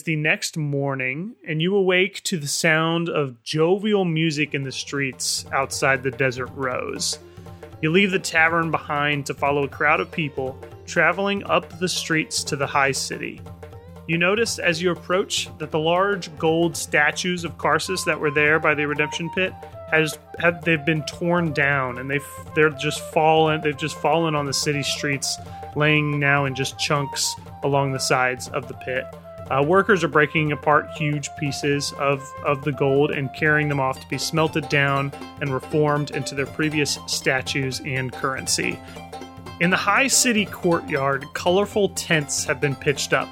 is 0.00 0.04
the 0.04 0.16
next 0.16 0.56
morning, 0.56 1.34
and 1.46 1.60
you 1.60 1.76
awake 1.76 2.22
to 2.22 2.38
the 2.38 2.48
sound 2.48 3.10
of 3.10 3.42
jovial 3.42 4.06
music 4.06 4.54
in 4.54 4.62
the 4.62 4.72
streets 4.72 5.44
outside 5.52 6.02
the 6.02 6.10
Desert 6.10 6.48
Rose. 6.54 7.18
You 7.82 7.90
leave 7.90 8.10
the 8.10 8.18
tavern 8.18 8.70
behind 8.70 9.26
to 9.26 9.34
follow 9.34 9.64
a 9.64 9.68
crowd 9.68 10.00
of 10.00 10.10
people 10.10 10.58
traveling 10.86 11.44
up 11.44 11.78
the 11.78 11.88
streets 11.88 12.42
to 12.44 12.56
the 12.56 12.66
high 12.66 12.92
city. 12.92 13.42
You 14.08 14.16
notice 14.16 14.58
as 14.58 14.80
you 14.80 14.90
approach 14.90 15.50
that 15.58 15.70
the 15.70 15.78
large 15.78 16.34
gold 16.38 16.74
statues 16.78 17.44
of 17.44 17.58
Karsus 17.58 18.02
that 18.06 18.18
were 18.18 18.30
there 18.30 18.58
by 18.58 18.74
the 18.74 18.86
redemption 18.86 19.28
pit 19.34 19.52
has 19.90 20.18
have 20.38 20.64
they've 20.64 20.84
been 20.84 21.02
torn 21.02 21.52
down 21.52 21.98
and 21.98 22.10
they've 22.10 22.26
they're 22.54 22.70
just 22.70 23.02
fallen 23.12 23.60
they've 23.60 23.76
just 23.76 23.96
fallen 23.96 24.34
on 24.34 24.46
the 24.46 24.54
city 24.54 24.82
streets, 24.82 25.36
laying 25.76 26.18
now 26.18 26.46
in 26.46 26.54
just 26.54 26.78
chunks 26.78 27.34
along 27.64 27.92
the 27.92 28.00
sides 28.00 28.48
of 28.48 28.66
the 28.66 28.74
pit. 28.74 29.04
Uh, 29.50 29.62
workers 29.62 30.04
are 30.04 30.08
breaking 30.08 30.52
apart 30.52 30.88
huge 30.96 31.28
pieces 31.36 31.92
of, 31.98 32.22
of 32.44 32.62
the 32.64 32.70
gold 32.70 33.10
and 33.10 33.34
carrying 33.34 33.68
them 33.68 33.80
off 33.80 33.98
to 34.00 34.08
be 34.08 34.16
smelted 34.16 34.68
down 34.68 35.12
and 35.40 35.52
reformed 35.52 36.12
into 36.12 36.36
their 36.36 36.46
previous 36.46 36.98
statues 37.06 37.80
and 37.84 38.12
currency. 38.12 38.78
In 39.60 39.70
the 39.70 39.76
high 39.76 40.06
city 40.06 40.46
courtyard, 40.46 41.26
colorful 41.34 41.88
tents 41.90 42.44
have 42.44 42.60
been 42.60 42.76
pitched 42.76 43.12
up. 43.12 43.28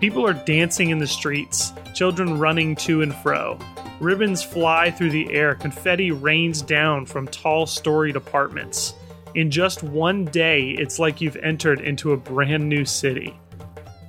People 0.00 0.26
are 0.26 0.34
dancing 0.34 0.90
in 0.90 0.98
the 0.98 1.06
streets, 1.06 1.72
children 1.94 2.38
running 2.38 2.76
to 2.76 3.00
and 3.00 3.14
fro. 3.14 3.58
Ribbons 4.00 4.42
fly 4.42 4.90
through 4.90 5.10
the 5.10 5.32
air, 5.32 5.54
confetti 5.54 6.10
rains 6.10 6.60
down 6.60 7.06
from 7.06 7.26
tall 7.28 7.64
storied 7.64 8.16
apartments. 8.16 8.92
In 9.34 9.50
just 9.50 9.82
one 9.82 10.26
day, 10.26 10.70
it's 10.70 10.98
like 10.98 11.20
you've 11.20 11.36
entered 11.36 11.80
into 11.80 12.12
a 12.12 12.16
brand 12.16 12.68
new 12.68 12.84
city. 12.84 13.34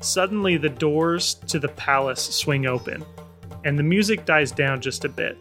Suddenly, 0.06 0.58
the 0.58 0.70
doors 0.70 1.34
to 1.48 1.58
the 1.58 1.68
palace 1.68 2.22
swing 2.22 2.68
open, 2.68 3.04
and 3.64 3.78
the 3.78 3.84
music 3.84 4.24
dies 4.24 4.52
down 4.52 4.80
just 4.80 5.04
a 5.04 5.10
bit. 5.10 5.36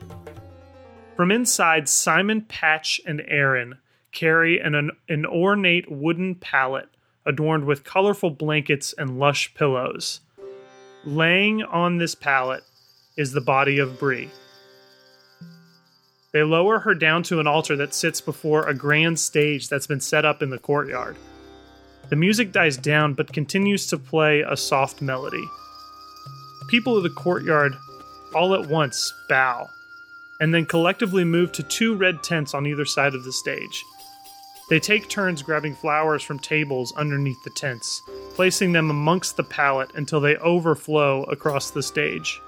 From 1.17 1.31
inside, 1.31 1.87
Simon, 1.87 2.41
Patch, 2.41 2.98
and 3.06 3.23
Aaron 3.29 3.77
carry 4.11 4.59
an, 4.59 4.91
an 5.06 5.27
ornate 5.27 5.91
wooden 5.91 6.34
pallet 6.37 6.89
adorned 7.27 7.67
with 7.67 7.84
colorful 7.84 8.31
blankets 8.31 8.95
and 8.97 9.19
lush 9.19 9.53
pillows. 9.53 10.21
Laying 11.05 11.62
on 11.62 11.99
this 11.99 12.15
pallet 12.15 12.62
is 13.19 13.33
the 13.33 13.43
body 13.43 13.78
of 13.78 13.99
Bree. 13.99 14.31
They 16.33 16.43
lower 16.43 16.78
her 16.78 16.95
down 16.95 17.23
to 17.25 17.39
an 17.39 17.47
altar 17.47 17.77
that 17.77 17.93
sits 17.93 18.23
before 18.23 18.67
a 18.67 18.75
grand 18.75 19.21
stage 19.21 19.69
that's 19.69 19.87
been 19.87 20.01
set 20.01 20.25
up 20.25 20.43
in 20.43 20.49
the 20.49 20.59
courtyard. 20.59 21.17
The 22.15 22.20
music 22.20 22.53
dies 22.53 22.77
down 22.77 23.15
but 23.15 23.33
continues 23.33 23.89
to 23.89 23.98
play 23.98 24.43
a 24.43 24.57
soft 24.57 25.03
melody. 25.03 25.45
People 26.69 26.97
of 26.97 27.03
the 27.03 27.11
courtyard 27.11 27.77
all 28.33 28.55
at 28.55 28.69
once 28.69 29.12
bow 29.28 29.69
and 30.38 30.55
then 30.55 30.65
collectively 30.65 31.25
move 31.25 31.50
to 31.50 31.65
two 31.65 31.97
red 31.97 32.22
tents 32.22 32.55
on 32.55 32.69
either 32.69 32.84
side 32.84 33.16
of 33.16 33.25
the 33.25 33.33
stage. 33.33 33.84
They 34.71 34.78
take 34.78 35.09
turns 35.09 35.43
grabbing 35.43 35.75
flowers 35.75 36.22
from 36.22 36.38
tables 36.38 36.94
underneath 36.97 37.43
the 37.43 37.50
tents, 37.50 38.00
placing 38.37 38.71
them 38.71 38.91
amongst 38.91 39.37
the 39.37 39.43
pallet 39.43 39.91
until 39.97 40.21
they 40.21 40.37
overflow 40.37 41.25
across 41.25 41.72
the 41.72 41.83
stage. 41.83 42.41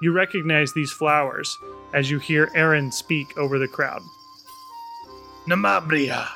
You 0.00 0.12
recognize 0.12 0.72
these 0.72 0.90
flowers 0.90 1.54
as 1.92 2.10
you 2.10 2.18
hear 2.18 2.50
Aaron 2.54 2.90
speak 2.90 3.36
over 3.36 3.58
the 3.58 3.68
crowd. 3.68 4.00
Namabria, 5.46 6.26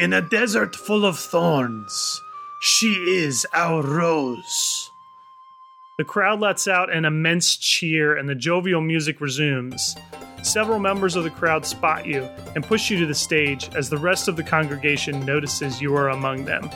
in 0.00 0.14
a 0.14 0.22
desert 0.22 0.74
full 0.74 1.04
of 1.04 1.18
thorns, 1.18 2.22
she 2.62 2.92
is 3.06 3.46
our 3.52 3.82
rose. 3.82 4.90
The 5.98 6.04
crowd 6.04 6.40
lets 6.40 6.66
out 6.66 6.90
an 6.90 7.04
immense 7.04 7.54
cheer 7.54 8.16
and 8.16 8.26
the 8.26 8.34
jovial 8.34 8.80
music 8.80 9.20
resumes. 9.20 9.94
Several 10.42 10.78
members 10.78 11.16
of 11.16 11.24
the 11.24 11.30
crowd 11.30 11.66
spot 11.66 12.06
you 12.06 12.22
and 12.54 12.64
push 12.64 12.90
you 12.90 12.98
to 13.00 13.04
the 13.04 13.14
stage 13.14 13.68
as 13.74 13.90
the 13.90 13.98
rest 13.98 14.26
of 14.26 14.36
the 14.36 14.42
congregation 14.42 15.20
notices 15.26 15.82
you 15.82 15.94
are 15.94 16.08
among 16.08 16.46
them. 16.46 16.70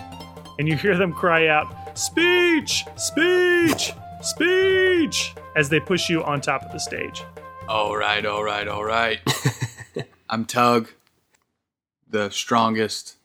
And 0.58 0.68
you 0.68 0.76
hear 0.76 0.98
them 0.98 1.14
cry 1.14 1.48
out, 1.48 1.98
Speech! 1.98 2.84
Speech! 2.96 3.94
Speech! 4.20 5.34
as 5.56 5.70
they 5.70 5.80
push 5.80 6.10
you 6.10 6.22
on 6.24 6.42
top 6.42 6.62
of 6.62 6.72
the 6.72 6.78
stage. 6.78 7.22
All 7.68 7.96
right, 7.96 8.26
all 8.26 8.44
right, 8.44 8.68
all 8.68 8.84
right. 8.84 9.20
I'm 10.28 10.44
Tug, 10.44 10.90
the 12.14 12.30
strongest 12.30 13.16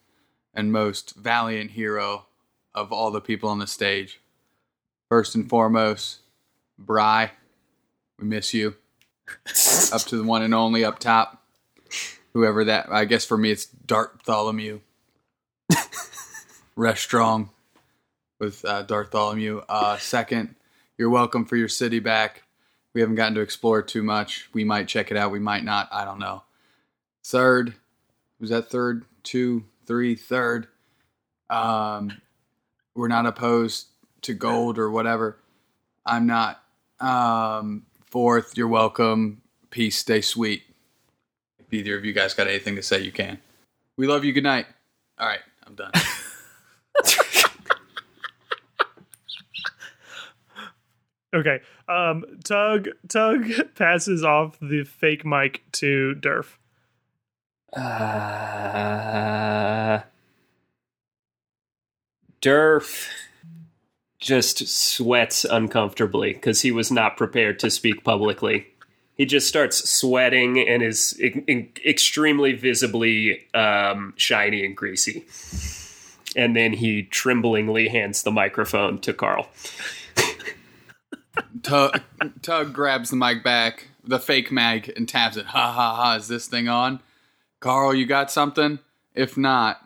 and 0.52 0.72
most 0.72 1.16
valiant 1.16 1.70
hero 1.70 2.26
of 2.74 2.92
all 2.92 3.12
the 3.12 3.22
people 3.22 3.48
on 3.48 3.60
the 3.60 3.68
stage. 3.68 4.20
First 5.10 5.36
and 5.36 5.48
foremost, 5.48 6.22
Bree, 6.80 7.28
we 8.18 8.26
miss 8.26 8.52
you. 8.52 8.78
up 9.94 10.02
to 10.02 10.18
the 10.18 10.24
one 10.24 10.42
and 10.42 10.56
only 10.56 10.84
up 10.84 10.98
top. 10.98 11.44
Whoever 12.34 12.64
that, 12.64 12.92
I 12.92 13.06
guess 13.06 13.26
for 13.26 13.38
me 13.38 13.52
it's 13.52 13.68
Dartholomew. 13.86 14.82
Rest 16.76 17.04
strong 17.04 17.52
with 18.40 18.66
uh, 18.66 18.86
Dartholomew. 18.86 19.66
Uh, 19.70 19.98
second, 19.98 20.56
you're 20.98 21.12
welcome 21.12 21.46
for 21.46 21.58
your 21.58 21.68
city 21.68 22.00
back. 22.00 22.42
We 22.96 23.02
haven't 23.02 23.18
gotten 23.18 23.36
to 23.36 23.42
explore 23.42 23.84
too 23.84 24.02
much. 24.02 24.50
We 24.52 24.64
might 24.64 24.88
check 24.88 25.12
it 25.12 25.18
out. 25.18 25.32
We 25.32 25.38
might 25.38 25.64
not. 25.64 25.90
I 25.92 26.06
don't 26.06 26.18
know. 26.18 26.42
Third, 27.24 27.76
was 28.40 28.50
that 28.50 28.70
third? 28.70 29.06
Two, 29.24 29.66
three, 29.86 30.16
third. 30.16 30.68
Um, 31.50 32.22
we're 32.96 33.08
not 33.08 33.26
opposed 33.26 33.88
to 34.22 34.34
gold 34.34 34.78
or 34.78 34.90
whatever. 34.90 35.38
I'm 36.06 36.26
not. 36.26 36.62
Um, 37.00 37.86
fourth, 38.06 38.58
you're 38.58 38.68
welcome. 38.68 39.42
Peace. 39.70 39.98
Stay 39.98 40.22
sweet. 40.22 40.64
If 41.60 41.74
either 41.74 41.98
of 41.98 42.06
you 42.06 42.14
guys 42.14 42.34
got 42.34 42.48
anything 42.48 42.76
to 42.76 42.84
say, 42.84 43.02
you 43.02 43.12
can. 43.12 43.40
We 43.98 44.08
love 44.08 44.24
you. 44.24 44.34
Good 44.34 44.44
night. 44.44 44.66
All 45.18 45.28
right, 45.28 45.42
I'm 45.68 45.76
done. 45.76 45.92
Okay. 51.34 51.60
Um, 51.88 52.26
Tug 52.44 52.90
Tug 53.08 53.46
passes 53.76 54.24
off 54.24 54.58
the 54.60 54.84
fake 54.84 55.26
mic 55.26 55.64
to 55.74 56.16
Durf. 56.20 56.58
Uh, 57.74 59.20
Durf 62.42 63.10
just 64.20 64.68
sweats 64.68 65.46
uncomfortably 65.46 66.34
because 66.34 66.62
he 66.62 66.72
was 66.72 66.92
not 66.92 67.18
prepared 67.18 67.60
to 67.60 67.70
speak 67.70 68.04
publicly. 68.04 68.68
He 69.16 69.26
just 69.26 69.48
starts 69.48 69.90
sweating 69.90 70.60
and 70.60 70.82
is 70.82 71.20
e- 71.22 71.70
extremely 71.86 72.54
visibly 72.54 73.48
um, 73.54 74.14
shiny 74.16 74.66
and 74.66 74.76
greasy. 74.76 75.26
And 76.36 76.56
then 76.56 76.74
he 76.74 77.04
tremblingly 77.04 77.90
hands 77.90 78.24
the 78.24 78.32
microphone 78.32 79.00
to 79.00 79.14
Carl. 79.14 79.50
Tug, 81.64 82.02
Tug 82.42 82.74
grabs 82.74 83.10
the 83.10 83.16
mic 83.16 83.44
back, 83.44 83.88
the 84.04 84.20
fake 84.20 84.52
mag, 84.52 84.92
and 84.96 85.08
taps 85.08 85.38
it. 85.38 85.48
Ha 85.48 85.72
ha 85.72 85.96
ha! 85.96 86.16
Is 86.16 86.28
this 86.28 86.48
thing 86.48 86.68
on? 86.70 87.02
Carl, 87.60 87.94
you 87.94 88.06
got 88.06 88.32
something? 88.32 88.80
If 89.14 89.36
not, 89.36 89.82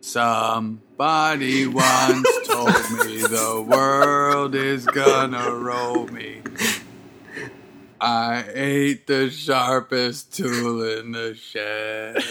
somebody 0.00 1.66
once 1.66 2.28
told 2.46 2.68
me 2.68 3.20
the 3.20 3.66
world 3.68 4.54
is 4.54 4.86
gonna 4.86 5.54
roll 5.54 6.06
me. 6.06 6.40
I 8.00 8.44
ate 8.54 9.06
the 9.06 9.28
sharpest 9.28 10.34
tool 10.34 10.82
in 10.98 11.12
the 11.12 11.34
shed. 11.34 12.24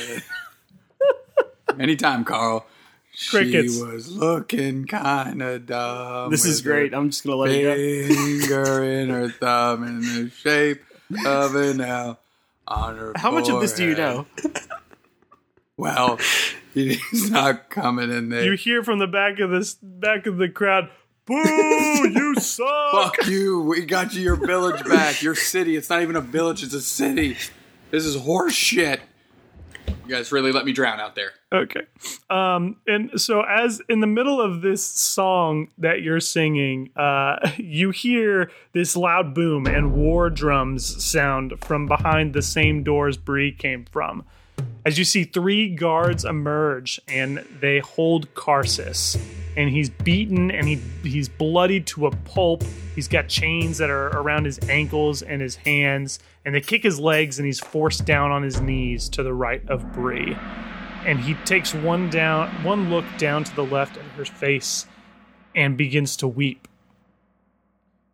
Anytime, 1.80 2.26
Carl. 2.26 2.66
Crickets. 3.30 3.76
She 3.76 3.84
was 3.84 4.12
looking 4.12 4.86
kind 4.88 5.44
of 5.44 5.68
dumb. 5.68 6.32
This 6.32 6.46
is 6.46 6.62
great. 6.62 6.94
I'm 6.94 7.12
just 7.12 7.24
gonna 7.24 7.36
let 7.36 7.52
it 7.52 8.10
go. 8.10 8.16
Finger 8.16 8.84
in 8.84 9.10
her 9.10 9.30
thumb 9.30 9.84
in 9.84 10.02
the 10.02 10.32
shape 10.32 10.82
of 11.26 11.56
an 11.56 11.82
L 11.82 12.21
on 12.72 12.98
her. 12.98 13.14
How 13.16 13.32
much 13.32 13.50
of 13.50 13.62
this 13.62 13.74
do 13.74 13.86
you 13.86 13.96
know? 13.96 14.26
Well, 15.78 16.20
he's 16.76 17.32
not 17.32 17.72
coming 17.72 18.12
in 18.12 18.30
there. 18.30 18.44
You 18.44 18.52
hear 18.52 18.84
from 18.84 19.00
the 19.00 19.08
back 19.08 19.40
of 19.40 19.50
this 19.50 19.74
back 19.82 20.28
of 20.28 20.38
the 20.38 20.48
crowd, 20.48 20.90
"Boo! 21.26 21.34
You 21.36 22.36
suck!" 22.40 23.16
Fuck 23.16 23.26
you. 23.26 23.62
We 23.62 23.86
got 23.86 24.14
you 24.14 24.22
your 24.22 24.36
village 24.36 24.84
back. 24.86 25.24
Your 25.24 25.34
city. 25.34 25.76
It's 25.76 25.90
not 25.90 26.04
even 26.04 26.16
a 26.16 26.22
village, 26.22 26.62
it's 26.62 26.76
a 26.76 26.82
city. 26.82 27.36
This 27.90 28.06
is 28.06 28.16
horse 28.16 28.54
shit. 28.54 29.02
You 29.88 30.18
guys 30.18 30.32
really 30.32 30.52
let 30.52 30.66
me 30.66 30.74
drown 30.74 31.00
out 31.00 31.16
there. 31.16 31.32
Okay. 31.54 31.82
Um, 32.30 32.78
and 32.88 33.12
so 33.20 33.42
as 33.42 33.82
in 33.88 34.00
the 34.00 34.08
middle 34.08 34.42
of 34.42 34.62
this 34.62 34.86
song 34.86 35.70
that 35.78 36.02
you're 36.02 36.20
singing, 36.20 36.92
uh, 36.96 37.52
you 37.58 37.92
hear 37.92 38.52
this 38.74 38.96
loud 38.96 39.34
boom 39.34 39.68
and 39.68 39.94
war 39.94 40.30
drums 40.30 41.04
sound 41.04 41.54
from 41.62 41.88
behind 41.88 42.34
the 42.34 42.42
same 42.42 42.84
doors 42.84 43.18
Bree 43.18 43.52
came 43.52 43.86
from. 43.86 44.26
As 44.86 44.98
you 44.98 45.06
see 45.06 45.26
three 45.26 45.76
guards 45.76 46.26
emerge 46.26 47.00
and 47.08 47.46
they 47.60 47.80
hold 47.80 48.34
Karsus. 48.34 49.20
and 49.58 49.70
he's 49.70 49.90
beaten 49.90 50.52
and 50.52 50.68
he 50.68 50.76
he's 51.04 51.30
bloodied 51.30 51.86
to 51.88 52.08
a 52.08 52.12
pulp. 52.12 52.64
He's 52.96 53.08
got 53.08 53.28
chains 53.28 53.78
that 53.78 53.90
are 53.90 54.08
around 54.08 54.46
his 54.46 54.60
ankles 54.70 55.22
and 55.22 55.42
his 55.42 55.56
hands, 55.56 56.20
and 56.46 56.54
they 56.54 56.62
kick 56.62 56.84
his 56.84 57.00
legs, 57.00 57.40
and 57.40 57.46
he's 57.46 57.60
forced 57.60 58.06
down 58.06 58.32
on 58.32 58.44
his 58.44 58.62
knees 58.62 59.10
to 59.10 59.24
the 59.24 59.34
right 59.34 59.68
of 59.70 59.92
Bree. 59.94 60.38
And 61.06 61.20
he 61.20 61.34
takes 61.46 61.74
one 61.74 62.10
down, 62.10 62.50
one 62.64 62.90
look 62.90 63.06
down 63.18 63.44
to 63.46 63.56
the 63.56 63.64
left 63.64 63.98
at 63.98 64.04
her 64.04 64.26
face, 64.26 64.86
and 65.56 65.78
begins 65.78 66.18
to 66.18 66.28
weep. 66.28 66.68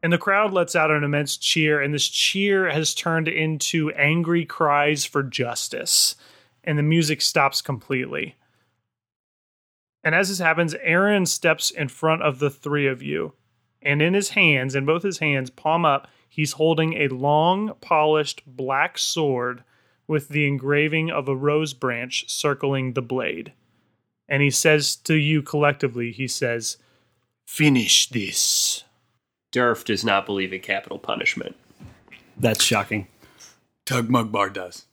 And 0.03 0.13
the 0.13 0.17
crowd 0.17 0.53
lets 0.53 0.75
out 0.75 0.91
an 0.91 1.03
immense 1.03 1.37
cheer, 1.37 1.81
and 1.81 1.93
this 1.93 2.07
cheer 2.07 2.69
has 2.69 2.93
turned 2.93 3.27
into 3.27 3.91
angry 3.91 4.45
cries 4.45 5.05
for 5.05 5.23
justice. 5.23 6.15
And 6.67 6.77
the 6.77 6.83
music 6.83 7.21
stops 7.21 7.61
completely. 7.61 8.35
And 10.03 10.13
as 10.13 10.29
this 10.29 10.39
happens, 10.39 10.75
Aaron 10.81 11.25
steps 11.25 11.71
in 11.71 11.87
front 11.87 12.21
of 12.21 12.39
the 12.39 12.49
three 12.49 12.87
of 12.87 13.01
you. 13.01 13.33
And 13.81 14.01
in 14.01 14.13
his 14.13 14.29
hands, 14.29 14.75
in 14.75 14.85
both 14.85 15.03
his 15.03 15.19
hands, 15.19 15.49
palm 15.49 15.85
up, 15.85 16.07
he's 16.27 16.53
holding 16.53 16.93
a 16.93 17.07
long, 17.07 17.73
polished 17.79 18.43
black 18.45 18.97
sword 18.97 19.63
with 20.07 20.29
the 20.29 20.47
engraving 20.47 21.09
of 21.09 21.27
a 21.27 21.35
rose 21.35 21.73
branch 21.73 22.29
circling 22.29 22.93
the 22.93 23.01
blade. 23.01 23.53
And 24.27 24.41
he 24.41 24.49
says 24.49 24.95
to 24.97 25.15
you 25.15 25.41
collectively, 25.41 26.11
he 26.11 26.27
says, 26.27 26.77
Finish 27.45 28.09
this. 28.09 28.83
Durf 29.53 29.85
does 29.85 30.03
not 30.03 30.25
believe 30.25 30.51
in 30.51 30.59
capital 30.59 30.99
punishment. 30.99 31.55
That's 32.35 32.63
shocking. 32.63 33.07
Tug 33.85 34.09
Mugbar 34.09 34.51
does. 34.51 34.86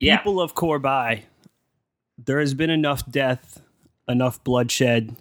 Yeah. 0.00 0.18
People 0.18 0.40
of 0.40 0.54
Korbai, 0.54 1.22
there 2.16 2.40
has 2.40 2.54
been 2.54 2.70
enough 2.70 3.08
death, 3.10 3.60
enough 4.08 4.42
bloodshed. 4.44 5.16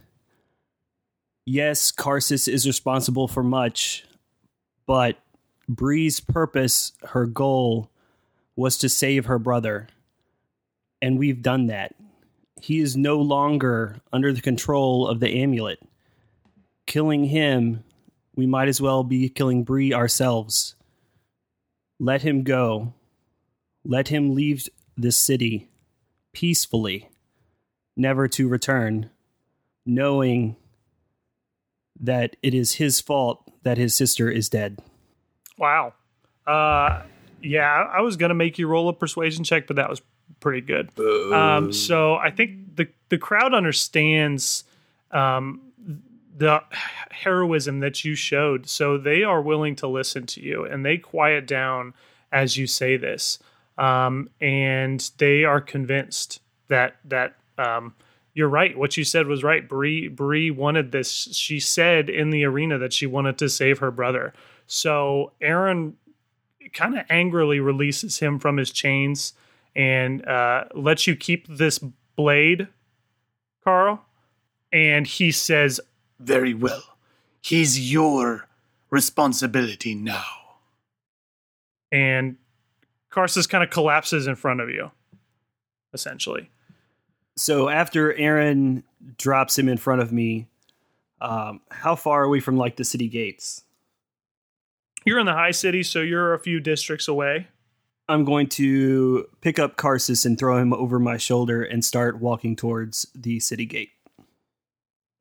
Yes, 1.45 1.91
Karsus 1.91 2.47
is 2.47 2.68
responsible 2.68 3.27
for 3.27 3.44
much, 3.44 4.06
but 4.85 5.18
Bree's 5.68 6.19
purpose, 6.19 6.94
her 7.09 7.25
goal, 7.25 7.89
was 8.56 8.77
to 8.79 8.89
save 8.89 9.25
her 9.25 9.39
brother. 9.39 9.88
And 11.01 11.18
we've 11.18 11.41
done 11.41 11.68
that. 11.68 11.95
He 12.62 12.79
is 12.79 12.97
no 12.97 13.19
longer 13.19 13.97
under 14.12 14.33
the 14.33 14.41
control 14.41 15.07
of 15.07 15.19
the 15.19 15.41
amulet. 15.41 15.79
Killing 16.88 17.25
him, 17.25 17.83
we 18.35 18.45
might 18.45 18.68
as 18.68 18.81
well 18.81 19.03
be 19.03 19.29
killing 19.29 19.63
Bree 19.63 19.94
ourselves. 19.94 20.75
Let 22.00 22.24
him 22.24 22.44
go. 22.44 22.94
Let 23.89 24.10
him 24.10 24.36
leave 24.36 24.68
this 24.98 25.16
city 25.16 25.69
peacefully, 26.34 27.10
never 27.95 28.28
to 28.28 28.50
return, 28.50 29.10
knowing 29.86 30.57
that 31.98 32.36
it 32.44 32.54
is 32.54 32.74
his 32.74 33.00
fault 33.00 33.50
that 33.63 33.78
his 33.78 33.95
sister 33.95 34.30
is 34.30 34.50
dead. 34.50 34.80
Wow. 35.57 35.94
Uh, 36.45 37.04
yeah, 37.42 37.89
I 37.92 38.01
was 38.01 38.18
gonna 38.18 38.34
make 38.34 38.60
you 38.60 38.68
roll 38.68 38.89
a 38.89 38.94
persuasion 38.94 39.45
check, 39.45 39.68
but 39.68 39.78
that 39.78 39.89
was 39.89 40.01
pretty 40.42 40.62
good. 40.62 40.92
Um, 41.34 41.72
so 41.72 42.16
I 42.16 42.30
think 42.30 42.75
the 42.75 42.89
the 43.10 43.18
crowd 43.18 43.54
understands 43.54 44.66
um, 45.12 45.62
the 46.38 46.62
heroism 47.10 47.80
that 47.80 48.04
you 48.04 48.16
showed, 48.16 48.68
so 48.68 48.98
they 48.98 49.24
are 49.24 49.42
willing 49.42 49.75
to 49.78 49.88
listen 49.88 50.25
to 50.28 50.42
you, 50.42 50.66
and 50.66 50.86
they 50.86 50.98
quiet 50.98 51.48
down 51.48 51.94
as 52.31 52.57
you 52.57 52.68
say 52.68 52.98
this, 52.98 53.39
um, 53.77 54.29
and 54.41 55.09
they 55.18 55.44
are 55.44 55.62
convinced 55.62 56.41
that 56.68 56.97
that 57.06 57.35
um, 57.57 57.95
you're 58.33 58.50
right. 58.50 58.77
What 58.77 58.97
you 58.97 59.03
said 59.03 59.27
was 59.27 59.44
right. 59.44 59.68
Bree 59.68 60.07
Bree 60.07 60.51
wanted 60.51 60.91
this. 60.91 61.09
She 61.12 61.59
said 61.59 62.09
in 62.09 62.29
the 62.29 62.45
arena 62.45 62.77
that 62.77 62.94
she 62.94 63.06
wanted 63.06 63.38
to 63.39 63.50
save 63.50 63.79
her 63.79 63.91
brother. 63.91 64.33
So 64.68 65.31
Aaron 65.41 65.95
kind 66.74 66.97
of 66.97 67.06
angrily 67.09 67.59
releases 67.59 68.19
him 68.19 68.39
from 68.39 68.57
his 68.57 68.71
chains 68.71 69.33
and 69.75 70.25
uh, 70.27 70.65
lets 70.75 71.07
you 71.07 71.15
keep 71.15 71.47
this 71.47 71.79
blade, 72.15 72.68
Carl. 73.63 74.03
And 74.74 75.07
he 75.07 75.31
says, 75.31 75.79
Very 76.19 76.53
well. 76.53 76.83
He's 77.41 77.91
your 77.91 78.47
responsibility 78.89 79.95
now. 79.95 80.25
and 81.91 82.38
Karsus 83.12 83.48
kind 83.48 83.63
of 83.63 83.69
collapses 83.69 84.27
in 84.27 84.36
front 84.36 84.62
of 84.62 84.69
you, 84.69 84.92
essentially. 85.94 86.50
So 87.36 87.69
after 87.69 88.13
Aaron 88.13 88.83
drops 89.18 89.57
him 89.57 89.69
in 89.69 89.77
front 89.77 90.01
of 90.01 90.12
me, 90.12 90.48
um, 91.21 91.62
how 91.69 91.95
far 91.95 92.24
are 92.24 92.30
we 92.30 92.39
from 92.39 92.57
like 92.57 92.75
the 92.75 92.83
city 92.83 93.07
gates? 93.07 93.63
You're 95.06 95.19
in 95.19 95.25
the 95.25 95.33
high 95.33 95.51
city, 95.51 95.83
so 95.83 96.01
you're 96.01 96.33
a 96.33 96.39
few 96.39 96.59
districts 96.59 97.07
away. 97.07 97.48
I'm 98.09 98.25
going 98.25 98.48
to 98.50 99.27
pick 99.42 99.60
up 99.60 99.77
Karsus 99.77 100.25
and 100.25 100.38
throw 100.38 100.57
him 100.57 100.74
over 100.74 101.00
my 101.00 101.18
shoulder 101.18 101.63
and 101.63 101.83
start 101.83 102.19
walking 102.19 102.56
towards 102.56 103.06
the 103.13 103.39
city 103.39 103.65
gate. 103.65 103.92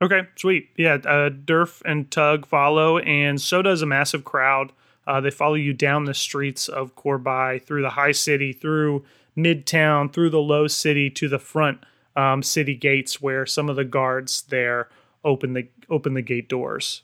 Okay, 0.03 0.23
sweet. 0.37 0.69
Yeah, 0.77 0.95
uh, 0.95 1.31
Durf 1.31 1.83
and 1.85 2.11
Tug 2.11 2.47
follow, 2.47 2.99
and 2.99 3.41
so 3.41 3.63
does 3.63 3.83
a 3.83 3.87
massive 3.87 4.25
crowd. 4.25 4.73
Uh, 5.07 5.21
they 5.21 5.31
follow 5.31 5.55
you 5.55 5.73
down 5.73 6.05
the 6.05 6.15
streets 6.15 6.69
of 6.69 6.97
Korbai, 6.97 7.63
through 7.63 7.83
the 7.83 7.91
high 7.91 8.13
city, 8.13 8.53
through 8.53 9.05
midtown, 9.37 10.13
through 10.13 10.31
the 10.31 10.39
low 10.39 10.67
city 10.67 11.11
to 11.11 11.29
the 11.29 11.39
front 11.39 11.79
um, 12.17 12.43
city 12.43 12.75
gates, 12.75 13.21
where 13.21 13.47
some 13.47 13.69
of 13.69 13.77
the 13.77 13.85
guards 13.85 14.43
there 14.49 14.89
open 15.25 15.53
the 15.53 15.69
open 15.89 16.15
the 16.15 16.23
gate 16.23 16.49
doors. 16.49 17.03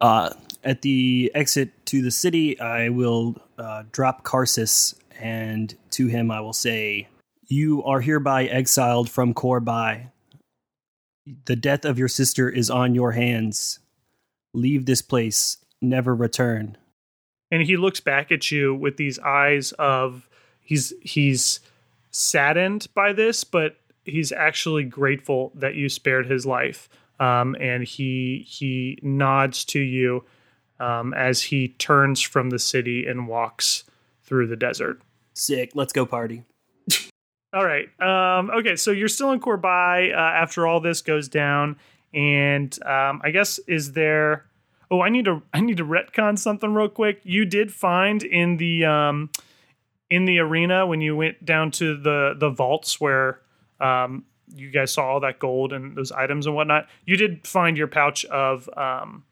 Uh, 0.00 0.30
at 0.64 0.82
the 0.82 1.30
exit 1.34 1.70
to 1.86 2.02
the 2.02 2.10
city, 2.10 2.58
I 2.60 2.88
will 2.88 3.36
uh, 3.58 3.84
drop 3.92 4.24
Karsus, 4.24 4.94
and 5.18 5.74
to 5.90 6.06
him 6.06 6.30
I 6.30 6.40
will 6.40 6.52
say, 6.52 7.08
You 7.46 7.82
are 7.84 8.00
hereby 8.00 8.44
exiled 8.44 9.10
from 9.10 9.34
Korbai. 9.34 10.10
The 11.44 11.56
death 11.56 11.84
of 11.84 11.98
your 11.98 12.08
sister 12.08 12.48
is 12.48 12.70
on 12.70 12.94
your 12.94 13.12
hands. 13.12 13.78
Leave 14.52 14.86
this 14.86 15.02
place, 15.02 15.58
never 15.80 16.14
return. 16.14 16.76
and 17.50 17.62
he 17.62 17.76
looks 17.76 18.00
back 18.00 18.30
at 18.30 18.50
you 18.50 18.74
with 18.74 18.96
these 18.96 19.18
eyes 19.20 19.72
of 19.72 20.28
he's 20.60 20.92
he's 21.02 21.60
saddened 22.10 22.86
by 22.94 23.12
this 23.12 23.44
but 23.44 23.76
he's 24.04 24.32
actually 24.32 24.84
grateful 24.84 25.52
that 25.54 25.74
you 25.74 25.88
spared 25.88 26.26
his 26.26 26.44
life 26.46 26.88
um, 27.18 27.56
and 27.60 27.84
he 27.84 28.44
he 28.48 28.98
nods 29.02 29.64
to 29.64 29.80
you 29.80 30.24
um, 30.80 31.12
as 31.14 31.42
he 31.42 31.68
turns 31.68 32.20
from 32.20 32.50
the 32.50 32.58
city 32.58 33.06
and 33.06 33.28
walks 33.28 33.84
through 34.22 34.46
the 34.46 34.56
desert 34.56 35.00
Sick, 35.32 35.70
let's 35.74 35.92
go 35.92 36.04
party. 36.04 36.42
all 37.54 37.64
right. 37.64 37.88
Um, 38.00 38.50
okay, 38.50 38.76
so 38.76 38.90
you're 38.90 39.08
still 39.08 39.30
in 39.32 39.40
Korbai 39.40 40.12
uh, 40.12 40.18
after 40.18 40.66
all 40.66 40.80
this 40.80 41.00
goes 41.00 41.28
down, 41.28 41.76
and 42.12 42.76
um, 42.84 43.22
I 43.24 43.30
guess 43.30 43.58
is 43.60 43.92
there? 43.92 44.44
Oh, 44.90 45.02
I 45.02 45.08
need 45.08 45.24
to 45.26 45.42
I 45.52 45.60
need 45.60 45.76
to 45.76 45.84
retcon 45.84 46.38
something 46.38 46.74
real 46.74 46.88
quick. 46.88 47.20
You 47.22 47.44
did 47.44 47.72
find 47.72 48.22
in 48.22 48.56
the 48.56 48.84
um, 48.84 49.30
in 50.10 50.24
the 50.24 50.40
arena 50.40 50.86
when 50.86 51.00
you 51.00 51.16
went 51.16 51.44
down 51.44 51.70
to 51.72 51.96
the 51.96 52.34
the 52.36 52.50
vaults 52.50 53.00
where 53.00 53.40
um, 53.80 54.24
you 54.54 54.70
guys 54.70 54.92
saw 54.92 55.06
all 55.06 55.20
that 55.20 55.38
gold 55.38 55.72
and 55.72 55.96
those 55.96 56.10
items 56.12 56.46
and 56.46 56.54
whatnot. 56.54 56.88
You 57.06 57.16
did 57.16 57.46
find 57.46 57.78
your 57.78 57.86
pouch 57.86 58.24
of 58.26 58.68
um, 58.76 59.24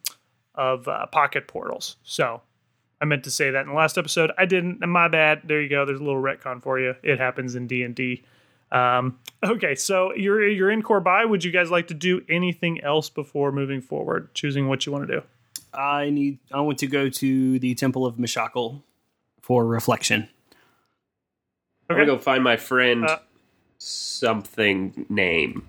of 0.55 0.87
uh, 0.87 1.07
pocket 1.07 1.49
portals. 1.49 1.97
So 2.05 2.41
I 3.01 3.05
meant 3.05 3.25
to 3.25 3.31
say 3.31 3.51
that 3.51 3.63
in 3.63 3.69
the 3.69 3.75
last 3.75 3.99
episode. 3.99 4.31
I 4.39 4.47
didn't. 4.47 4.81
My 4.87 5.09
bad. 5.09 5.43
There 5.45 5.61
you 5.61 5.69
go. 5.69 5.85
There's 5.85 6.01
a 6.01 6.05
little 6.05 6.23
retcon 6.23 6.63
for 6.63 6.79
you. 6.79 6.95
It 7.03 7.19
happens 7.19 7.55
in 7.57 7.67
D 7.67 7.83
and 7.83 7.95
D. 7.95 8.23
Um, 8.71 9.19
okay, 9.43 9.75
so 9.75 10.15
you're 10.15 10.47
you're 10.47 10.71
in 10.71 10.83
Korbai. 10.83 11.29
Would 11.29 11.43
you 11.43 11.51
guys 11.51 11.71
like 11.71 11.89
to 11.89 11.95
do 11.95 12.23
anything 12.29 12.81
else 12.83 13.09
before 13.09 13.51
moving 13.51 13.81
forward? 13.81 14.35
Choosing 14.35 14.69
what 14.69 14.87
you 14.87 14.93
want 14.93 15.09
to 15.09 15.21
do. 15.21 15.27
I 15.73 16.11
need. 16.11 16.39
I 16.53 16.61
want 16.61 16.79
to 16.79 16.87
go 16.87 17.09
to 17.09 17.59
the 17.59 17.75
Temple 17.75 18.07
of 18.07 18.17
Mishakal 18.17 18.83
for 19.43 19.65
reflection. 19.67 20.29
I'm 21.91 21.97
gonna 21.97 22.07
go 22.07 22.19
find 22.19 22.43
my 22.45 22.57
friend 22.57 23.05
Uh, 23.05 23.19
something 23.79 25.07
name. 25.09 25.67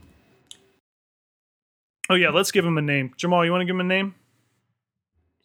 Oh 2.09 2.15
yeah, 2.15 2.29
let's 2.29 2.51
give 2.51 2.65
him 2.65 2.77
a 2.77 2.81
name. 2.81 3.13
Jamal, 3.17 3.45
you 3.45 3.51
want 3.51 3.61
to 3.61 3.65
give 3.65 3.75
him 3.75 3.81
a 3.81 3.83
name? 3.83 4.15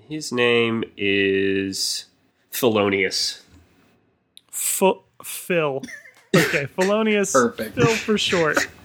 His 0.09 0.33
name 0.33 0.85
is 0.97 2.07
Thelonious. 2.53 3.43
F- 4.53 4.83
Phil. 5.25 5.83
Okay, 6.37 6.67
Felonious. 6.67 7.31
Perfect. 7.31 7.77
Phil 7.77 7.87
for 7.87 8.19
short. 8.19 8.59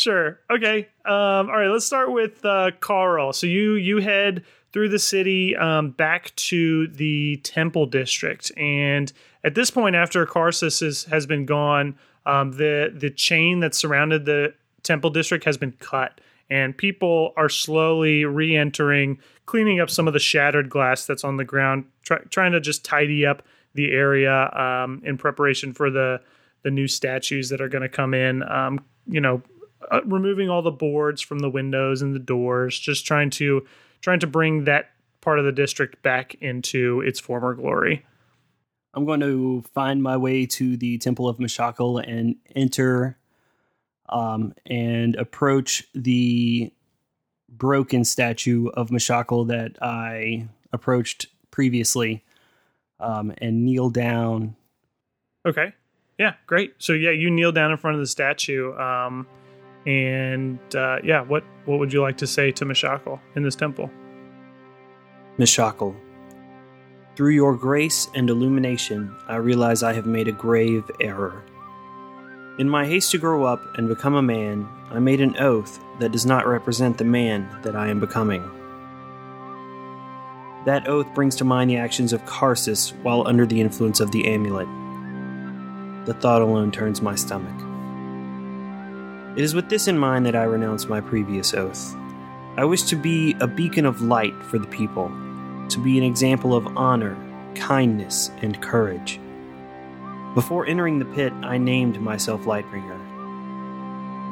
Sure. 0.00 0.40
Okay. 0.50 0.88
Um, 1.04 1.50
all 1.50 1.58
right. 1.58 1.68
Let's 1.68 1.84
start 1.84 2.10
with 2.10 2.42
uh, 2.42 2.70
Carl. 2.80 3.34
So 3.34 3.46
you 3.46 3.74
you 3.74 3.98
head 3.98 4.46
through 4.72 4.88
the 4.88 4.98
city 4.98 5.54
um, 5.56 5.90
back 5.90 6.34
to 6.36 6.86
the 6.86 7.36
Temple 7.44 7.84
District, 7.84 8.50
and 8.56 9.12
at 9.44 9.54
this 9.54 9.70
point, 9.70 9.96
after 9.96 10.24
Karsus 10.24 10.80
is, 10.80 11.04
has 11.04 11.26
been 11.26 11.44
gone, 11.44 11.98
um, 12.24 12.52
the 12.52 12.90
the 12.96 13.10
chain 13.10 13.60
that 13.60 13.74
surrounded 13.74 14.24
the 14.24 14.54
Temple 14.82 15.10
District 15.10 15.44
has 15.44 15.58
been 15.58 15.72
cut, 15.72 16.18
and 16.48 16.74
people 16.74 17.34
are 17.36 17.50
slowly 17.50 18.24
re-entering, 18.24 19.18
cleaning 19.44 19.80
up 19.80 19.90
some 19.90 20.06
of 20.06 20.14
the 20.14 20.18
shattered 20.18 20.70
glass 20.70 21.04
that's 21.04 21.24
on 21.24 21.36
the 21.36 21.44
ground, 21.44 21.84
try, 22.04 22.20
trying 22.30 22.52
to 22.52 22.60
just 22.60 22.86
tidy 22.86 23.26
up 23.26 23.42
the 23.74 23.92
area 23.92 24.48
um, 24.54 25.02
in 25.04 25.18
preparation 25.18 25.74
for 25.74 25.90
the 25.90 26.22
the 26.62 26.70
new 26.70 26.88
statues 26.88 27.50
that 27.50 27.60
are 27.60 27.68
going 27.68 27.82
to 27.82 27.88
come 27.90 28.14
in. 28.14 28.42
Um, 28.50 28.82
you 29.06 29.20
know, 29.20 29.42
uh, 29.90 30.00
removing 30.04 30.50
all 30.50 30.62
the 30.62 30.70
boards 30.70 31.20
from 31.22 31.38
the 31.38 31.50
windows 31.50 32.02
and 32.02 32.14
the 32.14 32.20
doors, 32.20 32.78
just 32.78 33.06
trying 33.06 33.30
to 33.30 33.66
trying 34.00 34.20
to 34.20 34.26
bring 34.26 34.64
that 34.64 34.90
part 35.20 35.38
of 35.38 35.44
the 35.44 35.52
district 35.52 36.02
back 36.02 36.34
into 36.40 37.00
its 37.00 37.20
former 37.20 37.54
glory. 37.54 38.04
I'm 38.94 39.04
going 39.04 39.20
to 39.20 39.62
find 39.74 40.02
my 40.02 40.16
way 40.16 40.46
to 40.46 40.76
the 40.76 40.98
Temple 40.98 41.28
of 41.28 41.36
Mashakal 41.38 42.02
and 42.06 42.36
enter 42.56 43.18
um, 44.08 44.54
and 44.66 45.14
approach 45.16 45.84
the 45.94 46.72
broken 47.48 48.04
statue 48.04 48.68
of 48.68 48.90
Mashakal 48.90 49.48
that 49.48 49.76
I 49.80 50.48
approached 50.72 51.26
previously 51.50 52.24
um, 52.98 53.32
and 53.38 53.64
kneel 53.64 53.90
down. 53.90 54.56
Okay. 55.46 55.72
Yeah, 56.18 56.34
great. 56.46 56.74
So 56.78 56.92
yeah, 56.92 57.10
you 57.10 57.30
kneel 57.30 57.52
down 57.52 57.70
in 57.70 57.76
front 57.76 57.94
of 57.94 58.00
the 58.00 58.06
statue. 58.06 58.74
Um, 58.74 59.26
and 59.86 60.58
uh, 60.74 60.98
yeah, 61.02 61.22
what 61.22 61.44
what 61.64 61.78
would 61.78 61.92
you 61.92 62.02
like 62.02 62.18
to 62.18 62.26
say 62.26 62.52
to 62.52 62.64
Mashakal 62.64 63.20
in 63.34 63.42
this 63.42 63.56
temple? 63.56 63.90
Mashakal, 65.38 65.94
through 67.16 67.32
your 67.32 67.56
grace 67.56 68.08
and 68.14 68.30
illumination, 68.30 69.14
I 69.28 69.36
realize 69.36 69.82
I 69.82 69.92
have 69.92 70.06
made 70.06 70.28
a 70.28 70.32
grave 70.32 70.90
error. 71.00 71.42
In 72.58 72.68
my 72.68 72.86
haste 72.86 73.10
to 73.12 73.18
grow 73.18 73.44
up 73.44 73.62
and 73.76 73.88
become 73.88 74.14
a 74.14 74.22
man, 74.22 74.68
I 74.90 74.98
made 74.98 75.20
an 75.20 75.36
oath 75.38 75.80
that 75.98 76.12
does 76.12 76.26
not 76.26 76.46
represent 76.46 76.98
the 76.98 77.04
man 77.04 77.48
that 77.62 77.76
I 77.76 77.88
am 77.88 78.00
becoming. 78.00 78.42
That 80.66 80.88
oath 80.88 81.06
brings 81.14 81.36
to 81.36 81.44
mind 81.44 81.70
the 81.70 81.78
actions 81.78 82.12
of 82.12 82.24
Karsus 82.26 82.92
while 83.02 83.26
under 83.26 83.46
the 83.46 83.60
influence 83.60 84.00
of 84.00 84.12
the 84.12 84.26
amulet. 84.26 84.68
The 86.06 86.14
thought 86.14 86.42
alone 86.42 86.70
turns 86.70 87.00
my 87.00 87.14
stomach. 87.14 87.69
It 89.36 89.44
is 89.44 89.54
with 89.54 89.68
this 89.68 89.86
in 89.86 89.96
mind 89.96 90.26
that 90.26 90.34
I 90.34 90.42
renounce 90.42 90.88
my 90.88 91.00
previous 91.00 91.54
oath. 91.54 91.94
I 92.56 92.64
wish 92.64 92.82
to 92.82 92.96
be 92.96 93.36
a 93.40 93.46
beacon 93.46 93.86
of 93.86 94.02
light 94.02 94.34
for 94.42 94.58
the 94.58 94.66
people, 94.66 95.08
to 95.68 95.78
be 95.78 95.96
an 95.96 96.04
example 96.04 96.52
of 96.54 96.76
honor, 96.76 97.16
kindness, 97.54 98.32
and 98.42 98.60
courage. 98.60 99.20
Before 100.34 100.66
entering 100.66 100.98
the 100.98 101.04
pit, 101.04 101.32
I 101.42 101.58
named 101.58 102.00
myself 102.00 102.42
Lightbringer. 102.42 102.98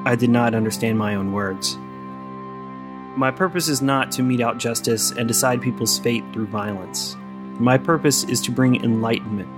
I 0.04 0.16
did 0.16 0.30
not 0.30 0.54
understand 0.54 0.98
my 0.98 1.14
own 1.14 1.32
words. 1.32 1.76
My 3.16 3.30
purpose 3.30 3.68
is 3.68 3.80
not 3.80 4.10
to 4.12 4.22
mete 4.22 4.40
out 4.40 4.58
justice 4.58 5.12
and 5.12 5.28
decide 5.28 5.62
people's 5.62 5.98
fate 5.98 6.24
through 6.32 6.46
violence. 6.46 7.16
My 7.60 7.78
purpose 7.78 8.24
is 8.24 8.40
to 8.42 8.50
bring 8.50 8.82
enlightenment, 8.82 9.48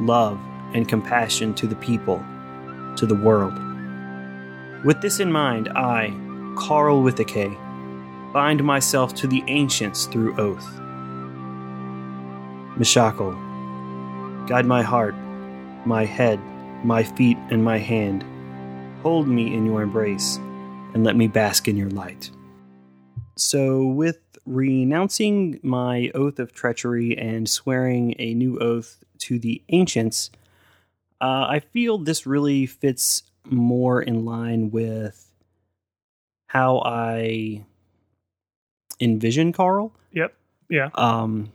love, 0.00 0.38
and 0.74 0.88
compassion 0.88 1.54
to 1.54 1.66
the 1.68 1.76
people, 1.76 2.24
to 2.96 3.06
the 3.06 3.14
world. 3.14 3.67
With 4.84 5.00
this 5.00 5.18
in 5.18 5.32
mind, 5.32 5.68
I, 5.70 6.10
Carl 6.56 7.02
Withake, 7.02 7.52
bind 8.32 8.62
myself 8.62 9.12
to 9.16 9.26
the 9.26 9.42
ancients 9.48 10.06
through 10.06 10.36
oath. 10.38 10.66
Mashakal, 12.78 13.34
guide 14.46 14.66
my 14.66 14.82
heart, 14.82 15.16
my 15.84 16.04
head, 16.04 16.38
my 16.84 17.02
feet, 17.02 17.36
and 17.50 17.64
my 17.64 17.78
hand. 17.78 18.24
Hold 19.02 19.26
me 19.26 19.52
in 19.52 19.66
your 19.66 19.82
embrace, 19.82 20.36
and 20.94 21.02
let 21.02 21.16
me 21.16 21.26
bask 21.26 21.66
in 21.66 21.76
your 21.76 21.90
light. 21.90 22.30
So, 23.36 23.84
with 23.84 24.20
renouncing 24.46 25.58
my 25.64 26.12
oath 26.14 26.38
of 26.38 26.52
treachery 26.52 27.18
and 27.18 27.48
swearing 27.48 28.14
a 28.20 28.32
new 28.34 28.60
oath 28.60 29.02
to 29.18 29.40
the 29.40 29.60
ancients, 29.70 30.30
uh, 31.20 31.46
I 31.48 31.62
feel 31.72 31.98
this 31.98 32.26
really 32.26 32.64
fits 32.66 33.24
more 33.50 34.02
in 34.02 34.24
line 34.24 34.70
with 34.70 35.30
how 36.48 36.80
I 36.84 37.64
envision 39.00 39.52
Carl. 39.52 39.92
Yep. 40.12 40.34
Yeah. 40.70 40.90
Um, 40.94 41.52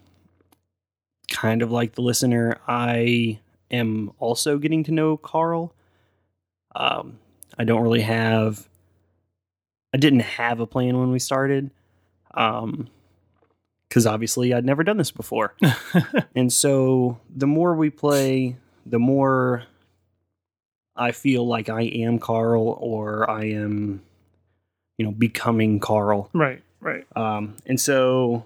kind 1.29 1.61
of 1.61 1.71
like 1.71 1.93
the 1.93 2.01
listener, 2.01 2.57
I 2.67 3.39
am 3.71 4.11
also 4.19 4.57
getting 4.57 4.83
to 4.85 4.91
know 4.91 5.17
Carl. 5.17 5.73
Um, 6.75 7.19
I 7.57 7.63
don't 7.63 7.81
really 7.81 8.01
have. 8.01 8.67
I 9.93 9.97
didn't 9.97 10.21
have 10.21 10.59
a 10.59 10.65
plan 10.65 10.97
when 10.97 11.11
we 11.11 11.19
started, 11.19 11.69
um, 12.33 12.87
because 13.87 14.07
obviously 14.07 14.53
I'd 14.53 14.65
never 14.65 14.83
done 14.83 14.97
this 14.97 15.11
before, 15.11 15.55
and 16.35 16.51
so 16.51 17.19
the 17.35 17.45
more 17.45 17.75
we 17.75 17.91
play, 17.91 18.55
the 18.87 18.97
more 18.97 19.65
I 20.95 21.11
feel 21.11 21.47
like 21.47 21.69
I 21.69 21.81
am 21.83 22.19
Carl 22.19 22.77
or 22.79 23.29
I 23.29 23.45
am, 23.45 24.01
you 24.97 25.05
know, 25.05 25.11
becoming 25.11 25.79
Carl. 25.79 26.29
right. 26.33 26.61
Right. 26.79 27.05
Um, 27.15 27.55
and 27.65 27.79
so 27.79 28.43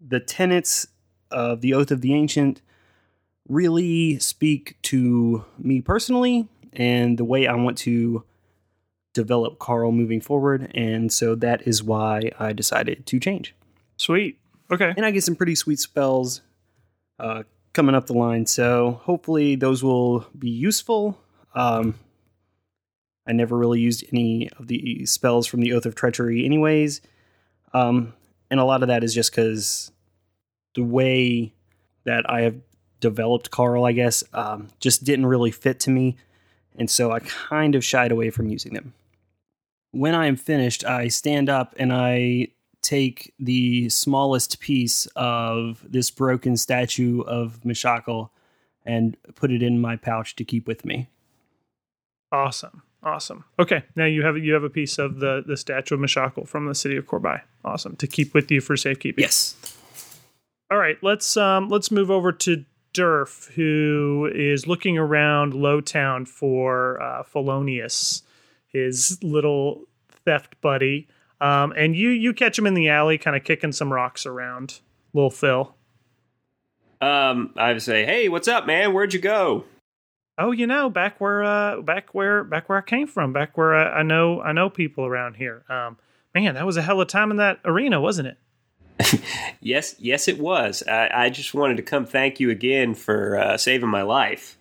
the 0.00 0.20
tenets 0.20 0.86
of 1.30 1.60
the 1.60 1.74
Oath 1.74 1.90
of 1.90 2.00
the 2.00 2.14
Ancient 2.14 2.62
really 3.46 4.18
speak 4.20 4.76
to 4.82 5.44
me 5.58 5.82
personally 5.82 6.48
and 6.72 7.18
the 7.18 7.24
way 7.24 7.46
I 7.46 7.54
want 7.54 7.76
to 7.78 8.24
develop 9.12 9.58
Carl 9.58 9.92
moving 9.92 10.22
forward. 10.22 10.70
And 10.74 11.12
so 11.12 11.34
that 11.36 11.66
is 11.66 11.82
why 11.82 12.30
I 12.38 12.54
decided 12.54 13.04
to 13.06 13.20
change. 13.20 13.54
Sweet. 13.98 14.38
Okay. 14.70 14.94
And 14.96 15.04
I 15.04 15.10
get 15.10 15.22
some 15.22 15.36
pretty 15.36 15.54
sweet 15.54 15.78
spells 15.78 16.40
uh, 17.18 17.42
coming 17.74 17.94
up 17.94 18.06
the 18.06 18.14
line. 18.14 18.46
So 18.46 19.00
hopefully 19.02 19.56
those 19.56 19.84
will 19.84 20.26
be 20.38 20.48
useful. 20.48 21.18
Um, 21.54 21.94
I 23.26 23.32
never 23.32 23.56
really 23.56 23.80
used 23.80 24.04
any 24.12 24.50
of 24.58 24.66
the 24.66 25.06
spells 25.06 25.46
from 25.46 25.60
the 25.60 25.72
Oath 25.72 25.86
of 25.86 25.94
Treachery, 25.94 26.44
anyways. 26.44 27.00
Um, 27.72 28.14
and 28.50 28.60
a 28.60 28.64
lot 28.64 28.82
of 28.82 28.88
that 28.88 29.04
is 29.04 29.14
just 29.14 29.30
because 29.30 29.92
the 30.74 30.82
way 30.82 31.52
that 32.04 32.28
I 32.28 32.42
have 32.42 32.56
developed 33.00 33.50
Carl, 33.50 33.84
I 33.84 33.92
guess, 33.92 34.24
um, 34.32 34.68
just 34.80 35.04
didn't 35.04 35.26
really 35.26 35.50
fit 35.50 35.80
to 35.80 35.90
me. 35.90 36.16
And 36.76 36.90
so 36.90 37.12
I 37.12 37.20
kind 37.20 37.74
of 37.74 37.84
shied 37.84 38.12
away 38.12 38.30
from 38.30 38.48
using 38.48 38.74
them. 38.74 38.94
When 39.92 40.14
I 40.14 40.26
am 40.26 40.36
finished, 40.36 40.84
I 40.84 41.08
stand 41.08 41.48
up 41.48 41.74
and 41.78 41.92
I 41.92 42.48
take 42.80 43.32
the 43.38 43.88
smallest 43.88 44.58
piece 44.58 45.06
of 45.14 45.84
this 45.88 46.10
broken 46.10 46.56
statue 46.56 47.20
of 47.22 47.60
Mashakal 47.64 48.30
and 48.84 49.16
put 49.34 49.52
it 49.52 49.62
in 49.62 49.80
my 49.80 49.96
pouch 49.96 50.34
to 50.36 50.44
keep 50.44 50.66
with 50.66 50.84
me. 50.84 51.08
Awesome. 52.32 52.82
Awesome. 53.04 53.44
Okay. 53.58 53.82
Now 53.94 54.06
you 54.06 54.22
have 54.22 54.38
you 54.38 54.54
have 54.54 54.64
a 54.64 54.70
piece 54.70 54.98
of 54.98 55.20
the 55.20 55.44
the 55.46 55.56
statue 55.56 55.94
of 55.96 56.00
Mashakal 56.00 56.48
from 56.48 56.66
the 56.66 56.74
city 56.74 56.96
of 56.96 57.06
Korbai. 57.06 57.42
Awesome. 57.64 57.94
To 57.96 58.06
keep 58.06 58.32
with 58.32 58.50
you 58.50 58.60
for 58.60 58.76
safekeeping. 58.76 59.22
Yes. 59.22 59.56
All 60.70 60.78
right, 60.78 60.96
let's 61.02 61.36
um 61.36 61.68
let's 61.68 61.90
move 61.90 62.10
over 62.10 62.32
to 62.32 62.64
Durf, 62.94 63.52
who 63.52 64.30
is 64.34 64.66
looking 64.66 64.96
around 64.96 65.52
Lowtown 65.52 66.26
for 66.26 67.00
uh, 67.02 67.22
Felonious, 67.22 68.22
his 68.66 69.22
little 69.22 69.84
theft 70.24 70.60
buddy. 70.60 71.08
Um, 71.40 71.72
and 71.76 71.96
you 71.96 72.08
you 72.10 72.32
catch 72.32 72.58
him 72.58 72.66
in 72.66 72.74
the 72.74 72.88
alley, 72.88 73.18
kind 73.18 73.36
of 73.36 73.44
kicking 73.44 73.72
some 73.72 73.92
rocks 73.92 74.24
around. 74.24 74.80
Little 75.12 75.30
Phil. 75.30 75.74
Um, 77.02 77.52
I 77.56 77.72
would 77.72 77.82
say, 77.82 78.06
hey, 78.06 78.28
what's 78.28 78.48
up, 78.48 78.64
man? 78.64 78.94
Where'd 78.94 79.12
you 79.12 79.20
go? 79.20 79.64
Oh, 80.38 80.50
you 80.50 80.66
know, 80.66 80.88
back 80.88 81.20
where 81.20 81.44
uh 81.44 81.80
back 81.82 82.14
where 82.14 82.42
back 82.44 82.68
where 82.68 82.78
I 82.78 82.82
came 82.82 83.06
from, 83.06 83.32
back 83.32 83.56
where 83.56 83.74
I, 83.74 84.00
I 84.00 84.02
know 84.02 84.40
I 84.40 84.52
know 84.52 84.70
people 84.70 85.04
around 85.06 85.34
here. 85.34 85.64
Um, 85.68 85.98
man, 86.34 86.54
that 86.54 86.64
was 86.66 86.76
a 86.76 86.82
hell 86.82 87.00
of 87.00 87.06
a 87.08 87.10
time 87.10 87.30
in 87.30 87.36
that 87.36 87.60
arena, 87.64 88.00
wasn't 88.00 88.28
it? 88.28 88.38
Yes, 89.64 89.94
yes, 90.00 90.26
it 90.26 90.38
was. 90.40 90.82
I, 90.88 91.08
I 91.26 91.30
just 91.30 91.54
wanted 91.54 91.76
to 91.76 91.84
come 91.84 92.04
thank 92.04 92.40
you 92.40 92.50
again 92.50 92.94
for 92.94 93.36
uh, 93.38 93.56
saving 93.56 93.88
my 93.88 94.02
life. 94.02 94.58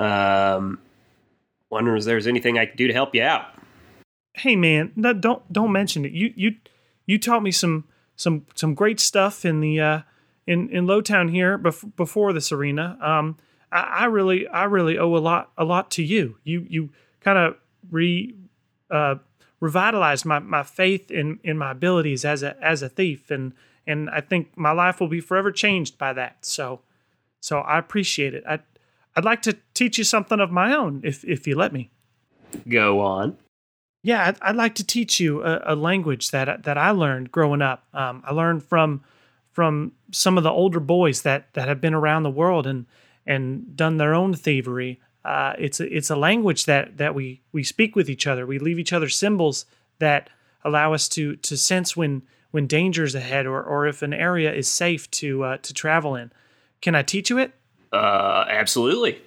Um, 0.00 0.80
wondering 1.70 1.98
if 1.98 2.04
there's 2.04 2.26
anything 2.26 2.58
I 2.58 2.66
could 2.66 2.76
do 2.76 2.88
to 2.88 2.92
help 2.92 3.14
you 3.14 3.22
out. 3.22 3.46
hey 4.34 4.56
man 4.56 4.92
no, 4.96 5.12
don't 5.12 5.50
don't 5.52 5.70
mention 5.72 6.04
it 6.04 6.12
you 6.12 6.32
you 6.34 6.56
you 7.06 7.18
taught 7.18 7.42
me 7.42 7.50
some 7.52 7.84
some 8.16 8.46
some 8.54 8.74
great 8.74 8.98
stuff 8.98 9.44
in 9.44 9.60
the 9.60 9.78
uh 9.80 10.00
in 10.46 10.68
in 10.70 10.86
lowtown 10.86 11.30
here 11.30 11.58
bef- 11.58 11.94
before 11.96 12.32
this 12.32 12.50
arena 12.50 12.96
um 13.00 13.36
I, 13.72 13.80
I 13.80 14.04
really 14.04 14.46
i 14.48 14.64
really 14.64 14.98
owe 14.98 15.16
a 15.16 15.18
lot 15.18 15.50
a 15.56 15.64
lot 15.64 15.90
to 15.92 16.02
you. 16.02 16.38
You 16.44 16.66
you 16.68 16.90
kind 17.20 17.38
of 17.38 17.56
re 17.90 18.34
uh 18.90 19.16
revitalized 19.60 20.24
my 20.24 20.38
my 20.38 20.62
faith 20.62 21.10
in 21.10 21.40
in 21.42 21.58
my 21.58 21.72
abilities 21.72 22.24
as 22.24 22.42
a 22.42 22.56
as 22.62 22.82
a 22.82 22.88
thief. 22.88 23.30
And 23.30 23.54
and 23.86 24.08
i 24.10 24.20
think 24.20 24.56
my 24.56 24.70
life 24.70 25.00
will 25.00 25.08
be 25.08 25.20
forever 25.20 25.50
changed 25.50 25.98
by 25.98 26.12
that. 26.12 26.44
So 26.44 26.80
so 27.40 27.60
i 27.60 27.78
appreciate 27.78 28.34
it. 28.34 28.44
I 28.46 28.60
i'd 29.16 29.24
like 29.24 29.42
to 29.42 29.56
teach 29.74 29.98
you 29.98 30.04
something 30.04 30.40
of 30.40 30.50
my 30.50 30.74
own 30.74 31.00
if 31.04 31.24
if 31.24 31.46
you 31.46 31.56
let 31.56 31.72
me. 31.72 31.90
Go 32.68 33.00
on. 33.00 33.38
Yeah, 34.04 34.26
I'd, 34.26 34.36
I'd 34.42 34.56
like 34.56 34.74
to 34.76 34.84
teach 34.84 35.20
you 35.20 35.44
a, 35.44 35.62
a 35.64 35.76
language 35.76 36.30
that 36.32 36.64
that 36.64 36.76
I 36.76 36.90
learned 36.90 37.30
growing 37.30 37.62
up. 37.62 37.84
Um, 37.94 38.22
I 38.26 38.32
learned 38.32 38.64
from 38.64 39.02
from 39.52 39.92
some 40.10 40.36
of 40.36 40.44
the 40.44 40.50
older 40.50 40.80
boys 40.80 41.22
that 41.22 41.52
that 41.54 41.68
have 41.68 41.80
been 41.80 41.94
around 41.94 42.24
the 42.24 42.30
world. 42.30 42.66
And 42.66 42.86
and 43.26 43.76
done 43.76 43.96
their 43.96 44.14
own 44.14 44.34
thievery. 44.34 45.00
Uh, 45.24 45.52
it's 45.58 45.80
a, 45.80 45.96
it's 45.96 46.10
a 46.10 46.16
language 46.16 46.64
that 46.64 46.98
that 46.98 47.14
we 47.14 47.42
we 47.52 47.62
speak 47.62 47.94
with 47.94 48.10
each 48.10 48.26
other. 48.26 48.46
We 48.46 48.58
leave 48.58 48.78
each 48.78 48.92
other 48.92 49.08
symbols 49.08 49.66
that 49.98 50.30
allow 50.64 50.94
us 50.94 51.08
to 51.10 51.36
to 51.36 51.56
sense 51.56 51.96
when 51.96 52.22
when 52.50 52.66
danger's 52.66 53.14
ahead 53.14 53.46
or 53.46 53.62
or 53.62 53.86
if 53.86 54.02
an 54.02 54.12
area 54.12 54.52
is 54.52 54.68
safe 54.68 55.10
to 55.12 55.44
uh, 55.44 55.56
to 55.58 55.74
travel 55.74 56.16
in. 56.16 56.32
Can 56.80 56.94
I 56.94 57.02
teach 57.02 57.30
you 57.30 57.38
it? 57.38 57.52
Uh, 57.92 58.44
absolutely. 58.48 59.20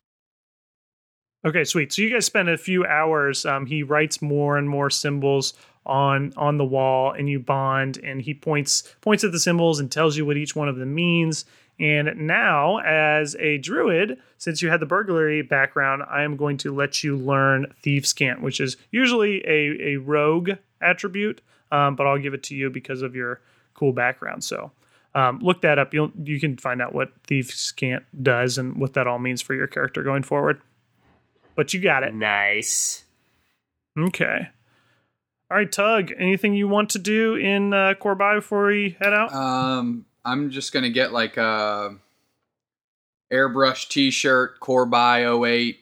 Okay, 1.46 1.64
sweet. 1.64 1.94
So 1.94 2.02
you 2.02 2.12
guys 2.12 2.26
spend 2.26 2.50
a 2.50 2.58
few 2.58 2.86
hours. 2.86 3.46
Um, 3.46 3.68
he 3.68 3.84
writes 3.84 4.22
more 4.22 4.58
and 4.58 4.68
more 4.68 4.90
symbols 4.90 5.54
on 5.86 6.34
on 6.36 6.58
the 6.58 6.66
wall, 6.66 7.12
and 7.12 7.30
you 7.30 7.40
bond. 7.40 8.00
And 8.04 8.22
he 8.22 8.34
points 8.34 8.96
points 9.02 9.24
at 9.24 9.32
the 9.32 9.40
symbols 9.40 9.80
and 9.80 9.92
tells 9.92 10.18
you 10.18 10.26
what 10.26 10.38
each 10.38 10.56
one 10.56 10.68
of 10.68 10.78
them 10.78 10.96
means. 10.96 11.46
And 11.80 12.16
now, 12.28 12.78
as 12.80 13.36
a 13.36 13.58
druid, 13.58 14.18
since 14.38 14.62
you 14.62 14.70
had 14.70 14.80
the 14.80 14.86
burglary 14.86 15.42
background, 15.42 16.04
I 16.10 16.24
am 16.24 16.38
going 16.38 16.58
to 16.58 16.74
let 16.74 17.04
you 17.04 17.18
learn 17.18 17.74
Thieves' 17.82 18.14
Cant, 18.14 18.42
which 18.42 18.62
is 18.62 18.78
usually 18.92 19.46
a, 19.46 19.94
a 19.94 19.96
rogue 19.98 20.52
attribute, 20.82 21.42
um, 21.72 21.96
but 21.96 22.08
I'll 22.08 22.18
give 22.18 22.34
it 22.34 22.44
to 22.44 22.56
you 22.56 22.70
because 22.70 23.02
of 23.02 23.16
your 23.16 23.42
cool 23.74 23.92
background. 23.92 24.44
So 24.44 24.72
um, 25.14 25.40
look 25.40 25.62
that 25.62 25.78
up. 25.78 25.94
You'll 25.94 26.12
you 26.24 26.40
can 26.40 26.58
find 26.58 26.82
out 26.82 26.94
what 26.94 27.12
Thieves' 27.26 27.72
Cant 27.74 28.04
does 28.22 28.58
and 28.58 28.78
what 28.78 28.94
that 28.94 29.08
all 29.08 29.20
means 29.20 29.42
for 29.42 29.54
your 29.54 29.68
character 29.68 30.02
going 30.04 30.24
forward. 30.24 30.62
But 31.56 31.74
you 31.74 31.82
got 31.82 32.04
it. 32.04 32.14
Nice. 32.14 33.06
Okay. 33.98 34.50
All 35.50 35.58
right, 35.58 35.72
Tug. 35.72 36.12
Anything 36.18 36.54
you 36.54 36.68
want 36.68 36.90
to 36.92 37.00
do 37.00 37.36
in 37.36 37.74
uh, 37.74 37.94
Corby 38.00 38.36
before 38.36 38.68
we 38.68 38.98
head 39.00 39.14
out? 39.14 39.34
Um, 39.34 40.06
I'm 40.26 40.50
just 40.50 40.74
gonna 40.74 40.90
get 40.90 41.14
like 41.14 41.38
a 41.38 41.96
airbrush 43.32 43.88
T-shirt, 43.88 44.60
Corby 44.60 45.48
08, 45.48 45.80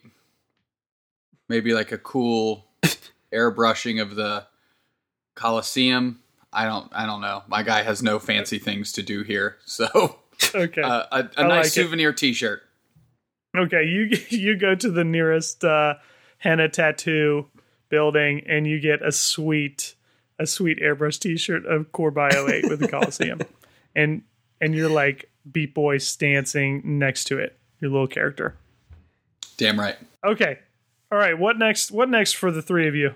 maybe 1.48 1.74
like 1.74 1.92
a 1.92 1.98
cool 1.98 2.66
airbrushing 3.34 4.02
of 4.02 4.16
the 4.16 4.46
Coliseum. 5.36 6.20
I 6.52 6.66
don't, 6.66 6.92
I 6.94 7.06
don't 7.06 7.22
know. 7.22 7.44
My 7.48 7.64
guy 7.64 7.82
has 7.82 8.04
no 8.04 8.20
fancy 8.20 8.60
things 8.60 8.92
to 8.94 9.02
do 9.02 9.24
here, 9.24 9.58
so 9.66 10.20
okay. 10.56 10.82
uh, 10.82 11.06
a, 11.12 11.30
a 11.38 11.44
nice 11.48 11.50
like 11.50 11.66
it. 11.66 11.70
souvenir 11.72 12.14
T-shirt. 12.14 12.62
Okay, 13.58 13.86
you 13.86 14.18
you 14.30 14.58
go 14.58 14.76
to 14.76 14.92
the 14.92 15.04
nearest 15.04 15.64
uh, 15.64 15.96
henna 16.40 16.68
tattoo 16.68 17.48
building 17.90 18.44
and 18.48 18.68
you 18.68 18.80
get 18.80 19.02
a 19.02 19.12
sweet 19.12 19.96
a 20.40 20.48
sweet 20.48 20.80
airbrush 20.80 21.20
T-shirt 21.20 21.66
of 21.66 21.92
Corby 21.92 22.36
08 22.36 22.68
with 22.68 22.80
the 22.80 22.88
Coliseum, 22.88 23.40
and 23.96 24.24
and 24.64 24.74
you're 24.76 24.90
like 24.90 25.30
Beat 25.52 25.74
Boy 25.74 25.98
stancing 25.98 26.82
next 27.00 27.26
to 27.26 27.38
it, 27.38 27.58
your 27.80 27.92
little 27.92 28.08
character. 28.08 28.56
Damn 29.58 29.80
right. 29.80 29.98
Okay, 30.26 30.60
all 31.12 31.18
right. 31.18 31.38
What 31.38 31.58
next? 31.58 31.92
What 31.92 32.10
next 32.10 32.34
for 32.34 32.52
the 32.52 32.62
three 32.62 32.88
of 32.88 32.96
you? 32.96 33.14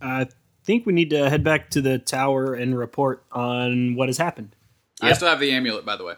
I 0.00 0.28
think 0.64 0.86
we 0.86 0.92
need 0.92 1.10
to 1.10 1.28
head 1.30 1.42
back 1.44 1.70
to 1.70 1.80
the 1.80 1.98
tower 1.98 2.54
and 2.54 2.76
report 2.78 3.22
on 3.32 3.94
what 3.94 4.08
has 4.08 4.18
happened. 4.18 4.54
I 5.00 5.08
Yep. 5.08 5.16
still 5.16 5.28
have 5.28 5.40
the 5.40 5.50
amulet, 5.52 5.84
by 5.84 5.96
the 5.96 6.04
way. 6.04 6.14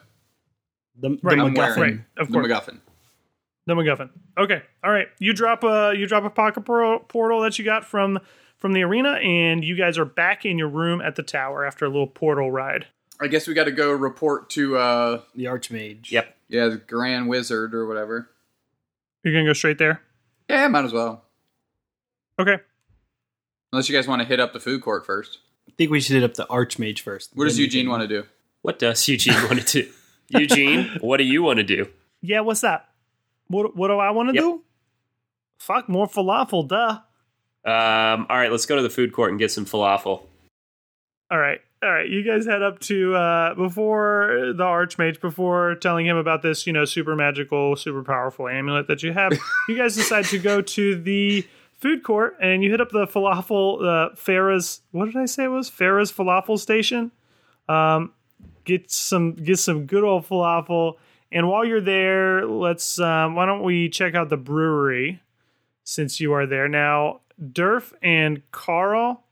The, 1.00 1.10
the 1.10 1.18
Right, 1.22 1.38
I'm 1.38 1.54
MacGuffin. 1.54 1.56
wearing 1.76 1.80
Right, 1.96 2.00
of 2.18 2.28
the 2.28 2.32
course. 2.40 2.46
MacGuffin. 2.46 2.78
The 3.66 3.74
MacGuffin. 3.74 4.10
Okay, 4.38 4.62
all 4.82 4.90
right. 4.90 5.08
You 5.18 5.32
drop 5.32 5.64
a 5.64 5.94
you 5.96 6.06
drop 6.06 6.24
a 6.24 6.30
pocket 6.30 6.62
portal 6.62 7.40
that 7.42 7.58
you 7.58 7.64
got 7.64 7.84
from 7.84 8.18
from 8.58 8.72
the 8.72 8.82
arena, 8.82 9.12
and 9.22 9.62
you 9.64 9.76
guys 9.76 9.98
are 9.98 10.04
back 10.04 10.44
in 10.44 10.58
your 10.58 10.68
room 10.68 11.00
at 11.00 11.16
the 11.16 11.22
tower 11.22 11.64
after 11.66 11.84
a 11.84 11.88
little 11.88 12.06
portal 12.06 12.50
ride. 12.50 12.86
I 13.20 13.28
guess 13.28 13.46
we 13.46 13.54
got 13.54 13.64
to 13.64 13.70
go 13.72 13.92
report 13.92 14.50
to 14.50 14.76
uh, 14.76 15.20
The 15.34 15.44
Archmage. 15.44 16.10
Yep. 16.10 16.36
yeah, 16.48 16.68
the 16.68 16.76
Grand 16.76 17.28
Wizard 17.28 17.74
or 17.74 17.86
whatever. 17.86 18.28
You're 19.22 19.32
gonna 19.34 19.46
go 19.46 19.52
straight 19.54 19.78
there. 19.78 20.02
Yeah, 20.50 20.68
might 20.68 20.84
as 20.84 20.92
well. 20.92 21.24
Okay. 22.38 22.58
Unless 23.72 23.88
you 23.88 23.94
guys 23.94 24.06
want 24.06 24.20
to 24.22 24.28
hit 24.28 24.40
up 24.40 24.52
the 24.52 24.60
food 24.60 24.82
court 24.82 25.06
first. 25.06 25.38
I 25.68 25.72
think 25.78 25.90
we 25.90 26.00
should 26.00 26.14
hit 26.14 26.22
up 26.24 26.34
the 26.34 26.46
Archmage 26.46 27.00
first. 27.00 27.30
What 27.34 27.44
does 27.44 27.56
Then 27.56 27.62
Eugene 27.64 27.88
want 27.88 28.02
to 28.02 28.08
do? 28.08 28.26
What 28.62 28.78
does 28.78 29.06
Eugene 29.08 29.34
want 29.44 29.60
to 29.66 29.82
do? 29.82 29.90
Eugene, 30.38 30.90
what 31.00 31.16
do 31.18 31.24
you 31.24 31.42
want 31.42 31.58
to 31.58 31.62
do? 31.64 31.88
Yeah. 32.20 32.40
What's 32.40 32.60
that? 32.62 32.88
What 33.48 33.74
What 33.76 33.88
do 33.88 33.98
I 33.98 34.10
want 34.10 34.28
to 34.30 34.34
Yep. 34.34 34.42
do? 34.42 34.62
Fuck 35.58 35.88
more 35.88 36.06
falafel, 36.06 36.66
duh. 36.68 36.98
Um, 37.66 38.26
all 38.28 38.36
right, 38.36 38.50
let's 38.50 38.66
go 38.66 38.76
to 38.76 38.82
the 38.82 38.90
food 38.90 39.12
court 39.14 39.30
and 39.30 39.38
get 39.38 39.50
some 39.50 39.64
falafel. 39.64 40.26
All 41.30 41.38
right. 41.38 41.60
All 41.84 41.90
right. 41.90 42.08
You 42.08 42.22
guys 42.22 42.46
head 42.46 42.62
up 42.62 42.78
to 42.80 43.14
uh 43.14 43.54
before 43.54 44.54
the 44.56 44.64
Archmage, 44.64 45.20
before 45.20 45.74
telling 45.74 46.06
him 46.06 46.16
about 46.16 46.40
this, 46.40 46.66
you 46.66 46.72
know, 46.72 46.86
super 46.86 47.14
magical, 47.14 47.76
super 47.76 48.02
powerful 48.02 48.48
amulet 48.48 48.88
that 48.88 49.02
you 49.02 49.12
have, 49.12 49.38
you 49.68 49.76
guys 49.76 49.94
decide 49.94 50.24
to 50.26 50.38
go 50.38 50.62
to 50.62 50.94
the 50.94 51.46
food 51.74 52.02
court 52.02 52.38
and 52.40 52.64
you 52.64 52.70
hit 52.70 52.80
up 52.80 52.90
the 52.90 53.06
falafel 53.06 53.82
uh 53.82 54.14
Farah's 54.14 54.80
what 54.92 55.06
did 55.06 55.16
I 55.16 55.26
say 55.26 55.44
it 55.44 55.48
was? 55.48 55.70
Farah's 55.70 56.10
falafel 56.10 56.58
station. 56.58 57.12
Um 57.68 58.14
get 58.64 58.90
some 58.90 59.34
get 59.34 59.58
some 59.58 59.84
good 59.84 60.04
old 60.04 60.26
falafel. 60.26 60.94
And 61.30 61.50
while 61.50 61.66
you're 61.66 61.82
there, 61.82 62.46
let's 62.46 62.98
um 62.98 63.34
why 63.34 63.44
don't 63.44 63.62
we 63.62 63.90
check 63.90 64.14
out 64.14 64.30
the 64.30 64.38
brewery 64.38 65.20
since 65.82 66.18
you 66.18 66.32
are 66.32 66.46
there. 66.46 66.66
Now, 66.66 67.20
Durf 67.38 67.92
and 68.00 68.40
Carl, 68.52 69.22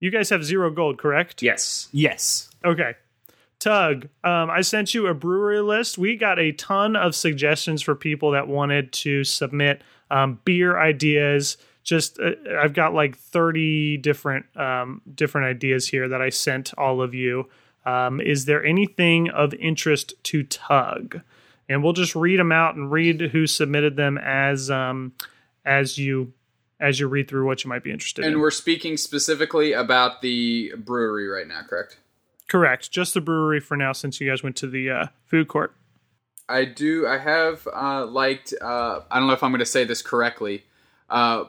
you 0.00 0.10
guys 0.10 0.30
have 0.30 0.44
zero 0.44 0.70
gold, 0.70 0.98
correct? 0.98 1.42
Yes. 1.42 1.88
Yes. 1.92 2.50
Okay. 2.64 2.94
Tug, 3.58 4.08
um, 4.22 4.50
I 4.50 4.60
sent 4.60 4.92
you 4.92 5.06
a 5.06 5.14
brewery 5.14 5.60
list. 5.60 5.96
We 5.96 6.16
got 6.16 6.38
a 6.38 6.52
ton 6.52 6.94
of 6.94 7.14
suggestions 7.14 7.80
for 7.80 7.94
people 7.94 8.32
that 8.32 8.48
wanted 8.48 8.92
to 8.92 9.24
submit 9.24 9.82
um, 10.10 10.40
beer 10.44 10.78
ideas. 10.78 11.56
Just 11.82 12.18
uh, 12.20 12.32
I've 12.60 12.74
got 12.74 12.92
like 12.92 13.16
thirty 13.16 13.96
different 13.96 14.44
um, 14.56 15.00
different 15.14 15.46
ideas 15.46 15.88
here 15.88 16.08
that 16.08 16.20
I 16.20 16.28
sent 16.28 16.74
all 16.76 17.00
of 17.00 17.14
you. 17.14 17.48
Um, 17.86 18.20
is 18.20 18.44
there 18.44 18.64
anything 18.64 19.30
of 19.30 19.54
interest 19.54 20.12
to 20.24 20.42
Tug? 20.42 21.20
And 21.68 21.82
we'll 21.82 21.92
just 21.92 22.14
read 22.14 22.38
them 22.38 22.52
out 22.52 22.74
and 22.74 22.90
read 22.90 23.20
who 23.20 23.46
submitted 23.46 23.96
them 23.96 24.18
as 24.18 24.70
um, 24.70 25.12
as 25.64 25.96
you 25.96 26.32
as 26.80 27.00
you 27.00 27.08
read 27.08 27.28
through 27.28 27.46
what 27.46 27.64
you 27.64 27.68
might 27.68 27.82
be 27.82 27.90
interested 27.90 28.24
in. 28.24 28.32
And 28.32 28.40
we're 28.40 28.50
speaking 28.50 28.96
specifically 28.96 29.72
about 29.72 30.20
the 30.22 30.72
brewery 30.76 31.26
right 31.28 31.46
now, 31.48 31.62
correct? 31.62 31.98
Correct. 32.48 32.90
Just 32.90 33.14
the 33.14 33.20
brewery 33.20 33.60
for 33.60 33.76
now, 33.76 33.92
since 33.92 34.20
you 34.20 34.28
guys 34.28 34.42
went 34.42 34.56
to 34.56 34.66
the 34.66 34.90
uh, 34.90 35.06
food 35.26 35.48
court. 35.48 35.74
I 36.48 36.64
do. 36.64 37.06
I 37.06 37.18
have 37.18 37.66
uh, 37.74 38.06
liked. 38.06 38.54
Uh, 38.60 39.00
I 39.10 39.18
don't 39.18 39.26
know 39.26 39.34
if 39.34 39.42
I'm 39.42 39.50
going 39.50 39.58
to 39.58 39.66
say 39.66 39.84
this 39.84 40.00
correctly. 40.02 40.64
Uh, 41.10 41.44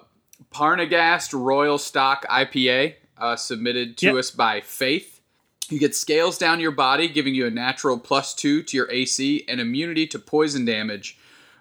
Parnagast 0.52 1.34
Royal 1.40 1.78
Stock 1.78 2.26
IPA 2.28 2.96
uh, 3.18 3.36
submitted 3.36 3.98
to 3.98 4.08
Yep. 4.08 4.16
us 4.16 4.32
by 4.32 4.62
Faith. 4.62 5.22
You 5.70 5.80
get 5.80 5.96
scales 5.96 6.38
down 6.38 6.60
your 6.62 6.72
body, 6.72 7.10
giving 7.10 7.36
you 7.36 7.46
a 7.46 7.52
natural 7.52 8.00
plus 8.00 8.34
two 8.34 8.64
to 8.64 8.78
your 8.78 8.90
AC 8.92 9.44
and 9.50 9.60
immunity 9.60 10.08
to 10.08 10.20
poison 10.20 10.64
damage. 10.66 11.18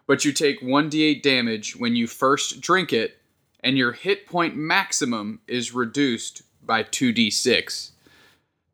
But 0.06 0.24
you 0.24 0.32
take 0.32 0.60
1d8 0.60 1.20
damage 1.22 1.74
when 1.76 1.96
you 1.96 2.06
first 2.06 2.60
drink 2.60 2.92
it, 2.92 3.18
and 3.66 3.76
your 3.76 3.90
hit 3.90 4.26
point 4.26 4.56
maximum 4.56 5.40
is 5.48 5.74
reduced 5.74 6.42
by 6.64 6.84
2d6. 6.84 7.90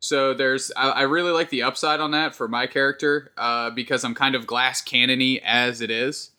So 0.01 0.35
there's, 0.35 0.71
I, 0.77 0.91
I 0.91 1.03
really 1.03 1.31
like 1.31 1.49
the 1.49 1.63
upside 1.63 1.99
on 1.99 2.11
that 2.11 2.35
for 2.35 2.47
my 2.47 2.67
character 2.67 3.33
uh, 3.39 3.71
because 3.71 4.05
I'm 4.05 4.15
kind 4.15 4.35
of 4.35 4.47
glass 4.47 4.83
cannony 4.83 5.41
as 5.41 5.81
it 5.81 5.91
is. 5.91 6.33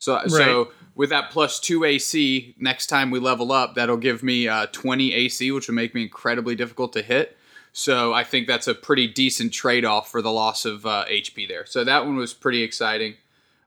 So 0.00 0.26
so 0.26 0.72
with 0.96 1.10
that 1.10 1.30
plus 1.30 1.60
two 1.60 1.84
AC, 1.84 2.56
next 2.58 2.86
time 2.86 3.12
we 3.12 3.20
level 3.20 3.52
up, 3.52 3.76
that'll 3.76 3.96
give 3.96 4.24
me 4.24 4.48
uh, 4.48 4.66
20 4.72 5.12
AC, 5.12 5.52
which 5.52 5.68
will 5.68 5.74
make 5.76 5.94
me 5.94 6.02
incredibly 6.02 6.56
difficult 6.56 6.92
to 6.94 7.02
hit. 7.02 7.36
So 7.72 8.12
I 8.12 8.24
think 8.24 8.48
that's 8.48 8.66
a 8.66 8.74
pretty 8.74 9.06
decent 9.06 9.52
trade 9.52 9.84
off 9.84 10.10
for 10.10 10.20
the 10.20 10.32
loss 10.32 10.64
of 10.64 10.84
uh, 10.84 11.04
HP 11.08 11.46
there. 11.46 11.64
So 11.64 11.84
that 11.84 12.06
one 12.06 12.16
was 12.16 12.34
pretty 12.34 12.62
exciting. 12.62 13.14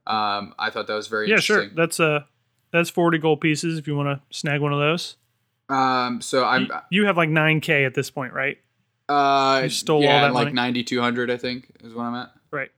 Um, 0.06 0.54
I 0.60 0.70
thought 0.70 0.88
that 0.88 0.96
was 0.96 1.08
very 1.08 1.30
interesting. 1.30 1.56
Yeah, 1.56 1.62
sure. 1.62 1.70
That's 1.76 2.00
uh 2.02 2.24
that's 2.74 2.90
forty 2.90 3.18
gold 3.18 3.40
pieces 3.40 3.78
if 3.80 3.88
you 3.88 3.96
want 3.96 4.10
to 4.10 4.36
snag 4.36 4.60
one 4.60 4.74
of 4.74 4.80
those. 4.80 5.16
Um, 5.70 6.20
so 6.20 6.44
I'm 6.44 6.70
You 6.90 7.06
have 7.06 7.16
like 7.16 7.30
nine 7.30 7.62
k 7.62 7.86
at 7.86 7.94
this 7.94 8.10
point, 8.10 8.34
right? 8.34 8.58
uh, 9.08 9.62
You 9.64 9.70
stole 9.70 9.98
all 9.98 10.04
yeah, 10.04 10.22
that 10.22 10.34
like 10.34 10.54
9200, 10.54 11.32
I 11.32 11.38
think 11.38 11.72
is 11.82 11.94
what 11.94 12.04
I'm 12.04 12.16
at. 12.16 12.32
Right. 12.52 12.72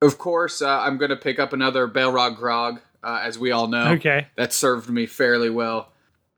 Of 0.00 0.16
course, 0.16 0.62
uh, 0.62 0.80
I'm 0.80 0.96
going 0.96 1.10
to 1.10 1.16
pick 1.16 1.38
up 1.38 1.52
another 1.52 1.86
Belrog 1.86 2.36
Grog, 2.36 2.80
uh, 3.02 3.20
as 3.22 3.38
we 3.38 3.50
all 3.50 3.66
know. 3.66 3.92
Okay. 3.92 4.28
That 4.36 4.52
served 4.52 4.88
me 4.88 5.06
fairly 5.06 5.50
well. 5.50 5.92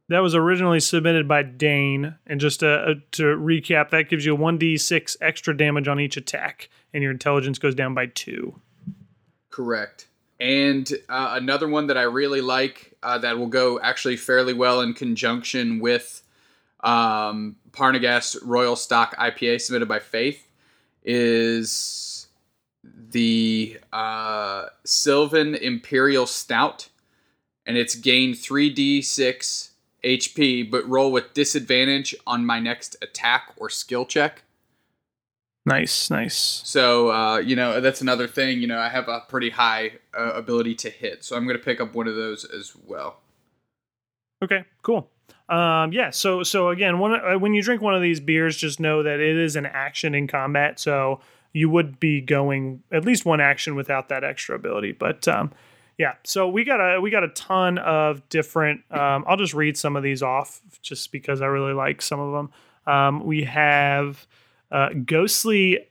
That 0.08 0.18
was 0.18 0.34
originally 0.34 0.80
submitted 0.80 1.26
by 1.28 1.42
Dane, 1.44 2.16
and 2.26 2.40
just 2.40 2.62
uh, 2.62 2.66
uh, 2.66 2.94
to 3.12 3.22
recap, 3.22 3.90
that 3.90 4.08
gives 4.10 4.26
you 4.26 4.34
one 4.34 4.58
d 4.58 4.76
six 4.76 5.16
extra 5.20 5.56
damage 5.56 5.88
on 5.88 6.00
each 6.00 6.16
attack, 6.16 6.68
and 6.92 7.02
your 7.02 7.12
intelligence 7.12 7.58
goes 7.58 7.74
down 7.74 7.94
by 7.94 8.06
two. 8.06 8.60
Correct. 9.50 10.08
And 10.42 10.92
uh, 11.08 11.34
another 11.36 11.68
one 11.68 11.86
that 11.86 11.96
I 11.96 12.02
really 12.02 12.40
like 12.40 12.94
uh, 13.00 13.18
that 13.18 13.38
will 13.38 13.46
go 13.46 13.78
actually 13.78 14.16
fairly 14.16 14.52
well 14.52 14.80
in 14.80 14.92
conjunction 14.92 15.78
with 15.78 16.20
um, 16.80 17.54
Parnagast 17.70 18.38
Royal 18.42 18.74
Stock 18.74 19.14
IPA 19.16 19.60
submitted 19.60 19.86
by 19.86 20.00
Faith 20.00 20.50
is 21.04 22.26
the 22.82 23.78
uh, 23.92 24.64
Sylvan 24.84 25.54
Imperial 25.54 26.26
Stout. 26.26 26.88
And 27.64 27.76
it's 27.76 27.94
gained 27.94 28.34
3d6 28.34 29.70
HP, 30.02 30.68
but 30.68 30.88
roll 30.88 31.12
with 31.12 31.34
disadvantage 31.34 32.16
on 32.26 32.44
my 32.44 32.58
next 32.58 32.96
attack 33.00 33.52
or 33.56 33.70
skill 33.70 34.04
check. 34.04 34.42
Nice, 35.64 36.10
nice. 36.10 36.62
So, 36.64 37.12
uh, 37.12 37.38
you 37.38 37.54
know, 37.54 37.80
that's 37.80 38.00
another 38.00 38.26
thing. 38.26 38.60
You 38.60 38.66
know, 38.66 38.78
I 38.78 38.88
have 38.88 39.08
a 39.08 39.20
pretty 39.28 39.50
high 39.50 39.92
uh, 40.16 40.32
ability 40.32 40.74
to 40.76 40.90
hit. 40.90 41.24
So 41.24 41.36
I'm 41.36 41.44
going 41.44 41.56
to 41.56 41.64
pick 41.64 41.80
up 41.80 41.94
one 41.94 42.08
of 42.08 42.16
those 42.16 42.44
as 42.44 42.72
well. 42.86 43.20
Okay, 44.42 44.64
cool. 44.82 45.08
Um, 45.48 45.92
yeah. 45.92 46.10
So, 46.10 46.42
so 46.42 46.70
again, 46.70 46.98
one 46.98 47.12
uh, 47.12 47.38
when 47.38 47.54
you 47.54 47.62
drink 47.62 47.80
one 47.80 47.94
of 47.94 48.02
these 48.02 48.18
beers, 48.18 48.56
just 48.56 48.80
know 48.80 49.04
that 49.04 49.20
it 49.20 49.36
is 49.36 49.54
an 49.54 49.66
action 49.66 50.14
in 50.14 50.26
combat. 50.26 50.80
So 50.80 51.20
you 51.52 51.70
would 51.70 52.00
be 52.00 52.20
going 52.20 52.82
at 52.90 53.04
least 53.04 53.24
one 53.24 53.40
action 53.40 53.76
without 53.76 54.08
that 54.08 54.24
extra 54.24 54.56
ability. 54.56 54.92
But 54.92 55.28
um, 55.28 55.52
yeah, 55.98 56.14
so 56.24 56.48
we 56.48 56.64
got 56.64 56.80
a 56.80 57.00
we 57.00 57.10
got 57.10 57.22
a 57.22 57.28
ton 57.28 57.78
of 57.78 58.28
different. 58.28 58.80
Um, 58.90 59.24
I'll 59.28 59.36
just 59.36 59.54
read 59.54 59.76
some 59.76 59.94
of 59.94 60.02
these 60.02 60.22
off 60.22 60.60
just 60.80 61.12
because 61.12 61.40
I 61.40 61.46
really 61.46 61.74
like 61.74 62.02
some 62.02 62.18
of 62.18 62.32
them. 62.32 62.92
Um, 62.92 63.24
we 63.24 63.44
have 63.44 64.26
uh, 64.72 64.88
Ghostly 65.04 65.86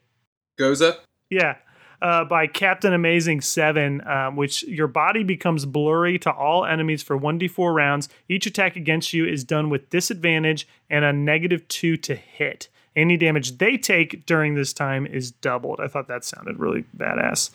Gose? 0.59 0.97
yeah, 1.29 1.55
uh, 2.01 2.25
by 2.25 2.47
Captain 2.47 2.93
Amazing 2.93 3.41
7, 3.41 4.05
um, 4.07 4.35
which 4.35 4.63
your 4.63 4.87
body 4.87 5.23
becomes 5.23 5.65
blurry 5.65 6.17
to 6.19 6.31
all 6.31 6.65
enemies 6.65 7.03
for 7.03 7.17
1d4 7.17 7.73
rounds. 7.73 8.09
Each 8.27 8.45
attack 8.45 8.75
against 8.75 9.13
you 9.13 9.25
is 9.25 9.43
done 9.43 9.69
with 9.69 9.89
disadvantage 9.89 10.67
and 10.89 11.05
a 11.05 11.13
negative 11.13 11.67
2 11.67 11.97
to 11.97 12.15
hit. 12.15 12.69
Any 12.95 13.15
damage 13.15 13.57
they 13.57 13.77
take 13.77 14.25
during 14.25 14.55
this 14.55 14.73
time 14.73 15.05
is 15.05 15.31
doubled. 15.31 15.79
I 15.79 15.87
thought 15.87 16.07
that 16.07 16.25
sounded 16.25 16.59
really 16.59 16.83
badass. 16.97 17.51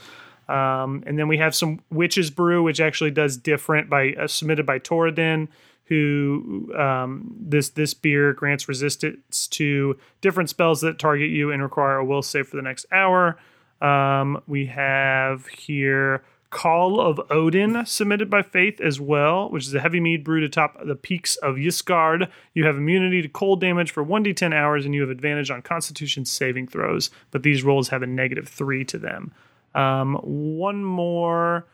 Um, 0.48 1.02
and 1.06 1.18
then 1.18 1.28
we 1.28 1.38
have 1.38 1.54
some 1.54 1.80
Witch's 1.90 2.30
Brew, 2.30 2.62
which 2.62 2.80
actually 2.80 3.10
does 3.10 3.36
different 3.36 3.90
by 3.90 4.12
uh, 4.12 4.28
submitted 4.28 4.64
by 4.64 4.78
Toradin, 4.78 5.48
who 5.86 6.72
um, 6.76 7.34
this 7.40 7.70
this 7.70 7.94
beer 7.94 8.32
grants 8.32 8.68
resistance 8.68 9.46
to 9.48 9.96
different 10.20 10.50
spells 10.50 10.80
that 10.80 10.98
target 10.98 11.30
you 11.30 11.52
and 11.52 11.62
require 11.62 11.96
a 11.96 12.04
will 12.04 12.22
save 12.22 12.48
for 12.48 12.56
the 12.56 12.62
next 12.62 12.86
hour. 12.92 13.38
Um, 13.80 14.42
we 14.46 14.66
have 14.66 15.46
here 15.46 16.24
Call 16.50 17.00
of 17.00 17.20
Odin 17.30 17.84
submitted 17.84 18.30
by 18.30 18.42
Faith 18.42 18.80
as 18.80 19.00
well, 19.00 19.50
which 19.50 19.66
is 19.66 19.74
a 19.74 19.80
heavy 19.80 20.00
mead 20.00 20.24
brewed 20.24 20.44
atop 20.44 20.76
the 20.86 20.94
peaks 20.94 21.36
of 21.36 21.56
Ysgard. 21.56 22.30
You 22.54 22.64
have 22.66 22.76
immunity 22.76 23.20
to 23.20 23.28
cold 23.28 23.60
damage 23.60 23.90
for 23.90 24.04
1d10 24.04 24.54
hours 24.54 24.84
and 24.84 24.94
you 24.94 25.00
have 25.02 25.10
advantage 25.10 25.50
on 25.50 25.62
constitution 25.62 26.24
saving 26.24 26.68
throws, 26.68 27.10
but 27.30 27.42
these 27.42 27.62
rolls 27.62 27.88
have 27.88 28.02
a 28.02 28.06
negative 28.06 28.48
3 28.48 28.84
to 28.86 28.98
them. 28.98 29.32
Um, 29.74 30.14
one 30.22 30.84
more, 30.84 31.66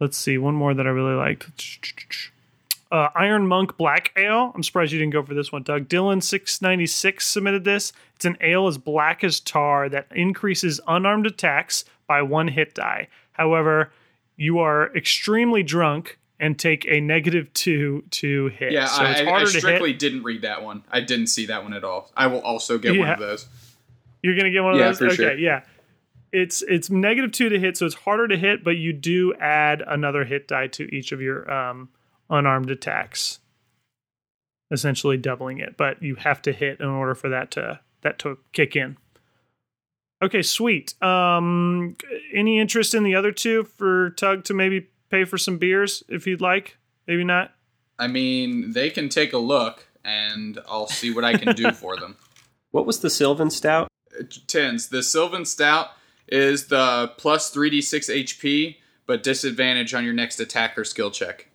let's 0.00 0.16
see, 0.16 0.38
one 0.38 0.54
more 0.54 0.72
that 0.72 0.86
I 0.86 0.90
really 0.90 1.14
liked. 1.14 1.50
Uh, 2.92 3.08
Iron 3.16 3.46
Monk 3.48 3.78
Black 3.78 4.12
Ale. 4.16 4.52
I'm 4.54 4.62
surprised 4.62 4.92
you 4.92 4.98
didn't 4.98 5.14
go 5.14 5.22
for 5.22 5.32
this 5.32 5.50
one, 5.50 5.62
Doug. 5.62 5.88
Dylan 5.88 6.22
six 6.22 6.60
ninety 6.60 6.86
six 6.86 7.26
submitted 7.26 7.64
this. 7.64 7.92
It's 8.16 8.26
an 8.26 8.36
ale 8.42 8.66
as 8.68 8.76
black 8.76 9.24
as 9.24 9.40
tar 9.40 9.88
that 9.88 10.06
increases 10.14 10.78
unarmed 10.86 11.26
attacks 11.26 11.86
by 12.06 12.20
one 12.20 12.48
hit 12.48 12.74
die. 12.74 13.08
However, 13.32 13.90
you 14.36 14.58
are 14.58 14.94
extremely 14.94 15.62
drunk 15.62 16.18
and 16.38 16.58
take 16.58 16.84
a 16.86 17.00
negative 17.00 17.50
two 17.54 18.04
to 18.10 18.48
hit. 18.48 18.72
Yeah, 18.72 18.84
so 18.86 19.04
it's 19.04 19.20
I, 19.20 19.32
I 19.32 19.44
strictly 19.44 19.94
didn't 19.94 20.24
read 20.24 20.42
that 20.42 20.62
one. 20.62 20.84
I 20.90 21.00
didn't 21.00 21.28
see 21.28 21.46
that 21.46 21.62
one 21.62 21.72
at 21.72 21.84
all. 21.84 22.10
I 22.14 22.26
will 22.26 22.40
also 22.42 22.76
get 22.76 22.98
one 22.98 23.08
of 23.08 23.18
those. 23.18 23.46
You're 24.22 24.36
gonna 24.36 24.50
get 24.50 24.62
one 24.62 24.74
of 24.74 24.78
Yeah, 24.80 24.88
those. 24.88 24.98
for 24.98 25.06
okay, 25.06 25.16
sure. 25.16 25.38
yeah. 25.38 25.62
It's 26.30 26.60
it's 26.62 26.90
negative 26.90 27.32
two 27.32 27.48
to 27.48 27.58
hit, 27.58 27.76
so 27.78 27.86
it's 27.86 27.94
harder 27.94 28.28
to 28.28 28.36
hit, 28.36 28.62
but 28.62 28.76
you 28.76 28.92
do 28.92 29.32
add 29.40 29.82
another 29.86 30.24
hit 30.24 30.46
die 30.46 30.66
to 30.68 30.84
each 30.94 31.12
of 31.12 31.22
your 31.22 31.50
um, 31.50 31.88
unarmed 32.32 32.70
attacks, 32.70 33.38
essentially 34.72 35.16
doubling 35.16 35.58
it. 35.58 35.76
But 35.76 36.02
you 36.02 36.16
have 36.16 36.42
to 36.42 36.52
hit 36.52 36.80
in 36.80 36.86
order 36.86 37.14
for 37.14 37.28
that 37.28 37.52
to 37.52 37.80
that 38.00 38.18
to 38.20 38.38
kick 38.52 38.74
in. 38.74 38.96
Okay, 40.22 40.42
sweet. 40.42 41.00
Um, 41.02 41.96
any 42.32 42.60
interest 42.60 42.94
in 42.94 43.02
the 43.02 43.14
other 43.14 43.32
two 43.32 43.64
for 43.64 44.10
Tug 44.10 44.44
to 44.44 44.54
maybe 44.54 44.88
pay 45.10 45.24
for 45.24 45.36
some 45.36 45.58
beers 45.58 46.04
if 46.08 46.26
you'd 46.26 46.40
like? 46.40 46.76
Maybe 47.08 47.24
not. 47.24 47.52
I 47.98 48.06
mean, 48.06 48.72
they 48.72 48.88
can 48.90 49.08
take 49.08 49.32
a 49.32 49.38
look, 49.38 49.88
and 50.04 50.60
I'll 50.68 50.86
see 50.86 51.12
what 51.12 51.24
I 51.24 51.36
can 51.36 51.54
do 51.54 51.72
for 51.72 51.96
them. 51.96 52.16
What 52.70 52.86
was 52.86 53.00
the 53.00 53.10
Sylvan 53.10 53.50
Stout? 53.50 53.88
Tens. 54.46 54.88
The 54.88 55.02
Sylvan 55.02 55.44
Stout 55.44 55.88
is 56.28 56.66
the 56.66 57.12
plus 57.18 57.54
3d6 57.54 58.24
HP, 58.24 58.76
but 59.06 59.22
disadvantage 59.22 59.92
on 59.92 60.04
your 60.04 60.14
next 60.14 60.40
attacker 60.40 60.84
skill 60.84 61.10
check. 61.10 61.48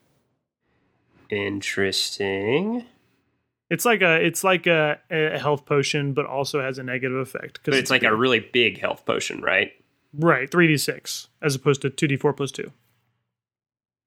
Interesting. 1.30 2.86
It's 3.70 3.86
like 3.86 4.02
a 4.02 4.16
it's 4.26 4.44
like 4.44 4.66
a, 4.66 5.00
a 5.12 5.38
health 5.38 5.66
potion, 5.66 6.13
but 6.13 6.26
also 6.26 6.62
has 6.62 6.78
a 6.78 6.84
negative 6.84 7.18
effect 7.18 7.60
But 7.66 7.74
it's 7.74 7.92
like 7.92 8.04
a 8.04 8.16
really 8.16 8.40
big 8.40 8.80
health 8.80 9.06
potion, 9.06 9.42
right? 9.42 9.74
Right, 10.13 10.50
3d6 10.50 11.28
as 11.42 11.56
opposed 11.56 11.82
to 11.82 11.90
2d4 11.90 12.36
plus 12.36 12.52
2. 12.52 12.72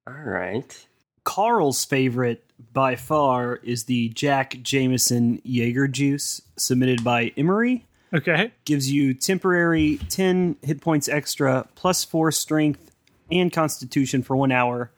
All 0.08 0.14
right. 0.14 0.86
Carl's 1.24 1.84
favorite 1.84 2.44
by 2.72 2.96
far 2.96 3.56
is 3.56 3.84
the 3.84 4.08
Jack 4.10 4.60
Jameson 4.62 5.40
Jaeger 5.44 5.88
juice 5.88 6.40
submitted 6.56 7.04
by 7.04 7.32
Emery. 7.36 7.86
Okay. 8.12 8.52
Gives 8.64 8.90
you 8.90 9.14
temporary 9.14 9.98
10 10.08 10.56
hit 10.62 10.80
points 10.80 11.08
extra, 11.08 11.68
plus 11.74 12.02
4 12.02 12.32
strength 12.32 12.90
and 13.30 13.52
constitution 13.52 14.22
for 14.22 14.34
one 14.34 14.50
hour, 14.50 14.90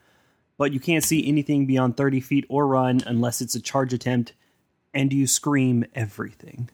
but 0.63 0.73
you 0.73 0.79
can't 0.79 1.03
see 1.03 1.27
anything 1.27 1.67
beyond 1.67 1.97
30 1.97 2.21
feet 2.21 2.47
or 2.49 2.69
run 2.69 3.01
unless 3.05 3.41
it's 3.41 3.57
a 3.57 3.61
charge 3.61 3.93
attempt, 3.93 4.33
and 4.95 5.13
you 5.13 5.27
scream 5.27 5.85
everything. 5.93 6.71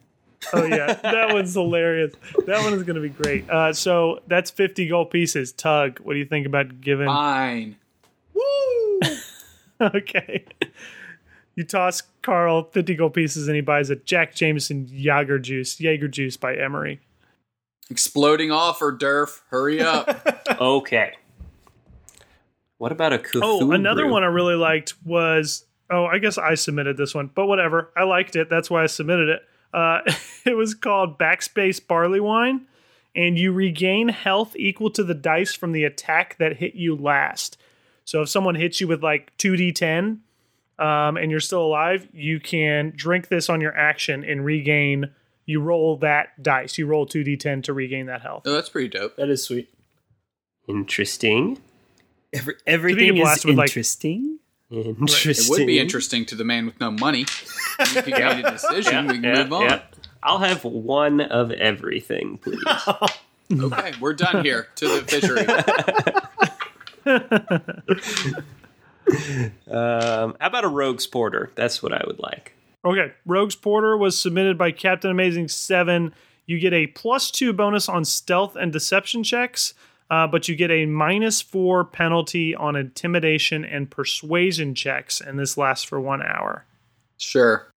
Oh 0.53 0.62
yeah, 0.62 0.92
that 0.92 1.33
one's 1.33 1.55
hilarious. 1.55 2.14
That 2.44 2.62
one 2.62 2.74
is 2.74 2.83
going 2.83 2.96
to 2.96 3.01
be 3.01 3.09
great. 3.09 3.48
Uh, 3.48 3.72
so 3.72 4.20
that's 4.27 4.51
50 4.51 4.88
gold 4.88 5.11
pieces. 5.11 5.53
Tug, 5.53 6.01
what 6.01 6.12
do 6.12 6.18
you 6.18 6.27
think 6.27 6.46
about 6.46 6.83
giving? 6.83 7.07
Fine. 7.07 7.77
Woo. 8.35 9.01
okay. 9.81 10.44
You 11.55 11.64
toss 11.64 12.03
Carl 12.20 12.64
50 12.64 12.94
gold 12.94 13.14
pieces 13.14 13.48
and 13.48 13.55
he 13.55 13.62
buys 13.62 13.88
a 13.88 13.96
Jack 13.96 14.35
Jameson 14.35 14.87
Jaeger 14.90 15.38
juice, 15.38 15.81
Jaeger 15.81 16.09
juice 16.09 16.37
by 16.37 16.55
Emery. 16.57 17.01
Exploding 17.88 18.51
offer, 18.51 18.92
Durf. 18.92 19.40
Hurry 19.48 19.81
up. 19.81 20.44
Okay. 20.61 21.14
What 22.79 22.93
about 22.93 23.12
a 23.12 23.19
Cthulhu? 23.19 23.41
Oh, 23.43 23.73
another 23.73 24.07
one 24.07 24.23
I 24.23 24.27
really 24.27 24.55
liked 24.55 24.95
was 25.05 25.64
oh, 25.91 26.07
I 26.07 26.19
guess 26.19 26.38
I 26.38 26.55
submitted 26.55 26.97
this 26.97 27.14
one, 27.14 27.31
but 27.35 27.47
whatever. 27.47 27.91
I 27.97 28.05
liked 28.05 28.37
it. 28.37 28.51
That's 28.51 28.71
why 28.71 28.83
I 28.83 28.87
submitted 28.87 29.29
it. 29.29 29.43
Uh, 29.73 30.01
it 30.45 30.57
was 30.57 30.75
called 30.75 31.19
Backspace 31.19 31.85
Barley 31.87 32.21
Wine, 32.21 32.67
and 33.14 33.38
you 33.38 33.53
regain 33.53 34.09
health 34.09 34.55
equal 34.57 34.91
to 34.91 35.05
the 35.05 35.14
dice 35.14 35.55
from 35.55 35.73
the 35.73 35.85
attack 35.85 36.37
that 36.38 36.57
hit 36.57 36.75
you 36.75 36.97
last. 36.97 37.59
So 38.05 38.23
if 38.23 38.29
someone 38.29 38.55
hits 38.55 38.81
you 38.81 38.88
with 38.88 39.03
like 39.03 39.37
2d10 39.38 40.19
um, 40.79 41.17
and 41.17 41.31
you're 41.31 41.41
still 41.41 41.62
alive, 41.62 42.09
you 42.12 42.41
can 42.41 42.93
drink 42.97 43.29
this 43.29 43.51
on 43.51 43.61
your 43.61 43.77
action 43.77 44.25
and 44.25 44.45
regain. 44.45 45.11
You 45.45 45.61
roll 45.61 45.97
that 45.99 46.43
dice. 46.43 46.79
You 46.79 46.87
roll 46.87 47.07
2d10 47.07 47.64
to 47.64 47.73
regain 47.73 48.07
that 48.07 48.23
health. 48.23 48.45
oh, 48.47 48.53
that's 48.53 48.69
pretty 48.69 48.88
dope. 48.88 49.17
That 49.17 49.29
is 49.29 49.45
sweet. 49.45 49.71
Interesting. 50.67 51.61
Every, 52.33 52.55
everything 52.67 53.19
a 53.19 53.23
is 53.23 53.45
with, 53.45 53.57
like- 53.57 53.69
interesting. 53.71 54.38
Interesting. 54.71 55.47
It 55.55 55.59
would 55.61 55.67
be 55.67 55.79
interesting 55.79 56.27
to 56.27 56.35
the 56.35 56.45
man 56.45 56.67
with 56.67 56.79
no 56.79 56.91
money. 56.91 57.25
We 57.79 58.03
could 58.03 58.14
get 58.14 58.45
a 58.45 58.51
decision. 58.51 59.07
we 59.07 59.14
can 59.14 59.25
Yeah, 59.25 59.43
move 59.45 59.53
on. 59.55 59.62
yeah. 59.62 59.83
I'll 60.23 60.41
have 60.41 60.62
one 60.64 61.21
of 61.23 61.51
everything, 61.53 62.38
please. 62.38 62.62
Okay, 63.51 63.95
we're 63.99 64.12
done 64.12 64.45
here. 64.45 64.69
To 64.75 64.88
the 64.88 65.01
fishery. 65.07 65.47
um, 69.71 70.37
how 70.38 70.47
about 70.47 70.64
a 70.64 70.69
Rogue's 70.69 71.07
Porter? 71.07 71.51
That's 71.55 71.83
what 71.83 71.93
I 71.95 72.03
would 72.07 72.19
like. 72.19 72.53
Okay, 72.85 73.12
Rogue's 73.27 73.55
Porter 73.57 73.97
was 73.97 74.19
submitted 74.19 74.59
by 74.59 74.71
Captain 74.71 75.11
Amazing 75.11 75.49
7. 75.49 76.12
You 76.47 76.59
get 76.59 76.73
a 76.73 76.88
plus 76.88 77.31
2 77.31 77.53
bonus 77.53 77.88
on 77.88 78.05
stealth 78.05 78.55
and 78.57 78.73
deception 78.73 79.23
checks, 79.25 79.75
uh, 80.11 80.27
but 80.27 80.49
you 80.49 80.57
get 80.57 80.71
a 80.71 80.87
minus 80.87 81.42
4 81.42 81.85
penalty 81.85 82.55
on 82.55 82.77
intimidation 82.77 83.64
and 83.64 83.90
persuasion 83.90 84.75
checks, 84.75 85.21
and 85.21 85.38
this 85.38 85.57
lasts 85.57 85.85
for 85.85 86.01
one 86.01 86.23
hour. 86.23 86.64
Sure. 87.18 87.71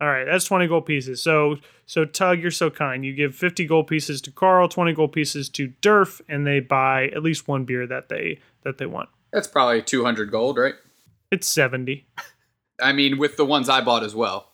All 0.00 0.08
right, 0.08 0.24
that's 0.24 0.44
20 0.44 0.68
gold 0.68 0.86
pieces. 0.86 1.20
So, 1.20 1.56
so 1.86 2.04
Tug, 2.04 2.40
you're 2.40 2.52
so 2.52 2.70
kind. 2.70 3.04
You 3.04 3.14
give 3.14 3.34
50 3.34 3.66
gold 3.66 3.88
pieces 3.88 4.20
to 4.22 4.30
Carl, 4.30 4.68
20 4.68 4.92
gold 4.92 5.12
pieces 5.12 5.48
to 5.50 5.72
Durf, 5.82 6.20
and 6.28 6.46
they 6.46 6.60
buy 6.60 7.06
at 7.08 7.22
least 7.22 7.48
one 7.48 7.64
beer 7.64 7.86
that 7.86 8.08
they 8.08 8.38
that 8.62 8.78
they 8.78 8.86
want. 8.86 9.08
That's 9.32 9.48
probably 9.48 9.82
200 9.82 10.30
gold, 10.30 10.56
right? 10.56 10.74
It's 11.32 11.48
70. 11.48 12.06
I 12.80 12.92
mean, 12.92 13.18
with 13.18 13.36
the 13.36 13.44
ones 13.44 13.68
I 13.68 13.80
bought 13.80 14.04
as 14.04 14.14
well. 14.14 14.52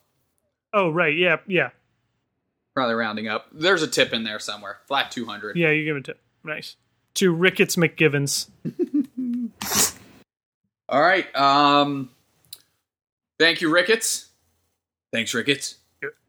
Oh, 0.73 0.91
right. 0.91 1.15
Yeah, 1.15 1.37
yeah. 1.47 1.71
Probably 2.75 2.95
rounding 2.95 3.29
up. 3.29 3.47
There's 3.53 3.83
a 3.83 3.87
tip 3.87 4.13
in 4.13 4.25
there 4.25 4.39
somewhere. 4.39 4.79
Flat 4.89 5.11
200. 5.11 5.57
Yeah, 5.57 5.71
you 5.71 5.85
give 5.85 5.97
it 5.97 6.05
to 6.05 6.17
nice. 6.43 6.77
To 7.15 7.33
Ricketts 7.33 7.77
McGivens. 7.77 8.49
All 10.89 11.01
right. 11.01 11.35
Um, 11.37 12.11
thank 13.39 13.61
you, 13.61 13.73
Ricketts. 13.73 14.27
Thanks, 15.13 15.33
Ricketts. 15.33 15.77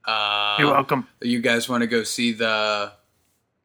Uh, 0.05 0.55
You're 0.59 0.71
welcome. 0.71 1.07
You 1.21 1.41
guys 1.41 1.67
want 1.67 1.81
to 1.81 1.87
go 1.87 2.03
see 2.03 2.31
the 2.33 2.91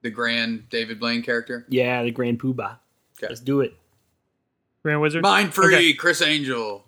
the 0.03 0.11
grand 0.11 0.69
David 0.71 0.99
Blaine 0.99 1.23
character? 1.23 1.67
Yeah, 1.69 2.03
the 2.03 2.11
Grand 2.11 2.41
Poobah. 2.41 2.79
Okay. 3.19 3.29
Let's 3.29 3.41
do 3.41 3.61
it. 3.61 3.75
Grand 4.83 5.03
Wizard. 5.03 5.23
Mind 5.23 5.53
free, 5.53 5.75
Okay. 5.75 5.93
Criss 5.93 6.23
Angel. 6.23 6.83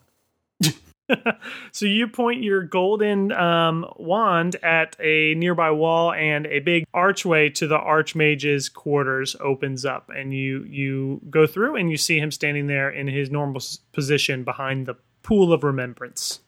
so 1.72 1.86
you 1.86 2.08
point 2.08 2.42
your 2.42 2.62
golden 2.62 3.32
um, 3.32 3.86
wand 3.96 4.56
at 4.62 4.96
a 5.00 5.34
nearby 5.34 5.70
wall, 5.70 6.12
and 6.12 6.46
a 6.46 6.60
big 6.60 6.84
archway 6.94 7.48
to 7.50 7.66
the 7.66 7.78
Archmage's 7.78 8.68
quarters 8.68 9.36
opens 9.40 9.84
up, 9.84 10.10
and 10.14 10.34
you 10.34 10.64
you 10.64 11.20
go 11.30 11.46
through, 11.46 11.76
and 11.76 11.90
you 11.90 11.96
see 11.96 12.18
him 12.18 12.30
standing 12.30 12.66
there 12.66 12.90
in 12.90 13.06
his 13.08 13.30
normal 13.30 13.58
s- 13.58 13.78
position 13.92 14.44
behind 14.44 14.86
the 14.86 14.94
pool 15.22 15.52
of 15.52 15.64
remembrance. 15.64 16.40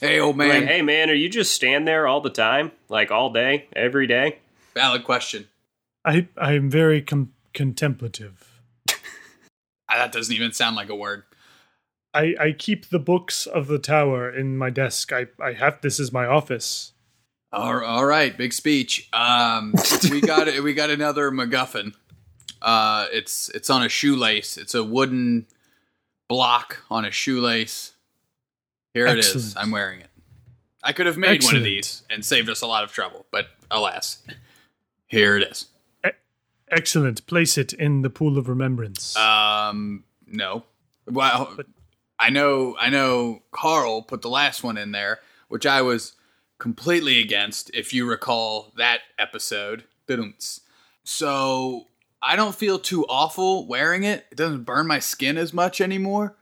Hey, 0.00 0.18
old 0.18 0.36
man. 0.36 0.48
Like, 0.48 0.64
hey 0.64 0.82
man, 0.82 1.10
are 1.10 1.14
you 1.14 1.28
just 1.28 1.52
stand 1.54 1.86
there 1.86 2.06
all 2.06 2.20
the 2.20 2.30
time, 2.30 2.72
like 2.88 3.10
all 3.10 3.32
day, 3.32 3.66
every 3.76 4.06
day? 4.06 4.38
Valid 4.74 5.04
question. 5.04 5.48
I 6.04 6.28
I 6.36 6.54
am 6.54 6.70
very 6.70 7.02
com- 7.02 7.32
contemplative. 7.52 8.46
That 9.92 10.12
doesn't 10.12 10.32
even 10.32 10.52
sound 10.52 10.76
like 10.76 10.88
a 10.88 10.94
word. 10.94 11.24
I, 12.12 12.34
I 12.40 12.52
keep 12.52 12.88
the 12.88 12.98
books 12.98 13.46
of 13.46 13.68
the 13.68 13.78
tower 13.78 14.30
in 14.30 14.56
my 14.56 14.70
desk. 14.70 15.12
I, 15.12 15.26
I 15.40 15.52
have 15.52 15.80
this 15.80 16.00
is 16.00 16.12
my 16.12 16.26
office. 16.26 16.92
All, 17.52 17.82
all 17.84 18.04
right, 18.04 18.36
big 18.36 18.52
speech. 18.52 19.08
Um, 19.12 19.74
we 20.10 20.20
got. 20.20 20.48
We 20.62 20.74
got 20.74 20.90
another 20.90 21.30
MacGuffin. 21.30 21.94
Uh, 22.62 23.06
it's 23.12 23.48
it's 23.50 23.70
on 23.70 23.82
a 23.82 23.88
shoelace. 23.88 24.56
It's 24.56 24.74
a 24.74 24.84
wooden 24.84 25.46
block 26.28 26.82
on 26.90 27.04
a 27.04 27.10
shoelace. 27.10 27.94
Here 28.94 29.06
it 29.06 29.18
is. 29.18 29.34
Excellent. 29.34 29.56
I'm 29.56 29.70
wearing 29.70 30.00
it. 30.00 30.10
I 30.82 30.92
could 30.92 31.06
have 31.06 31.18
made 31.18 31.42
one 31.44 31.56
of 31.56 31.62
these 31.64 32.02
and 32.08 32.24
saved 32.24 32.48
us 32.48 32.62
a 32.62 32.66
lot 32.66 32.84
of 32.84 32.92
trouble, 32.92 33.26
but 33.30 33.48
alas, 33.70 34.22
here 35.06 35.36
it 35.36 35.42
is. 35.42 35.66
Excellent. 36.70 37.26
Place 37.26 37.58
it 37.58 37.72
in 37.72 38.02
the 38.02 38.10
pool 38.10 38.38
of 38.38 38.48
remembrance. 38.48 39.16
Um, 39.16 40.04
no. 40.26 40.64
Well, 41.06 41.56
I 42.20 42.30
know. 42.30 42.76
I 42.78 42.90
know. 42.90 43.42
Carl 43.50 44.02
put 44.02 44.22
the 44.22 44.28
last 44.28 44.62
one 44.62 44.76
in 44.76 44.92
there, 44.92 45.20
which 45.48 45.64
I 45.66 45.82
was 45.82 46.12
completely 46.58 47.18
against. 47.18 47.70
If 47.74 47.94
you 47.94 48.08
recall 48.08 48.72
that 48.76 49.00
episode, 49.18 49.84
so 51.04 51.86
I 52.22 52.36
don't 52.36 52.54
feel 52.54 52.78
too 52.78 53.06
awful 53.06 53.66
wearing 53.66 54.04
it. 54.04 54.26
It 54.30 54.36
doesn't 54.36 54.64
burn 54.64 54.86
my 54.86 54.98
skin 54.98 55.38
as 55.38 55.52
much 55.52 55.80
anymore. 55.80 56.36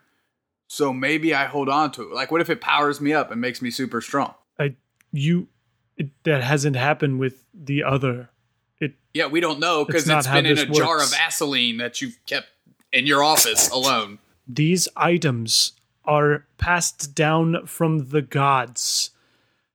So 0.66 0.92
maybe 0.92 1.34
I 1.34 1.46
hold 1.46 1.68
on 1.68 1.92
to 1.92 2.02
it. 2.02 2.12
Like, 2.12 2.30
what 2.30 2.40
if 2.40 2.50
it 2.50 2.60
powers 2.60 3.00
me 3.00 3.12
up 3.12 3.30
and 3.30 3.40
makes 3.40 3.62
me 3.62 3.70
super 3.70 4.00
strong? 4.00 4.34
I 4.58 4.74
you 5.12 5.48
it, 5.96 6.10
that 6.24 6.42
hasn't 6.42 6.76
happened 6.76 7.18
with 7.18 7.44
the 7.54 7.84
other. 7.84 8.30
It 8.80 8.94
Yeah, 9.14 9.26
we 9.26 9.40
don't 9.40 9.60
know 9.60 9.84
because 9.84 10.08
It's 10.08 10.26
it's 10.26 10.26
been 10.26 10.46
in 10.46 10.58
a 10.58 10.66
this 10.66 10.76
jar 10.76 10.96
of 10.96 11.00
works. 11.02 11.16
Vaseline 11.16 11.78
that 11.78 12.00
you've 12.00 12.18
kept 12.26 12.48
in 12.92 13.06
your 13.06 13.22
office 13.22 13.70
alone. 13.70 14.18
These 14.48 14.88
items 14.96 15.72
are 16.04 16.46
passed 16.56 17.14
down 17.14 17.66
from 17.66 18.08
the 18.10 18.22
gods. 18.22 19.10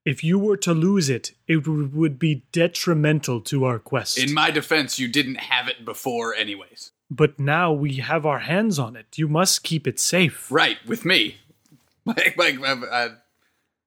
If 0.05 0.23
you 0.23 0.37
were 0.39 0.57
to 0.57 0.73
lose 0.73 1.09
it, 1.09 1.31
it 1.47 1.65
would 1.67 2.19
be 2.19 2.43
detrimental 2.51 3.39
to 3.41 3.63
our 3.65 3.79
quest. 3.79 4.17
In 4.17 4.33
my 4.33 4.51
defense, 4.51 4.99
you 4.99 5.07
didn't 5.07 5.35
have 5.35 5.67
it 5.69 5.85
before, 5.85 6.33
anyways. 6.35 6.91
but 7.09 7.39
now 7.39 7.71
we 7.71 7.95
have 7.97 8.25
our 8.25 8.39
hands 8.39 8.79
on 8.79 8.95
it. 8.95 9.05
You 9.17 9.27
must 9.27 9.63
keep 9.63 9.85
it 9.87 9.99
safe. 9.99 10.51
Right, 10.51 10.77
with 10.85 11.05
me. 11.05 11.37
Like, 12.05 12.35
like 12.37 12.59
uh, 12.59 12.85
uh, 12.91 13.09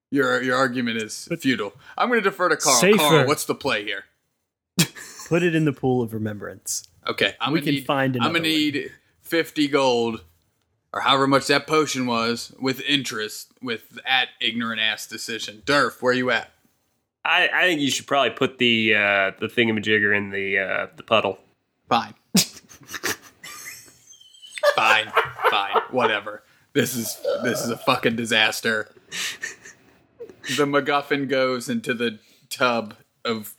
your 0.09 0.41
your 0.41 0.55
argument 0.57 0.97
is 0.97 1.27
futile. 1.39 1.73
I'm 1.95 2.09
going 2.09 2.17
to 2.23 2.27
defer 2.27 2.49
to 2.49 2.57
Carl. 2.57 2.79
Safer. 2.81 2.97
Carl, 2.97 3.27
what's 3.27 3.45
the 3.45 3.53
play 3.53 3.83
here? 3.83 4.05
Put 5.27 5.43
it 5.43 5.53
in 5.53 5.65
the 5.65 5.73
pool 5.73 6.01
of 6.01 6.15
remembrance. 6.15 6.81
Okay, 7.05 7.35
I'm 7.39 7.53
We 7.53 7.59
gonna 7.59 7.65
can 7.65 7.75
need, 7.75 7.85
find 7.85 8.15
I'm 8.17 8.31
gonna 8.33 8.39
need 8.39 8.91
50 9.21 9.67
gold, 9.67 10.23
or 10.93 11.01
however 11.01 11.27
much 11.27 11.47
that 11.47 11.67
potion 11.67 12.05
was, 12.05 12.53
with 12.59 12.81
interest, 12.81 13.51
with 13.61 13.99
that 14.03 14.29
ignorant 14.39 14.79
ass 14.81 15.05
decision. 15.07 15.61
Durf, 15.65 16.01
where 16.01 16.13
you 16.13 16.31
at? 16.31 16.51
I, 17.25 17.49
I 17.53 17.61
think 17.63 17.81
you 17.81 17.91
should 17.91 18.07
probably 18.07 18.29
put 18.31 18.57
the 18.57 18.95
uh, 18.95 19.31
the 19.39 19.47
thingamajigger 19.47 20.15
in 20.15 20.29
the 20.29 20.59
uh, 20.59 20.87
the 20.95 21.03
puddle. 21.03 21.39
Fine. 21.89 22.13
fine, 24.75 25.11
fine, 25.49 25.81
whatever. 25.91 26.43
This 26.73 26.95
is 26.95 27.17
this 27.43 27.61
is 27.61 27.69
a 27.69 27.77
fucking 27.77 28.15
disaster. 28.15 28.93
The 30.55 30.65
MacGuffin 30.65 31.27
goes 31.27 31.67
into 31.67 31.93
the 31.93 32.19
tub 32.49 32.93
of 33.25 33.55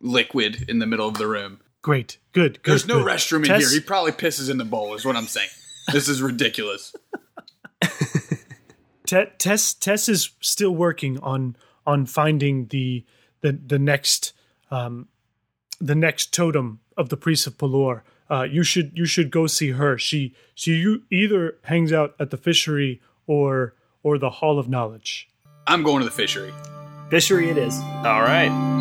liquid 0.00 0.66
in 0.68 0.78
the 0.78 0.86
middle 0.86 1.08
of 1.08 1.16
the 1.16 1.26
room. 1.26 1.60
Great. 1.80 2.18
Good. 2.32 2.62
good 2.62 2.72
There's 2.72 2.86
no 2.86 2.98
good. 3.02 3.06
restroom 3.06 3.40
in 3.40 3.44
Tess- 3.44 3.70
here. 3.70 3.80
He 3.80 3.84
probably 3.84 4.12
pisses 4.12 4.50
in 4.50 4.58
the 4.58 4.64
bowl, 4.64 4.94
is 4.94 5.04
what 5.04 5.16
I'm 5.16 5.26
saying. 5.26 5.48
This 5.92 6.08
is 6.08 6.22
ridiculous. 6.22 6.94
Te- 9.06 9.26
Tess 9.38 9.74
Tess 9.74 10.08
is 10.08 10.30
still 10.40 10.74
working 10.74 11.18
on 11.20 11.56
on 11.86 12.06
finding 12.06 12.66
the 12.66 13.04
the 13.42 13.52
the 13.52 13.78
next 13.78 14.32
um 14.70 15.08
the 15.80 15.94
next 15.94 16.32
totem 16.32 16.80
of 16.96 17.08
the 17.08 17.16
priest 17.16 17.46
of 17.46 17.58
Pelor. 17.58 18.02
Uh, 18.30 18.42
you 18.42 18.62
should 18.62 18.92
you 18.94 19.04
should 19.04 19.30
go 19.30 19.46
see 19.46 19.72
her. 19.72 19.98
She 19.98 20.34
she 20.54 20.74
you 20.74 21.02
either 21.10 21.58
hangs 21.64 21.92
out 21.92 22.14
at 22.18 22.30
the 22.30 22.38
fishery 22.38 23.00
or 23.26 23.74
or 24.02 24.18
the 24.18 24.30
Hall 24.30 24.58
of 24.58 24.68
Knowledge. 24.68 25.28
I'm 25.66 25.82
going 25.82 26.00
to 26.00 26.04
the 26.04 26.10
fishery. 26.10 26.52
Fishery 27.10 27.50
it 27.50 27.58
is. 27.58 27.78
All 27.78 28.22
right. 28.22 28.73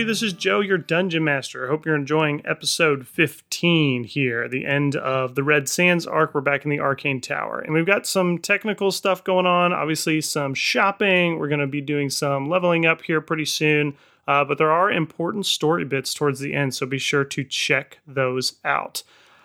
Everybody, 0.00 0.14
this 0.14 0.22
is 0.22 0.32
Joe, 0.32 0.60
your 0.60 0.78
dungeon 0.78 1.24
master. 1.24 1.66
I 1.66 1.68
hope 1.68 1.84
you're 1.84 1.94
enjoying 1.94 2.40
episode 2.46 3.06
15 3.06 4.04
here, 4.04 4.48
the 4.48 4.64
end 4.64 4.96
of 4.96 5.34
the 5.34 5.42
Red 5.42 5.68
Sands 5.68 6.06
arc. 6.06 6.34
We're 6.34 6.40
back 6.40 6.64
in 6.64 6.70
the 6.70 6.80
Arcane 6.80 7.20
Tower, 7.20 7.58
and 7.58 7.74
we've 7.74 7.84
got 7.84 8.06
some 8.06 8.38
technical 8.38 8.92
stuff 8.92 9.22
going 9.22 9.44
on. 9.44 9.74
Obviously, 9.74 10.22
some 10.22 10.54
shopping. 10.54 11.38
We're 11.38 11.48
going 11.48 11.60
to 11.60 11.66
be 11.66 11.82
doing 11.82 12.08
some 12.08 12.48
leveling 12.48 12.86
up 12.86 13.02
here 13.02 13.20
pretty 13.20 13.44
soon. 13.44 13.94
Uh, 14.26 14.42
but 14.42 14.56
there 14.56 14.72
are 14.72 14.90
important 14.90 15.44
story 15.44 15.84
bits 15.84 16.14
towards 16.14 16.40
the 16.40 16.54
end, 16.54 16.74
so 16.74 16.86
be 16.86 16.96
sure 16.96 17.24
to 17.24 17.44
check 17.44 17.98
those 18.06 18.54
out. 18.64 19.02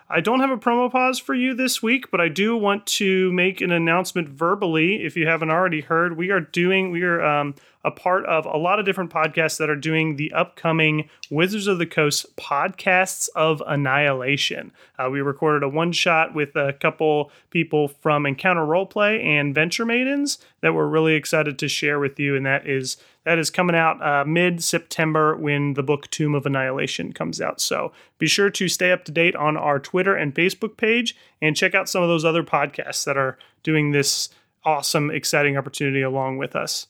I 0.09 0.21
don't 0.21 0.39
have 0.39 0.51
a 0.51 0.57
promo 0.57 0.89
pause 0.89 1.19
for 1.19 1.33
you 1.33 1.53
this 1.53 1.83
week, 1.83 2.11
but 2.11 2.21
I 2.21 2.29
do 2.29 2.55
want 2.55 2.85
to 2.85 3.33
make 3.33 3.59
an 3.59 3.71
announcement 3.71 4.29
verbally. 4.29 5.03
If 5.03 5.17
you 5.17 5.27
haven't 5.27 5.49
already 5.49 5.81
heard, 5.81 6.15
we 6.15 6.29
are 6.29 6.39
doing, 6.39 6.91
we 6.91 7.01
are 7.01 7.21
um, 7.25 7.55
a 7.85 7.91
part 7.91 8.25
of 8.25 8.45
a 8.47 8.57
lot 8.57 8.79
of 8.79 8.85
different 8.85 9.11
podcasts 9.11 9.59
that 9.59 9.69
are 9.69 9.75
doing 9.75 10.15
the 10.15 10.33
upcoming 10.33 11.07
Wizards 11.29 11.67
of 11.67 11.77
the 11.77 11.85
Coast 11.85 12.35
podcasts 12.35 13.29
of 13.35 13.61
Annihilation. 13.67 14.71
Uh, 14.97 15.07
we 15.11 15.21
recorded 15.21 15.63
a 15.63 15.69
one 15.69 15.91
shot 15.91 16.33
with 16.33 16.55
a 16.55 16.73
couple 16.73 17.31
people 17.51 17.87
from 17.87 18.25
Encounter 18.25 18.65
Roleplay 18.65 19.23
and 19.23 19.53
Venture 19.53 19.85
Maidens 19.85 20.39
that 20.61 20.73
we're 20.73 20.87
really 20.87 21.13
excited 21.13 21.59
to 21.59 21.67
share 21.67 21.99
with 21.99 22.19
you, 22.19 22.35
and 22.35 22.45
that 22.45 22.67
is 22.67 22.97
that 23.23 23.37
is 23.37 23.51
coming 23.51 23.75
out 23.75 24.01
uh, 24.01 24.25
mid 24.25 24.63
September 24.63 25.35
when 25.35 25.75
the 25.75 25.83
book 25.83 26.09
Tomb 26.09 26.33
of 26.33 26.47
Annihilation 26.47 27.13
comes 27.13 27.39
out. 27.39 27.61
So 27.61 27.91
be 28.17 28.27
sure 28.27 28.49
to 28.49 28.67
stay 28.67 28.91
up 28.91 29.05
to 29.05 29.11
date 29.11 29.35
on 29.35 29.57
our 29.57 29.79
Twitter 29.79 30.15
and 30.15 30.33
Facebook 30.33 30.75
page 30.77 31.15
and 31.39 31.55
check 31.55 31.75
out 31.75 31.87
some 31.87 32.01
of 32.01 32.09
those 32.09 32.25
other 32.25 32.43
podcasts 32.43 33.03
that 33.05 33.17
are 33.17 33.37
doing 33.61 33.91
this 33.91 34.29
awesome, 34.63 35.11
exciting 35.11 35.55
opportunity 35.55 36.01
along 36.01 36.37
with 36.39 36.55
us. 36.55 36.87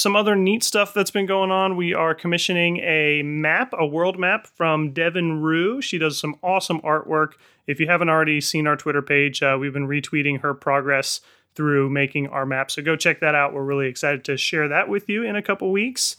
Some 0.00 0.16
other 0.16 0.34
neat 0.34 0.64
stuff 0.64 0.94
that's 0.94 1.10
been 1.10 1.26
going 1.26 1.50
on. 1.50 1.76
We 1.76 1.92
are 1.92 2.14
commissioning 2.14 2.78
a 2.78 3.22
map, 3.22 3.74
a 3.78 3.84
world 3.84 4.18
map 4.18 4.46
from 4.46 4.94
Devin 4.94 5.42
Rue. 5.42 5.82
She 5.82 5.98
does 5.98 6.16
some 6.16 6.36
awesome 6.42 6.80
artwork. 6.80 7.34
If 7.66 7.78
you 7.80 7.86
haven't 7.86 8.08
already 8.08 8.40
seen 8.40 8.66
our 8.66 8.78
Twitter 8.78 9.02
page, 9.02 9.42
uh, 9.42 9.58
we've 9.60 9.74
been 9.74 9.86
retweeting 9.86 10.40
her 10.40 10.54
progress 10.54 11.20
through 11.54 11.90
making 11.90 12.28
our 12.28 12.46
map. 12.46 12.70
So 12.70 12.80
go 12.80 12.96
check 12.96 13.20
that 13.20 13.34
out. 13.34 13.52
We're 13.52 13.62
really 13.62 13.88
excited 13.88 14.24
to 14.24 14.38
share 14.38 14.68
that 14.68 14.88
with 14.88 15.06
you 15.06 15.22
in 15.22 15.36
a 15.36 15.42
couple 15.42 15.70
weeks. 15.70 16.16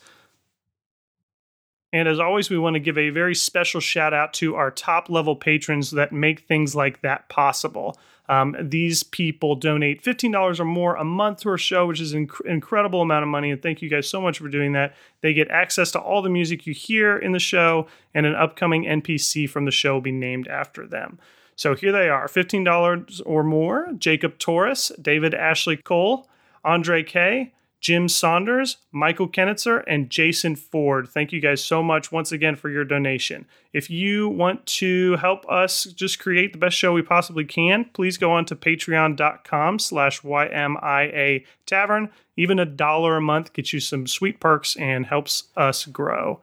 And 1.91 2.07
as 2.07 2.19
always, 2.19 2.51
we 2.51 2.59
want 2.59 2.75
to 2.75 2.79
give 2.79 2.99
a 2.99 3.09
very 3.09 3.33
special 3.33 3.81
shout 3.81 4.13
out 4.13 4.31
to 4.33 4.53
our 4.53 4.69
top 4.69 5.09
level 5.09 5.35
patrons 5.35 5.89
that 5.89 6.11
make 6.11 6.41
things 6.41 6.75
like 6.75 7.01
that 7.01 7.29
possible. 7.29 7.97
Um, 8.31 8.55
these 8.61 9.03
people 9.03 9.55
donate 9.55 10.01
$15 10.01 10.57
or 10.57 10.63
more 10.63 10.95
a 10.95 11.03
month 11.03 11.41
to 11.41 11.49
our 11.49 11.57
show, 11.57 11.85
which 11.85 11.99
is 11.99 12.13
an 12.13 12.27
inc- 12.27 12.45
incredible 12.45 13.01
amount 13.01 13.23
of 13.23 13.27
money. 13.27 13.51
And 13.51 13.61
thank 13.61 13.81
you 13.81 13.89
guys 13.89 14.07
so 14.07 14.21
much 14.21 14.39
for 14.39 14.47
doing 14.47 14.71
that. 14.71 14.95
They 15.19 15.33
get 15.33 15.51
access 15.51 15.91
to 15.91 15.99
all 15.99 16.21
the 16.21 16.29
music 16.29 16.65
you 16.65 16.73
hear 16.73 17.17
in 17.17 17.33
the 17.33 17.39
show, 17.39 17.87
and 18.13 18.25
an 18.25 18.33
upcoming 18.33 18.85
NPC 18.85 19.49
from 19.49 19.65
the 19.65 19.71
show 19.71 19.95
will 19.95 20.01
be 20.01 20.13
named 20.13 20.47
after 20.47 20.87
them. 20.87 21.19
So 21.57 21.75
here 21.75 21.91
they 21.91 22.07
are 22.07 22.29
$15 22.29 23.21
or 23.25 23.43
more 23.43 23.91
Jacob 23.97 24.39
Torres, 24.39 24.93
David 25.01 25.33
Ashley 25.33 25.75
Cole, 25.75 26.29
Andre 26.63 27.03
K., 27.03 27.51
Jim 27.81 28.07
Saunders, 28.07 28.77
Michael 28.91 29.27
Kennitzer, 29.27 29.83
and 29.87 30.09
Jason 30.09 30.55
Ford. 30.55 31.09
Thank 31.09 31.31
you 31.31 31.41
guys 31.41 31.63
so 31.63 31.81
much 31.81 32.11
once 32.11 32.31
again 32.31 32.55
for 32.55 32.69
your 32.69 32.85
donation. 32.85 33.47
If 33.73 33.89
you 33.89 34.29
want 34.29 34.67
to 34.67 35.15
help 35.17 35.49
us 35.49 35.85
just 35.85 36.19
create 36.19 36.53
the 36.53 36.59
best 36.59 36.77
show 36.77 36.93
we 36.93 37.01
possibly 37.01 37.43
can, 37.43 37.85
please 37.85 38.19
go 38.19 38.31
on 38.31 38.45
to 38.45 38.55
patreon.com 38.55 39.79
slash 39.79 40.21
YMIA 40.21 41.43
Tavern. 41.65 42.11
Even 42.37 42.59
a 42.59 42.65
dollar 42.65 43.17
a 43.17 43.21
month 43.21 43.51
gets 43.53 43.73
you 43.73 43.79
some 43.79 44.05
sweet 44.05 44.39
perks 44.39 44.75
and 44.75 45.07
helps 45.07 45.45
us 45.57 45.85
grow. 45.85 46.39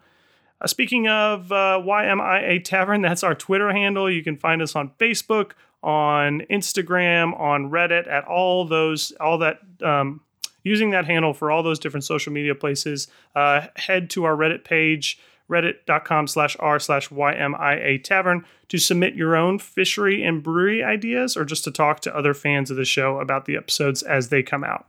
Uh, 0.60 0.66
speaking 0.66 1.06
of 1.06 1.52
uh, 1.52 1.80
YMIA 1.80 2.64
Tavern, 2.64 3.00
that's 3.00 3.22
our 3.22 3.36
Twitter 3.36 3.72
handle. 3.72 4.10
You 4.10 4.24
can 4.24 4.36
find 4.36 4.60
us 4.60 4.74
on 4.74 4.90
Facebook, 4.98 5.52
on 5.84 6.42
Instagram, 6.50 7.38
on 7.38 7.70
Reddit, 7.70 8.08
at 8.08 8.24
all 8.24 8.64
those, 8.64 9.12
all 9.20 9.38
that 9.38 9.60
um, 9.84 10.20
using 10.68 10.90
that 10.90 11.06
handle 11.06 11.32
for 11.32 11.50
all 11.50 11.62
those 11.62 11.78
different 11.78 12.04
social 12.04 12.32
media 12.32 12.54
places. 12.54 13.08
Uh, 13.34 13.66
head 13.76 14.10
to 14.10 14.24
our 14.24 14.36
Reddit 14.36 14.64
page, 14.64 15.18
reddit.com 15.50 16.26
slash 16.26 16.56
r 16.60 16.78
slash 16.78 17.08
YMIA 17.08 18.02
tavern 18.04 18.44
to 18.68 18.78
submit 18.78 19.14
your 19.14 19.34
own 19.34 19.58
fishery 19.58 20.22
and 20.22 20.42
brewery 20.42 20.84
ideas 20.84 21.36
or 21.36 21.44
just 21.44 21.64
to 21.64 21.70
talk 21.70 22.00
to 22.00 22.14
other 22.14 22.34
fans 22.34 22.70
of 22.70 22.76
the 22.76 22.84
show 22.84 23.18
about 23.18 23.46
the 23.46 23.56
episodes 23.56 24.02
as 24.02 24.28
they 24.28 24.42
come 24.42 24.62
out 24.62 24.86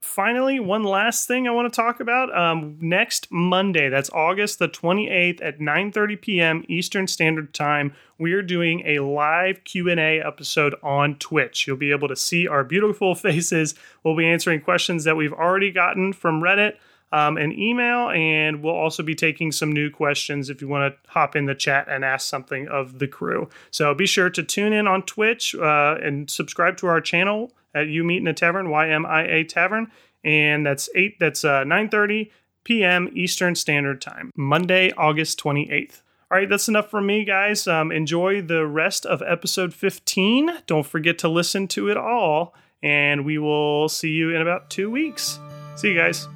finally, 0.00 0.60
one 0.60 0.84
last 0.84 1.26
thing 1.26 1.46
I 1.46 1.50
want 1.50 1.72
to 1.72 1.76
talk 1.76 2.00
about. 2.00 2.36
Um, 2.36 2.76
next 2.80 3.28
Monday, 3.30 3.88
that's 3.88 4.10
August 4.10 4.58
the 4.58 4.68
28th 4.68 5.42
at 5.42 5.58
9:30 5.58 6.20
p.m. 6.20 6.64
Eastern 6.68 7.06
Standard 7.06 7.52
Time, 7.52 7.94
we 8.18 8.32
are 8.32 8.42
doing 8.42 8.82
a 8.86 9.00
live 9.00 9.64
Q&A 9.64 10.20
episode 10.20 10.74
on 10.82 11.16
Twitch. 11.16 11.66
You'll 11.66 11.76
be 11.76 11.90
able 11.90 12.08
to 12.08 12.16
see 12.16 12.46
our 12.46 12.64
beautiful 12.64 13.14
faces. 13.14 13.74
We'll 14.04 14.16
be 14.16 14.26
answering 14.26 14.60
questions 14.60 15.04
that 15.04 15.16
we've 15.16 15.32
already 15.32 15.70
gotten 15.70 16.12
from 16.12 16.40
Reddit. 16.40 16.74
Um, 17.10 17.38
email, 17.38 18.10
and 18.10 18.62
we'll 18.62 18.74
also 18.74 19.02
be 19.02 19.14
taking 19.14 19.50
some 19.50 19.72
new 19.72 19.88
questions 19.90 20.50
if 20.50 20.60
you 20.60 20.68
want 20.68 20.92
to 20.92 21.10
hop 21.10 21.36
in 21.36 21.46
the 21.46 21.54
chat 21.54 21.88
and 21.88 22.04
ask 22.04 22.28
something 22.28 22.68
of 22.68 22.98
the 22.98 23.08
crew. 23.08 23.48
So 23.70 23.94
be 23.94 24.04
sure 24.04 24.28
to 24.28 24.42
tune 24.42 24.74
in 24.74 24.86
on 24.86 25.00
Twitch 25.04 25.54
uh, 25.54 25.96
and 26.02 26.28
subscribe 26.28 26.76
to 26.78 26.86
our 26.86 27.00
channel 27.00 27.50
at 27.82 27.88
You 27.88 28.04
Meet 28.04 28.18
in 28.18 28.26
a 28.26 28.34
Tavern, 28.34 28.70
Y-M-I-A 28.70 29.44
Tavern, 29.44 29.90
and 30.24 30.64
that's 30.66 30.88
eight. 30.94 31.18
That's 31.18 31.44
uh, 31.44 31.64
nine 31.64 31.88
thirty 31.88 32.30
p.m. 32.64 33.08
Eastern 33.14 33.54
Standard 33.54 34.00
Time, 34.00 34.32
Monday, 34.36 34.92
August 34.92 35.38
twenty 35.38 35.70
eighth. 35.70 36.02
All 36.30 36.36
right, 36.36 36.48
that's 36.48 36.68
enough 36.68 36.90
from 36.90 37.06
me, 37.06 37.24
guys. 37.24 37.66
Um, 37.66 37.90
enjoy 37.90 38.42
the 38.42 38.66
rest 38.66 39.06
of 39.06 39.22
episode 39.22 39.72
15. 39.72 40.50
Don't 40.66 40.84
forget 40.84 41.16
to 41.20 41.28
listen 41.28 41.66
to 41.68 41.88
it 41.88 41.96
all, 41.96 42.54
and 42.82 43.24
we 43.24 43.38
will 43.38 43.88
see 43.88 44.10
you 44.10 44.34
in 44.34 44.42
about 44.42 44.68
two 44.68 44.90
weeks. 44.90 45.38
See 45.76 45.88
you 45.88 45.96
guys. 45.96 46.28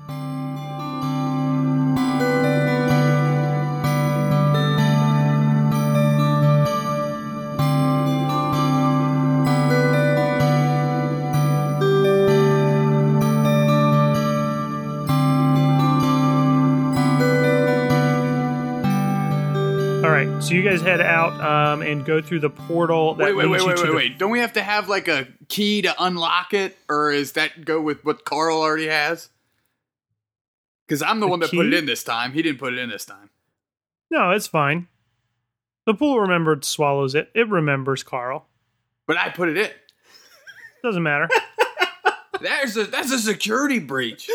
So 20.53 20.57
you 20.57 20.63
guys 20.69 20.83
head 20.83 21.01
out 21.01 21.41
um, 21.41 21.83
and 21.83 22.05
go 22.05 22.21
through 22.21 22.41
the 22.41 22.51
portal 22.51 23.15
that 23.15 23.25
Wait, 23.25 23.35
wait, 23.35 23.49
wait, 23.49 23.65
wait, 23.65 23.77
wait, 23.77 23.87
the 23.87 23.93
wait. 23.95 24.19
Don't 24.19 24.31
we 24.31 24.41
have 24.41 24.53
to 24.55 24.63
have 24.63 24.89
like 24.89 25.09
a 25.09 25.27
key 25.49 25.83
to 25.83 25.95
unlock 26.03 26.53
it, 26.55 26.77
or 26.89 27.11
is 27.11 27.33
that 27.33 27.65
go 27.65 27.81
with 27.81 28.05
what 28.05 28.25
Carl 28.25 28.61
already 28.61 28.89
has? 28.89 29.31
Because 30.87 31.03
I'm 31.03 31.21
the, 31.21 31.27
The 31.27 31.31
one 31.31 31.41
that 31.41 31.51
put 31.51 31.67
it 31.67 31.75
in 31.75 31.87
this 31.87 32.05
time. 32.05 32.33
He 32.33 32.43
didn't 32.43 32.59
put 32.59 32.75
it 32.75 32.79
in 32.79 32.91
this 32.91 33.05
time. 33.05 33.31
No, 34.11 34.31
it's 34.33 34.47
fine. 34.47 34.89
The 35.87 35.95
pool 35.95 36.21
remembered 36.21 36.65
swallows 36.65 37.15
it. 37.15 37.31
It 37.35 37.49
remembers 37.49 38.03
Carl. 38.03 38.47
But 39.07 39.17
I 39.17 39.31
put 39.31 39.49
it 39.49 39.57
in. 39.57 39.71
Doesn't 40.85 41.03
matter. 41.03 41.29
There's 42.43 42.77
a 42.77 42.85
that's 42.85 43.11
a 43.11 43.19
security 43.19 43.79
breach. 43.79 44.29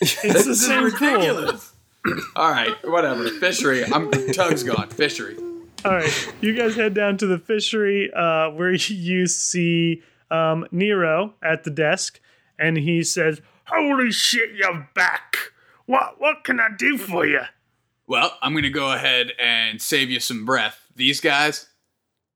It's 0.00 0.20
the 0.20 0.28
This 0.32 0.46
is 0.46 0.66
same 0.66 0.90
pool. 0.90 1.10
ridiculous. 1.10 1.72
All 2.36 2.50
right, 2.50 2.74
whatever. 2.88 3.28
Fishery. 3.28 3.84
I'm 3.84 4.10
Tug's 4.32 4.62
gone. 4.62 4.88
Fishery. 4.90 5.36
All 5.84 5.92
right, 5.92 6.34
you 6.40 6.54
guys 6.54 6.76
head 6.76 6.94
down 6.94 7.18
to 7.18 7.26
the 7.26 7.38
fishery 7.38 8.10
uh, 8.14 8.50
where 8.50 8.72
you 8.72 9.26
see 9.26 10.02
um, 10.30 10.66
Nero 10.70 11.34
at 11.42 11.64
the 11.64 11.70
desk, 11.70 12.20
and 12.58 12.76
he 12.78 13.02
says, 13.02 13.40
Holy 13.66 14.10
shit, 14.10 14.50
you're 14.54 14.88
back. 14.94 15.36
What 15.86 16.18
what 16.20 16.44
can 16.44 16.58
I 16.60 16.68
do 16.76 16.96
for 16.96 17.26
you? 17.26 17.40
Well, 18.06 18.36
I'm 18.40 18.54
gonna 18.54 18.70
go 18.70 18.92
ahead 18.92 19.32
and 19.38 19.80
save 19.80 20.10
you 20.10 20.20
some 20.20 20.44
breath. 20.46 20.80
These 20.96 21.20
guys 21.20 21.66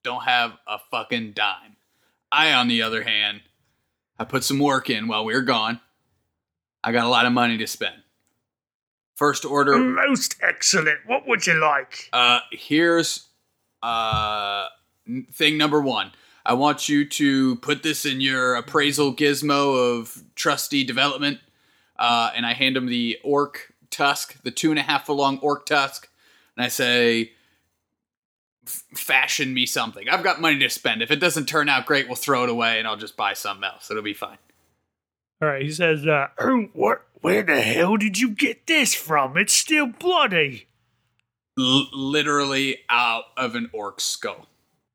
don't 0.02 0.24
have 0.24 0.52
a 0.66 0.78
fucking 0.90 1.32
dime. 1.32 1.76
I, 2.30 2.52
on 2.52 2.68
the 2.68 2.82
other 2.82 3.02
hand, 3.02 3.40
I 4.18 4.24
put 4.24 4.44
some 4.44 4.58
work 4.58 4.90
in 4.90 5.08
while 5.08 5.24
we 5.24 5.32
were 5.32 5.40
gone. 5.42 5.80
I 6.84 6.92
got 6.92 7.06
a 7.06 7.08
lot 7.08 7.24
of 7.24 7.32
money 7.32 7.56
to 7.58 7.66
spend. 7.66 8.02
First 9.16 9.44
order, 9.46 9.76
Most 9.78 10.36
excellent. 10.42 10.98
What 11.06 11.26
would 11.26 11.46
you 11.46 11.54
like? 11.54 12.08
uh, 12.12 12.40
here's 12.52 13.27
uh, 13.82 14.66
thing 15.32 15.58
number 15.58 15.80
one. 15.80 16.12
I 16.44 16.54
want 16.54 16.88
you 16.88 17.04
to 17.06 17.56
put 17.56 17.82
this 17.82 18.06
in 18.06 18.20
your 18.20 18.54
appraisal 18.54 19.14
gizmo 19.14 19.98
of 19.98 20.24
trusty 20.34 20.82
development. 20.82 21.40
Uh, 21.98 22.30
and 22.34 22.46
I 22.46 22.54
hand 22.54 22.76
him 22.76 22.86
the 22.86 23.18
orc 23.22 23.74
tusk, 23.90 24.40
the 24.42 24.50
two 24.50 24.70
and 24.70 24.78
a 24.78 24.82
half 24.82 25.06
foot 25.06 25.14
long 25.14 25.38
orc 25.40 25.66
tusk. 25.66 26.08
And 26.56 26.64
I 26.64 26.68
say, 26.68 27.32
"F- 28.66 28.84
fashion 28.94 29.52
me 29.52 29.66
something. 29.66 30.08
I've 30.08 30.22
got 30.22 30.40
money 30.40 30.58
to 30.60 30.70
spend. 30.70 31.02
If 31.02 31.10
it 31.10 31.16
doesn't 31.20 31.46
turn 31.46 31.68
out 31.68 31.86
great, 31.86 32.06
we'll 32.06 32.16
throw 32.16 32.44
it 32.44 32.50
away 32.50 32.78
and 32.78 32.86
I'll 32.86 32.96
just 32.96 33.16
buy 33.16 33.34
something 33.34 33.64
else. 33.64 33.90
It'll 33.90 34.02
be 34.02 34.14
fine. 34.14 34.38
"All 35.42 35.48
right." 35.48 35.62
He 35.62 35.72
says, 35.72 36.06
uh, 36.06 36.28
what? 36.72 37.02
Where 37.20 37.42
the 37.42 37.60
hell 37.60 37.96
did 37.96 38.18
you 38.20 38.30
get 38.30 38.68
this 38.68 38.94
from? 38.94 39.36
It's 39.36 39.52
still 39.52 39.88
bloody. 39.88 40.67
L- 41.58 41.88
literally 41.92 42.78
out 42.88 43.24
of 43.36 43.54
an 43.54 43.70
orc 43.72 44.00
skull. 44.00 44.46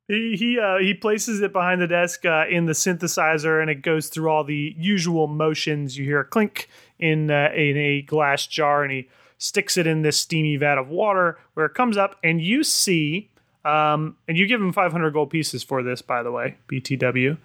He 0.07 0.35
he 0.37 0.59
uh, 0.59 0.77
he 0.79 0.93
places 0.93 1.41
it 1.41 1.53
behind 1.53 1.81
the 1.81 1.87
desk 1.87 2.25
uh, 2.25 2.45
in 2.49 2.65
the 2.65 2.73
synthesizer, 2.73 3.61
and 3.61 3.69
it 3.69 3.81
goes 3.81 4.09
through 4.09 4.29
all 4.29 4.43
the 4.43 4.75
usual 4.77 5.27
motions. 5.27 5.97
You 5.97 6.05
hear 6.05 6.19
a 6.19 6.25
clink 6.25 6.69
in 6.99 7.31
uh, 7.31 7.49
in 7.55 7.77
a 7.77 8.01
glass 8.01 8.45
jar, 8.45 8.83
and 8.83 8.91
he 8.91 9.09
sticks 9.37 9.77
it 9.77 9.87
in 9.87 10.01
this 10.01 10.19
steamy 10.19 10.57
vat 10.57 10.77
of 10.77 10.89
water, 10.89 11.37
where 11.53 11.65
it 11.65 11.73
comes 11.73 11.97
up, 11.97 12.17
and 12.23 12.41
you 12.41 12.63
see, 12.63 13.29
um, 13.65 14.17
and 14.27 14.37
you 14.37 14.47
give 14.47 14.61
him 14.61 14.71
500 14.71 15.11
gold 15.11 15.29
pieces 15.29 15.63
for 15.63 15.83
this, 15.83 16.01
by 16.01 16.23
the 16.23 16.31
way, 16.31 16.57
BTW. 16.67 17.37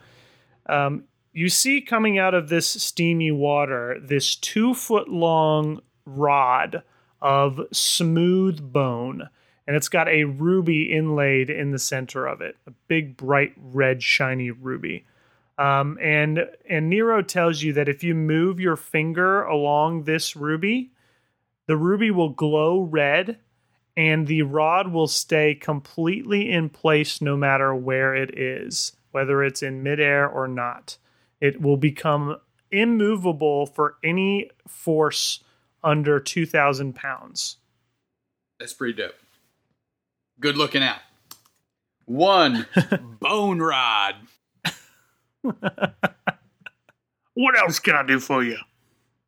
Um, 0.66 1.04
you 1.32 1.48
see 1.48 1.80
coming 1.80 2.18
out 2.18 2.34
of 2.34 2.48
this 2.48 2.66
steamy 2.66 3.30
water 3.30 3.98
this 4.00 4.34
two 4.34 4.74
foot 4.74 5.08
long 5.08 5.80
rod 6.04 6.82
of 7.20 7.60
smooth 7.72 8.72
bone 8.72 9.28
and 9.66 9.76
it's 9.76 9.88
got 9.88 10.08
a 10.08 10.24
ruby 10.24 10.90
inlaid 10.92 11.50
in 11.50 11.70
the 11.70 11.78
center 11.78 12.26
of 12.26 12.40
it 12.40 12.56
a 12.66 12.72
big 12.88 13.16
bright 13.16 13.52
red 13.56 14.02
shiny 14.02 14.50
ruby. 14.50 15.04
Um, 15.58 15.98
and 16.00 16.46
and 16.68 16.88
nero 16.88 17.20
tells 17.22 17.62
you 17.62 17.72
that 17.72 17.88
if 17.88 18.04
you 18.04 18.14
move 18.14 18.60
your 18.60 18.76
finger 18.76 19.42
along 19.42 20.04
this 20.04 20.36
ruby 20.36 20.92
the 21.66 21.76
ruby 21.76 22.10
will 22.10 22.30
glow 22.30 22.80
red 22.80 23.38
and 23.96 24.28
the 24.28 24.42
rod 24.42 24.92
will 24.92 25.08
stay 25.08 25.56
completely 25.56 26.48
in 26.48 26.68
place 26.68 27.20
no 27.20 27.36
matter 27.36 27.74
where 27.74 28.14
it 28.14 28.38
is 28.38 28.92
whether 29.10 29.42
it's 29.42 29.62
in 29.62 29.82
midair 29.82 30.28
or 30.28 30.46
not. 30.46 30.96
It 31.40 31.60
will 31.60 31.76
become 31.76 32.36
immovable 32.70 33.66
for 33.66 33.96
any 34.04 34.50
force 34.66 35.42
under 35.82 36.18
2000 36.20 36.94
pounds 36.94 37.56
That's 38.58 38.72
pretty 38.72 38.94
dope. 38.94 39.14
Good 40.40 40.56
looking 40.56 40.82
out. 40.82 41.00
One 42.04 42.66
bone 43.20 43.60
rod. 43.60 44.14
What 47.38 47.56
else 47.56 47.78
can 47.78 47.94
I 47.94 48.02
do 48.02 48.18
for 48.18 48.42
you? 48.42 48.56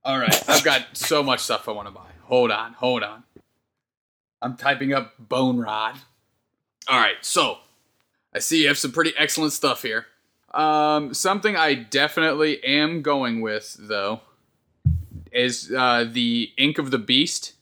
All 0.05 0.18
right, 0.18 0.51
I've 0.51 0.64
got 0.64 0.84
so 0.94 1.22
much 1.22 1.38
stuff 1.38 1.68
I 1.68 1.70
want 1.70 1.86
to 1.86 1.94
buy. 1.94 2.09
Hold 2.24 2.51
on, 2.51 2.72
hold 2.72 3.05
on. 3.05 3.22
I'm 4.42 4.57
typing 4.57 4.92
up 4.92 5.14
bone 5.16 5.61
rod. 5.61 5.94
All 6.88 6.98
right, 6.98 7.14
so 7.20 7.59
I 8.34 8.40
see 8.40 8.62
you 8.62 8.66
have 8.66 8.78
some 8.78 8.90
pretty 8.90 9.12
excellent 9.16 9.53
stuff 9.53 9.82
here. 9.82 10.07
Um, 10.53 11.14
something 11.14 11.55
I 11.55 11.74
definitely 11.74 12.61
am 12.64 13.03
going 13.03 13.42
with 13.42 13.76
though 13.78 14.22
is 15.32 15.72
uh, 15.76 16.04
the 16.10 16.50
ink 16.56 16.78
of 16.78 16.90
the 16.90 16.98
beast. 16.98 17.54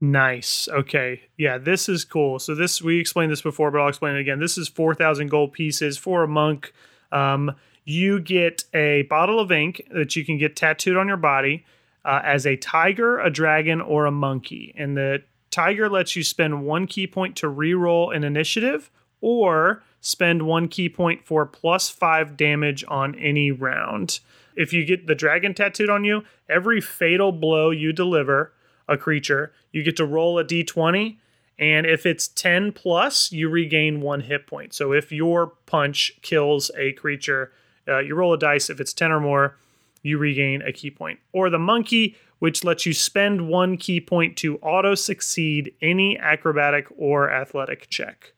Nice. 0.00 0.68
Okay. 0.68 1.22
Yeah, 1.36 1.58
this 1.58 1.88
is 1.88 2.04
cool. 2.04 2.38
So 2.38 2.54
this 2.54 2.80
we 2.80 3.00
explained 3.00 3.32
this 3.32 3.42
before, 3.42 3.70
but 3.70 3.80
I'll 3.80 3.88
explain 3.88 4.14
it 4.14 4.20
again. 4.20 4.38
This 4.38 4.56
is 4.56 4.68
four 4.68 4.94
thousand 4.94 5.28
gold 5.28 5.52
pieces 5.52 5.98
for 5.98 6.22
a 6.22 6.28
monk. 6.28 6.72
Um, 7.10 7.56
you 7.84 8.20
get 8.20 8.64
a 8.74 9.02
bottle 9.02 9.40
of 9.40 9.50
ink 9.50 9.82
that 9.90 10.14
you 10.14 10.24
can 10.24 10.38
get 10.38 10.54
tattooed 10.54 10.96
on 10.96 11.08
your 11.08 11.16
body 11.16 11.64
uh, 12.04 12.20
as 12.22 12.46
a 12.46 12.56
tiger, 12.56 13.18
a 13.18 13.30
dragon, 13.30 13.80
or 13.80 14.06
a 14.06 14.10
monkey. 14.12 14.74
And 14.76 14.96
the 14.96 15.22
tiger 15.50 15.88
lets 15.88 16.14
you 16.14 16.22
spend 16.22 16.64
one 16.64 16.86
ki 16.86 17.06
point 17.06 17.34
to 17.36 17.46
reroll 17.46 18.14
an 18.14 18.22
initiative, 18.22 18.90
or 19.20 19.82
spend 20.00 20.42
one 20.42 20.68
ki 20.68 20.90
point 20.90 21.24
for 21.24 21.44
plus 21.44 21.88
five 21.88 22.36
damage 22.36 22.84
on 22.86 23.14
any 23.16 23.50
round. 23.50 24.20
If 24.58 24.72
you 24.72 24.84
get 24.84 25.06
the 25.06 25.14
dragon 25.14 25.54
tattooed 25.54 25.88
on 25.88 26.02
you, 26.02 26.24
every 26.48 26.80
fatal 26.80 27.30
blow 27.30 27.70
you 27.70 27.92
deliver 27.92 28.52
a 28.88 28.96
creature, 28.96 29.52
you 29.70 29.84
get 29.84 29.96
to 29.98 30.04
roll 30.04 30.36
a 30.36 30.44
d20. 30.44 31.16
And 31.60 31.86
if 31.86 32.04
it's 32.04 32.26
10 32.26 32.72
plus, 32.72 33.30
you 33.30 33.48
regain 33.48 34.00
one 34.00 34.20
hit 34.20 34.48
point. 34.48 34.74
So 34.74 34.92
if 34.92 35.12
your 35.12 35.52
punch 35.66 36.10
kills 36.22 36.72
a 36.76 36.92
creature, 36.92 37.52
uh, 37.86 38.00
you 38.00 38.16
roll 38.16 38.32
a 38.32 38.38
dice. 38.38 38.68
If 38.68 38.80
it's 38.80 38.92
10 38.92 39.12
or 39.12 39.20
more, 39.20 39.56
you 40.02 40.18
regain 40.18 40.62
a 40.62 40.72
ki 40.72 40.90
point. 40.90 41.20
Or 41.32 41.50
the 41.50 41.58
monkey, 41.60 42.16
which 42.40 42.64
lets 42.64 42.84
you 42.84 42.94
spend 42.94 43.48
one 43.48 43.76
ki 43.76 44.00
point 44.00 44.36
to 44.38 44.58
auto 44.58 44.96
succeed 44.96 45.72
any 45.80 46.18
acrobatic 46.18 46.88
or 46.96 47.30
athletic 47.30 47.88
check. 47.88 48.32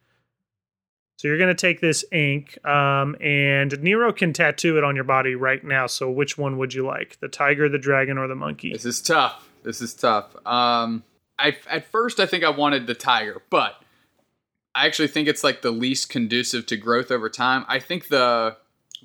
So 1.20 1.28
you're 1.28 1.36
going 1.36 1.54
to 1.54 1.54
take 1.54 1.82
this 1.82 2.02
ink, 2.12 2.56
um, 2.66 3.14
and 3.20 3.78
Nero 3.82 4.10
can 4.10 4.32
tattoo 4.32 4.78
it 4.78 4.84
on 4.84 4.94
your 4.94 5.04
body 5.04 5.34
right 5.34 5.62
now. 5.62 5.86
So 5.86 6.10
which 6.10 6.38
one 6.38 6.56
would 6.56 6.72
you 6.72 6.86
like? 6.86 7.20
The 7.20 7.28
tiger, 7.28 7.68
the 7.68 7.76
dragon, 7.76 8.16
or 8.16 8.26
the 8.26 8.34
monkey? 8.34 8.72
This 8.72 8.86
is 8.86 9.02
tough. 9.02 9.46
This 9.62 9.82
is 9.82 9.92
tough. 9.92 10.34
Um, 10.46 11.04
I 11.38 11.58
at 11.68 11.84
first 11.84 12.20
I 12.20 12.24
think 12.24 12.42
I 12.42 12.48
wanted 12.48 12.86
the 12.86 12.94
tiger, 12.94 13.42
but 13.50 13.82
I 14.74 14.86
actually 14.86 15.08
think 15.08 15.28
it's 15.28 15.44
like 15.44 15.60
the 15.60 15.70
least 15.70 16.08
conducive 16.08 16.64
to 16.64 16.78
growth 16.78 17.10
over 17.10 17.28
time. 17.28 17.66
I 17.68 17.80
think 17.80 18.08
the 18.08 18.56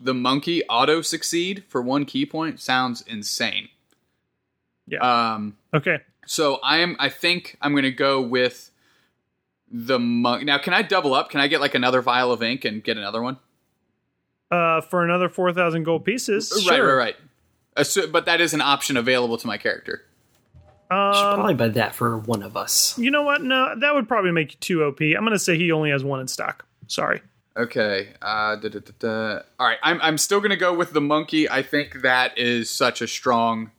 the 0.01 0.13
monkey 0.13 0.63
auto 0.69 1.01
succeed 1.01 1.65
for 1.67 1.81
one 1.81 2.05
ki 2.05 2.25
point 2.25 2.61
sounds 2.61 3.01
insane. 3.01 3.67
Yeah. 4.87 4.99
Um. 4.99 5.57
Okay. 5.73 5.97
So 6.25 6.59
I 6.63 6.77
am. 6.77 6.95
I 6.97 7.09
think 7.09 7.57
I'm 7.61 7.73
going 7.73 7.83
to 7.83 7.91
go 7.91 8.21
with 8.21 8.71
the 9.77 9.99
monk. 9.99 10.43
Now, 10.45 10.57
can 10.57 10.73
I 10.73 10.81
double 10.81 11.13
up? 11.13 11.29
Can 11.29 11.39
I 11.41 11.47
get 11.47 11.59
like 11.59 11.75
another 11.75 12.01
vial 12.01 12.31
of 12.31 12.41
ink 12.41 12.63
and 12.65 12.81
get 12.83 12.95
another 12.97 13.21
one? 13.21 13.37
Uh, 14.49 14.79
for 14.81 15.03
another 15.03 15.27
four 15.27 15.51
thousand 15.51 15.83
gold 15.83 16.05
pieces. 16.05 16.51
Right, 16.67 16.77
sure. 16.77 16.97
right, 16.97 17.15
right. 17.75 18.11
But 18.11 18.25
that 18.27 18.39
is 18.39 18.53
an 18.53 18.61
option 18.61 18.95
available 18.95 19.37
to 19.37 19.47
my 19.47 19.57
character. 19.57 20.03
Should 20.89 20.95
Um, 20.97 21.33
probably 21.35 21.55
buy 21.55 21.67
that 21.69 21.93
for 21.95 22.17
one 22.19 22.41
of 22.43 22.55
us. 22.55 22.97
you 22.97 23.11
know 23.11 23.23
what? 23.23 23.41
No, 23.41 23.73
that 23.77 23.93
would 23.95 24.07
probably 24.07 24.31
make 24.31 24.53
you 24.53 24.57
too 24.59 24.83
OP. 24.83 25.01
I'm 25.01 25.21
going 25.25 25.31
to 25.31 25.39
say 25.39 25.57
he 25.57 25.71
only 25.71 25.89
has 25.89 26.03
one 26.03 26.21
in 26.21 26.27
stock. 26.27 26.63
Sorry. 26.87 27.21
Okay. 27.57 28.09
Uh, 28.21 28.55
da, 28.57 28.69
da, 28.69 28.79
da, 28.79 28.91
da. 28.99 29.39
All 29.59 29.67
right. 29.67 29.79
I'm 29.83 29.99
I'm 30.01 30.17
still 30.17 30.39
gonna 30.41 30.55
go 30.57 30.73
with 30.73 30.93
the 30.93 31.01
monkey. 31.01 31.49
I 31.49 31.63
think 31.63 32.01
that 32.03 32.37
is 32.37 32.69
such 32.69 33.01
a 33.01 33.07
strong, 33.07 33.71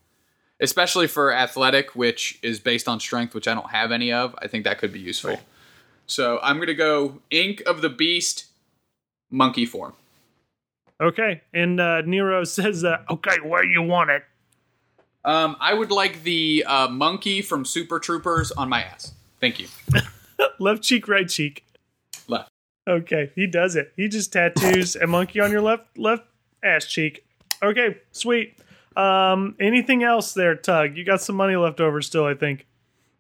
especially 0.61 1.07
for 1.07 1.33
athletic, 1.33 1.95
which 1.95 2.39
is 2.43 2.59
based 2.59 2.89
on 2.89 2.99
strength, 3.01 3.35
which 3.35 3.47
I 3.47 3.55
don't 3.55 3.71
have 3.71 3.93
any 3.93 4.13
of. 4.13 4.35
I 4.39 4.49
think 4.49 4.65
that 4.65 4.79
could 4.79 4.93
be 4.93 5.01
useful. 5.01 5.39
So 6.07 6.39
I'm 6.43 6.59
gonna 6.59 6.75
go 6.75 7.21
ink 7.31 7.63
of 7.67 7.83
the 7.83 7.89
beast, 7.89 8.47
monkey 9.31 9.67
form. 9.67 9.95
Okay. 11.01 11.43
And 11.53 11.81
uh, 11.81 12.03
Nero 12.03 12.45
says, 12.45 12.85
uh, 12.85 13.03
okay, 13.11 13.37
where 13.43 13.65
you 13.65 13.83
want 13.83 14.11
it? 14.11 14.25
Um, 15.25 15.57
I 15.59 15.75
would 15.75 15.91
like 15.91 16.23
the 16.23 16.65
uh, 16.67 16.89
monkey 16.89 17.43
from 17.43 17.65
Super 17.65 17.99
Troopers 17.99 18.53
on 18.53 18.69
my 18.69 18.83
ass. 18.83 19.13
Thank 19.41 19.59
you. 19.59 19.67
Left 20.59 20.83
cheek, 20.83 21.09
right 21.09 21.29
cheek. 21.29 21.65
Left. 22.29 22.49
Okay, 22.89 23.33
he 23.35 23.49
does 23.49 23.75
it. 23.75 23.93
He 23.97 24.09
just 24.09 24.33
tattoos 24.33 24.95
a 24.95 25.09
monkey 25.09 25.41
on 25.41 25.51
your 25.51 25.61
left 25.61 25.99
left 25.99 26.23
ass 26.63 26.85
cheek. 26.85 27.27
Okay, 27.61 27.97
sweet. 28.13 28.57
Um, 28.97 29.57
anything 29.59 30.05
else 30.05 30.33
there, 30.35 30.55
Tug? 30.55 30.97
You 30.97 31.05
got 31.05 31.21
some 31.21 31.35
money 31.35 31.57
left 31.57 31.81
over 31.81 32.01
still, 32.01 32.25
I 32.25 32.35
think. 32.35 32.65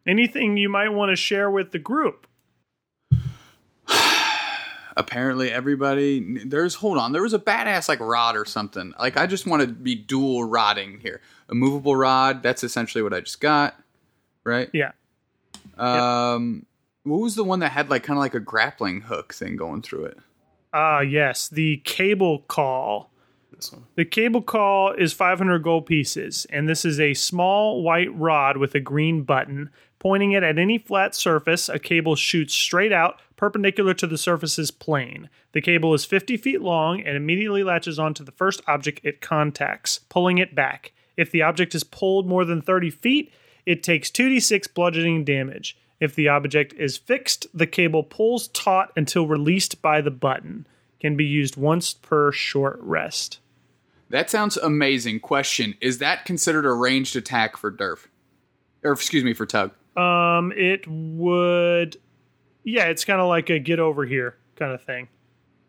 Anything 0.07 0.57
you 0.57 0.69
might 0.69 0.91
want 0.91 1.11
to 1.11 1.17
share 1.17 1.51
with 1.51 1.73
the 1.73 1.81
group? 1.81 2.29
Apparently 4.97 5.51
everybody 5.53 6.43
there's 6.47 6.75
hold 6.77 6.97
on 6.99 7.13
there 7.13 7.23
was 7.23 7.35
a 7.35 7.39
badass 7.39 7.89
like 7.89 8.01
rod 8.01 8.35
or 8.37 8.45
something 8.47 8.95
like 8.99 9.17
i 9.17 9.27
just 9.27 9.47
want 9.47 9.61
to 9.61 9.69
be 9.69 9.95
dual 9.95 10.45
rodding 10.45 10.99
here 11.01 11.21
a 11.51 11.55
movable 11.55 11.95
rod 11.95 12.43
that's 12.43 12.65
essentially 12.65 13.03
what 13.03 13.13
i 13.13 13.21
just 13.21 13.41
got 13.41 13.77
right 14.45 14.71
Yeah. 14.73 14.93
um 15.79 16.65
what 17.03 17.19
was 17.21 17.35
the 17.35 17.45
one 17.45 17.61
that 17.61 17.73
had 17.73 17.91
like 17.91 18.03
kind 18.03 18.17
of 18.17 18.21
like 18.21 18.35
a 18.35 18.41
grappling 18.41 19.03
hook 19.03 19.35
thing 19.35 19.57
going 19.57 19.83
through 19.83 20.07
it 20.07 20.19
Ah, 20.73 21.01
yes, 21.01 21.49
the 21.49 21.79
cable 21.85 22.41
call. 22.49 23.11
This 23.51 23.73
one. 23.73 23.85
The 23.95 24.05
cable 24.05 24.43
call 24.43 24.93
is 24.93 25.15
500 25.15 25.61
gold 25.63 25.87
pieces, 25.87 26.47
and 26.51 26.69
this 26.69 26.85
is 26.85 27.01
a 27.01 27.15
small 27.15 27.83
white 27.83 28.15
rod 28.15 28.59
with 28.59 28.75
a 28.75 28.81
green 28.81 29.23
button. 29.23 29.71
Pointing 29.99 30.33
it 30.33 30.43
at 30.43 30.59
any 30.59 30.79
flat 30.79 31.15
surface, 31.15 31.69
a 31.69 31.79
cable 31.79 32.17
shoots 32.17 32.55
straight 32.55 32.93
out, 32.93 33.21
perpendicular 33.37 33.95
to 33.95 34.07
the 34.07 34.19
surface's 34.19 34.71
plane. 34.71 35.29
The 35.53 35.61
cable 35.61 35.95
is 35.95 36.05
50 36.05 36.37
feet 36.37 36.61
long 36.61 37.01
and 37.01 37.17
immediately 37.17 37.63
latches 37.63 37.99
onto 37.99 38.23
the 38.23 38.33
first 38.33 38.61
object 38.67 39.01
it 39.03 39.21
contacts, 39.21 40.01
pulling 40.09 40.39
it 40.39 40.55
back. 40.55 40.93
If 41.17 41.31
the 41.31 41.43
object 41.43 41.75
is 41.75 41.85
pulled 41.85 42.27
more 42.27 42.45
than 42.45 42.61
30 42.61 42.91
feet, 42.91 43.33
it 43.65 43.83
takes 43.83 44.11
2d6 44.11 44.73
bludgeoning 44.75 45.25
damage. 45.25 45.77
If 45.99 46.15
the 46.15 46.29
object 46.29 46.75
is 46.75 46.97
fixed, 46.97 47.47
the 47.55 47.67
cable 47.67 48.03
pulls 48.03 48.49
taut 48.49 48.93
until 48.97 49.27
released 49.27 49.81
by 49.81 50.01
the 50.01 50.11
button. 50.11 50.67
Can 51.01 51.17
be 51.17 51.25
used 51.25 51.57
once 51.57 51.95
per 51.95 52.33
short 52.33 52.79
rest. 52.81 53.39
that 54.09 54.31
sounds 54.31 54.57
amazing 54.57 55.21
question 55.21 55.75
is 55.81 55.99
that 55.99 56.25
considered 56.25 56.65
a 56.65 56.73
ranged 56.73 57.17
attack 57.17 57.57
for 57.57 57.71
durf 57.71 58.07
or 58.83 58.93
excuse 58.93 59.25
me 59.25 59.35
for 59.35 59.45
tug 59.45 59.73
Um, 59.97 60.53
it 60.57 60.87
would, 60.87 61.97
yeah, 62.65 62.85
it's 62.87 63.05
kind 63.05 63.21
of 63.21 63.29
like 63.29 63.49
a 63.51 63.59
get 63.59 63.79
over 63.81 64.05
here 64.05 64.37
kind 64.57 64.73
of 64.73 64.83
thing. 64.83 65.09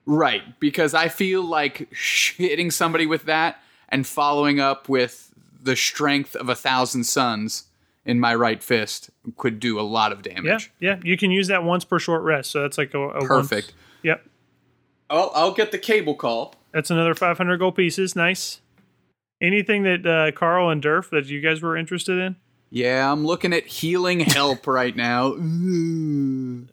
right 0.06 0.58
because 0.62 0.94
i 0.94 1.10
feel 1.10 1.44
like 1.44 1.94
hitting 2.38 2.72
somebody 2.72 3.06
with 3.06 3.26
that 3.26 3.58
and 3.90 4.08
following 4.08 4.60
up 4.62 4.88
with 4.88 5.34
the 5.62 5.76
strength 5.76 6.36
of 6.38 6.48
a 6.48 6.56
thousand 6.56 7.04
suns 7.04 7.66
in 8.06 8.18
my 8.18 8.34
right 8.34 8.64
fist 8.64 9.10
could 9.36 9.60
do 9.60 9.78
a 9.78 9.82
lot 9.82 10.14
of 10.14 10.26
Yeah, 10.26 10.34
damage. 10.36 10.72
yeah, 10.80 10.92
yeah. 10.96 11.00
you 11.04 11.18
can 11.18 11.30
use 11.32 11.48
that 11.50 11.64
once 11.66 11.84
per 11.84 12.00
short 12.00 12.24
rest, 12.24 12.52
so 12.52 12.62
that's 12.62 12.78
like 12.78 12.94
a, 12.94 13.00
a 13.00 13.26
Perfect. 13.26 13.68
Once, 13.68 13.74
yep, 14.04 14.26
I'll, 15.10 15.32
I'll 15.36 15.52
get 15.54 15.72
the 15.74 15.78
cable 15.78 16.16
call. 16.16 16.56
that's 16.72 16.90
another 16.90 17.14
500 17.16 17.58
gold 17.58 17.76
pieces. 17.76 18.16
Nice. 18.16 18.62
Anything 19.42 19.84
that 19.84 20.06
uh, 20.06 20.32
Carl 20.38 20.70
and 20.70 20.82
Durf 20.82 21.10
that 21.10 21.26
you 21.26 21.42
guys 21.42 21.62
were 21.62 21.76
interested 21.76 22.18
in? 22.18 22.38
Yeah, 22.70 23.12
I'm 23.12 23.26
looking 23.26 23.54
at 23.54 23.66
healing 23.66 24.20
help 24.22 24.68
right 24.68 24.96
now. 24.96 25.34
Ooh. 25.34 26.68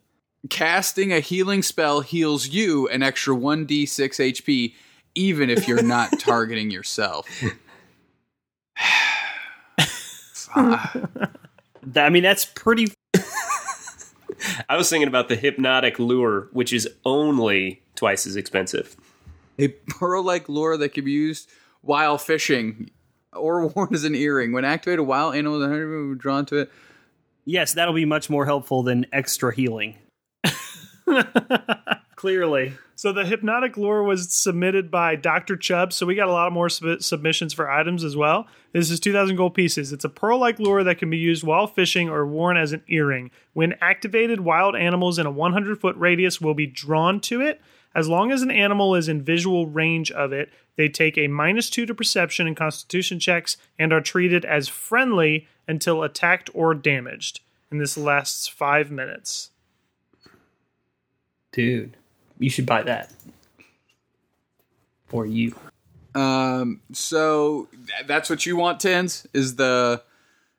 Casting 0.49 1.11
a 1.11 1.19
healing 1.19 1.63
spell 1.63 2.01
heals 2.01 2.47
you 2.47 2.87
an 2.89 3.01
extra 3.01 3.35
1d6 3.35 3.87
HP, 3.87 4.75
even 5.15 5.49
if 5.49 5.67
you're 5.67 5.81
not 5.81 6.11
targeting 6.19 6.69
yourself. 6.69 7.27
I 10.55 12.09
mean, 12.09 12.23
that's 12.23 12.45
pretty. 12.45 12.87
I 14.69 14.77
was 14.77 14.89
thinking 14.89 15.07
about 15.07 15.29
the 15.29 15.35
hypnotic 15.35 15.97
lure, 15.99 16.49
which 16.51 16.71
is 16.73 16.87
only 17.05 17.81
twice 17.95 18.27
as 18.27 18.35
expensive. 18.35 18.95
a 19.57 19.69
pearl 19.69 20.23
like 20.23 20.47
lure 20.47 20.77
that 20.77 20.93
can 20.93 21.05
be 21.05 21.11
used 21.11 21.49
while 21.81 22.17
fishing 22.17 22.91
or 23.35 23.67
worn 23.75 23.93
as 23.93 24.03
an 24.03 24.15
earring. 24.15 24.51
When 24.51 24.65
activated, 24.65 25.05
wild 25.05 25.35
animals 25.35 25.63
and 25.63 25.71
hunter 25.71 25.87
will 25.87 26.13
be 26.13 26.19
drawn 26.19 26.45
to 26.47 26.57
it. 26.57 26.71
Yes, 27.45 27.73
that'll 27.73 27.93
be 27.93 28.05
much 28.05 28.29
more 28.29 28.45
helpful 28.45 28.81
than 28.83 29.05
extra 29.13 29.53
healing. 29.53 29.97
Clearly. 32.15 32.73
So 32.95 33.11
the 33.11 33.25
hypnotic 33.25 33.77
lure 33.77 34.01
was 34.01 34.33
submitted 34.33 34.89
by 34.89 35.15
Dr. 35.15 35.57
Chubb. 35.57 35.91
So 35.93 36.05
we 36.05 36.15
got 36.15 36.29
a 36.29 36.31
lot 36.31 36.51
more 36.51 36.69
sub- 36.69 37.03
submissions 37.03 37.53
for 37.53 37.69
items 37.69 38.03
as 38.03 38.15
well. 38.15 38.47
This 38.71 38.89
is 38.89 38.99
2,000 38.99 39.35
gold 39.35 39.53
pieces. 39.53 39.91
It's 39.91 40.05
a 40.05 40.09
pearl-like 40.09 40.57
lure 40.57 40.83
that 40.83 40.97
can 40.97 41.09
be 41.09 41.17
used 41.17 41.43
while 41.43 41.67
fishing 41.67 42.09
or 42.09 42.25
worn 42.25 42.57
as 42.57 42.71
an 42.71 42.83
earring. 42.87 43.31
When 43.53 43.75
activated, 43.81 44.39
wild 44.39 44.75
animals 44.75 45.19
in 45.19 45.27
a 45.27 45.31
100-foot 45.31 45.97
radius 45.97 46.39
will 46.39 46.53
be 46.53 46.67
drawn 46.67 47.19
to 47.21 47.41
it. 47.41 47.61
As 47.95 48.07
long 48.09 48.31
as 48.31 48.41
an 48.41 48.51
animal 48.51 48.93
is 48.93 49.07
in 49.07 49.21
visual 49.21 49.67
range 49.67 50.11
of 50.11 50.33
it, 50.33 50.49
they 50.75 50.89
take 50.89 51.17
a 51.17 51.27
minus 51.27 51.69
two 51.69 51.85
to 51.85 51.95
perception 51.95 52.45
and 52.45 52.55
constitution 52.57 53.19
checks 53.19 53.55
and 53.79 53.93
are 53.93 54.01
treated 54.01 54.43
as 54.43 54.67
friendly 54.67 55.47
until 55.67 56.03
attacked 56.03 56.49
or 56.53 56.73
damaged. 56.75 57.39
and 57.71 57.81
this 57.81 57.97
lasts 57.97 58.47
five 58.47 58.91
minutes. 58.91 59.49
Dude, 61.51 61.95
you 62.37 62.49
should 62.49 62.65
buy 62.65 62.83
that. 62.83 63.11
For 65.07 65.25
you. 65.25 65.55
Um, 66.13 66.81
so 66.91 67.67
th- 67.71 68.07
that's 68.07 68.29
what 68.29 68.45
you 68.45 68.55
want, 68.57 68.79
Tins? 68.79 69.25
Is 69.33 69.55
the 69.55 70.01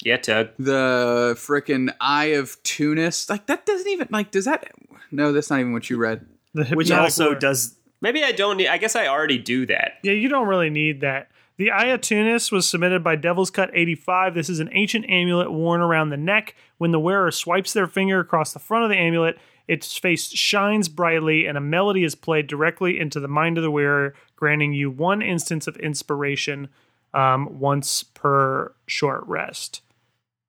Yeah, 0.02 0.16
Tug. 0.16 0.48
the 0.58 1.34
frickin' 1.38 1.94
Eye 2.00 2.26
of 2.36 2.62
Tunis? 2.62 3.28
Like 3.30 3.46
that 3.46 3.66
doesn't 3.66 3.88
even 3.88 4.08
like 4.10 4.30
does 4.30 4.44
that? 4.46 4.70
No, 5.10 5.32
that's 5.32 5.50
not 5.50 5.60
even 5.60 5.72
what 5.72 5.88
you 5.90 5.96
read. 5.96 6.26
Which 6.72 6.90
also 6.90 7.30
word. 7.30 7.38
does 7.40 7.76
Maybe 8.00 8.22
I 8.22 8.32
don't 8.32 8.56
need. 8.56 8.68
I 8.68 8.78
guess 8.78 8.94
I 8.94 9.06
already 9.06 9.38
do 9.38 9.66
that. 9.66 9.94
Yeah, 10.02 10.12
you 10.12 10.28
don't 10.28 10.48
really 10.48 10.70
need 10.70 11.00
that. 11.00 11.30
The 11.58 11.70
Aya 11.70 11.96
Tunis 11.96 12.52
was 12.52 12.68
submitted 12.68 13.02
by 13.02 13.16
Devil's 13.16 13.50
Cut 13.50 13.70
85. 13.72 14.34
This 14.34 14.50
is 14.50 14.60
an 14.60 14.68
ancient 14.72 15.08
amulet 15.08 15.50
worn 15.50 15.80
around 15.80 16.10
the 16.10 16.18
neck. 16.18 16.54
When 16.76 16.92
the 16.92 17.00
wearer 17.00 17.30
swipes 17.30 17.72
their 17.72 17.86
finger 17.86 18.20
across 18.20 18.52
the 18.52 18.58
front 18.58 18.84
of 18.84 18.90
the 18.90 18.96
amulet, 18.96 19.38
its 19.66 19.96
face 19.96 20.28
shines 20.28 20.90
brightly 20.90 21.46
and 21.46 21.56
a 21.56 21.62
melody 21.62 22.04
is 22.04 22.14
played 22.14 22.46
directly 22.46 23.00
into 23.00 23.20
the 23.20 23.28
mind 23.28 23.56
of 23.56 23.64
the 23.64 23.70
wearer, 23.70 24.14
granting 24.36 24.74
you 24.74 24.90
one 24.90 25.22
instance 25.22 25.66
of 25.66 25.76
inspiration 25.78 26.68
um, 27.14 27.58
once 27.58 28.02
per 28.02 28.74
short 28.86 29.24
rest. 29.26 29.80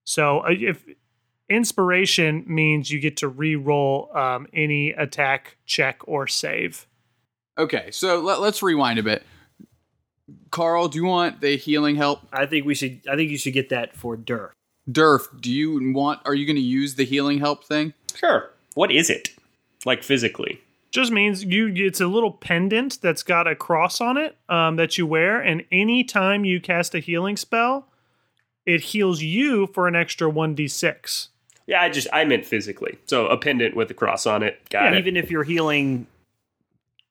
So 0.03 0.39
uh, 0.41 0.49
if 0.49 0.83
inspiration 1.49 2.43
means 2.47 2.91
you 2.91 2.99
get 2.99 3.17
to 3.17 3.27
re-roll 3.27 4.09
um, 4.15 4.47
any 4.53 4.89
attack, 4.91 5.57
check, 5.65 5.99
or 6.05 6.27
save. 6.27 6.87
Okay, 7.57 7.89
so 7.91 8.19
let, 8.19 8.39
let's 8.39 8.61
rewind 8.61 8.99
a 8.99 9.03
bit. 9.03 9.23
Carl, 10.51 10.87
do 10.87 10.97
you 10.97 11.05
want 11.05 11.41
the 11.41 11.57
healing 11.57 11.95
help? 11.95 12.21
I 12.31 12.45
think 12.45 12.65
we 12.65 12.75
should 12.75 13.01
I 13.09 13.15
think 13.15 13.31
you 13.31 13.37
should 13.37 13.53
get 13.53 13.69
that 13.69 13.95
for 13.95 14.17
Dur. 14.17 14.53
Durf, 14.89 15.41
do 15.41 15.51
you 15.51 15.93
want? 15.93 16.21
Are 16.25 16.33
you 16.33 16.45
going 16.45 16.57
to 16.57 16.61
use 16.61 16.95
the 16.95 17.05
healing 17.05 17.39
help 17.39 17.65
thing? 17.65 17.93
Sure. 18.15 18.49
What 18.73 18.91
is 18.91 19.09
it? 19.09 19.29
Like 19.85 20.03
physically? 20.03 20.61
just 20.91 21.11
means 21.11 21.43
you 21.43 21.71
it's 21.75 22.01
a 22.01 22.07
little 22.07 22.31
pendant 22.31 22.99
that's 23.01 23.23
got 23.23 23.47
a 23.47 23.55
cross 23.55 24.01
on 24.01 24.17
it 24.17 24.37
um, 24.49 24.77
that 24.77 24.97
you 24.97 25.05
wear 25.05 25.39
and 25.39 25.63
anytime 25.71 26.45
you 26.45 26.59
cast 26.59 26.95
a 26.95 26.99
healing 26.99 27.37
spell 27.37 27.87
it 28.65 28.81
heals 28.81 29.21
you 29.21 29.67
for 29.67 29.87
an 29.87 29.95
extra 29.95 30.31
1d6 30.31 31.27
Yeah, 31.67 31.81
I 31.81 31.89
just 31.89 32.07
I 32.11 32.25
meant 32.25 32.45
physically. 32.45 32.97
So 33.05 33.27
a 33.27 33.37
pendant 33.37 33.75
with 33.75 33.91
a 33.91 33.93
cross 33.93 34.25
on 34.25 34.41
it. 34.41 34.59
Got 34.69 34.93
it. 34.93 34.99
Even 34.99 35.17
if 35.17 35.29
you're 35.29 35.43
healing 35.43 36.07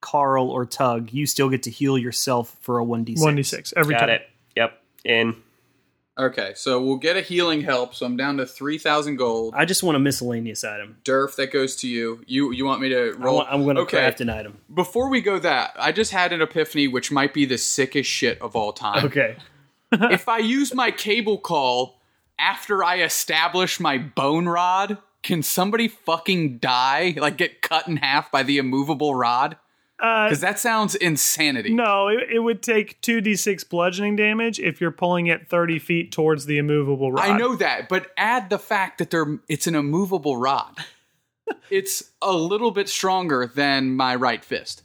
Carl 0.01 0.49
or 0.49 0.65
Tug, 0.65 1.13
you 1.13 1.25
still 1.27 1.49
get 1.49 1.63
to 1.63 1.69
heal 1.69 1.97
yourself 1.97 2.57
for 2.61 2.79
a 2.79 2.83
1d6. 2.85 3.17
1d6 3.17 3.73
every 3.77 3.93
Got 3.93 4.01
time 4.01 4.09
it. 4.09 4.29
Yep. 4.55 4.81
And 5.05 5.35
Okay, 6.19 6.53
so 6.55 6.81
we'll 6.81 6.97
get 6.97 7.15
a 7.15 7.21
healing 7.21 7.61
help. 7.61 7.93
So 7.93 8.03
I'm 8.03 8.17
down 8.17 8.37
to 8.37 8.47
three 8.47 8.79
thousand 8.79 9.17
gold. 9.17 9.53
I 9.55 9.65
just 9.65 9.83
want 9.83 9.97
a 9.97 9.99
miscellaneous 9.99 10.63
item. 10.63 10.97
Durf, 11.03 11.35
that 11.35 11.53
goes 11.53 11.75
to 11.77 11.87
you. 11.87 12.23
You 12.25 12.51
you 12.51 12.65
want 12.65 12.81
me 12.81 12.89
to 12.89 13.13
roll? 13.19 13.35
want, 13.35 13.49
I'm 13.51 13.63
going 13.65 13.75
to 13.75 13.83
okay. 13.83 13.97
craft 13.97 14.21
an 14.21 14.29
item. 14.31 14.57
Before 14.73 15.11
we 15.11 15.21
go 15.21 15.37
that, 15.37 15.75
I 15.77 15.91
just 15.91 16.11
had 16.11 16.33
an 16.33 16.41
epiphany, 16.41 16.87
which 16.87 17.11
might 17.11 17.35
be 17.35 17.45
the 17.45 17.59
sickest 17.59 18.09
shit 18.09 18.41
of 18.41 18.55
all 18.55 18.73
time. 18.73 19.05
okay 19.05 19.37
if 19.91 20.27
I 20.27 20.39
use 20.39 20.73
my 20.73 20.91
cable 20.91 21.37
call 21.37 21.96
after 22.39 22.83
I 22.83 23.01
establish 23.01 23.79
my 23.79 23.97
bone 23.97 24.47
rod, 24.47 24.97
can 25.23 25.43
somebody 25.43 25.87
fucking 25.87 26.59
die? 26.59 27.15
Like 27.17 27.37
get 27.37 27.61
cut 27.61 27.87
in 27.87 27.97
half 27.97 28.31
by 28.31 28.43
the 28.43 28.57
immovable 28.57 29.15
rod? 29.15 29.57
uh, 29.99 30.25
Because 30.25 30.41
that 30.41 30.59
sounds 30.59 30.93
insanity. 30.95 31.73
no 31.73 32.07
it, 32.07 32.29
it 32.31 32.39
would 32.39 32.61
take 32.61 33.01
2d6 33.01 33.67
bludgeoning 33.67 34.15
damage 34.15 34.59
if 34.59 34.79
you're 34.79 34.91
pulling 34.91 35.25
it 35.27 35.49
30 35.49 35.79
feet 35.79 36.11
towards 36.11 36.45
the 36.45 36.57
immovable 36.59 37.11
rod 37.11 37.27
I 37.27 37.35
know 37.37 37.55
that, 37.55 37.89
but 37.89 38.11
add 38.15 38.49
the 38.51 38.59
fact 38.59 38.99
that 38.99 39.09
they're 39.09 39.39
it's 39.49 39.65
an 39.65 39.73
immovable 39.75 40.37
rod. 40.37 40.77
it's 41.71 42.11
a 42.21 42.31
little 42.31 42.71
bit 42.71 42.89
stronger 42.89 43.51
than 43.53 43.95
my 43.95 44.13
right 44.15 44.45
fist. 44.45 44.83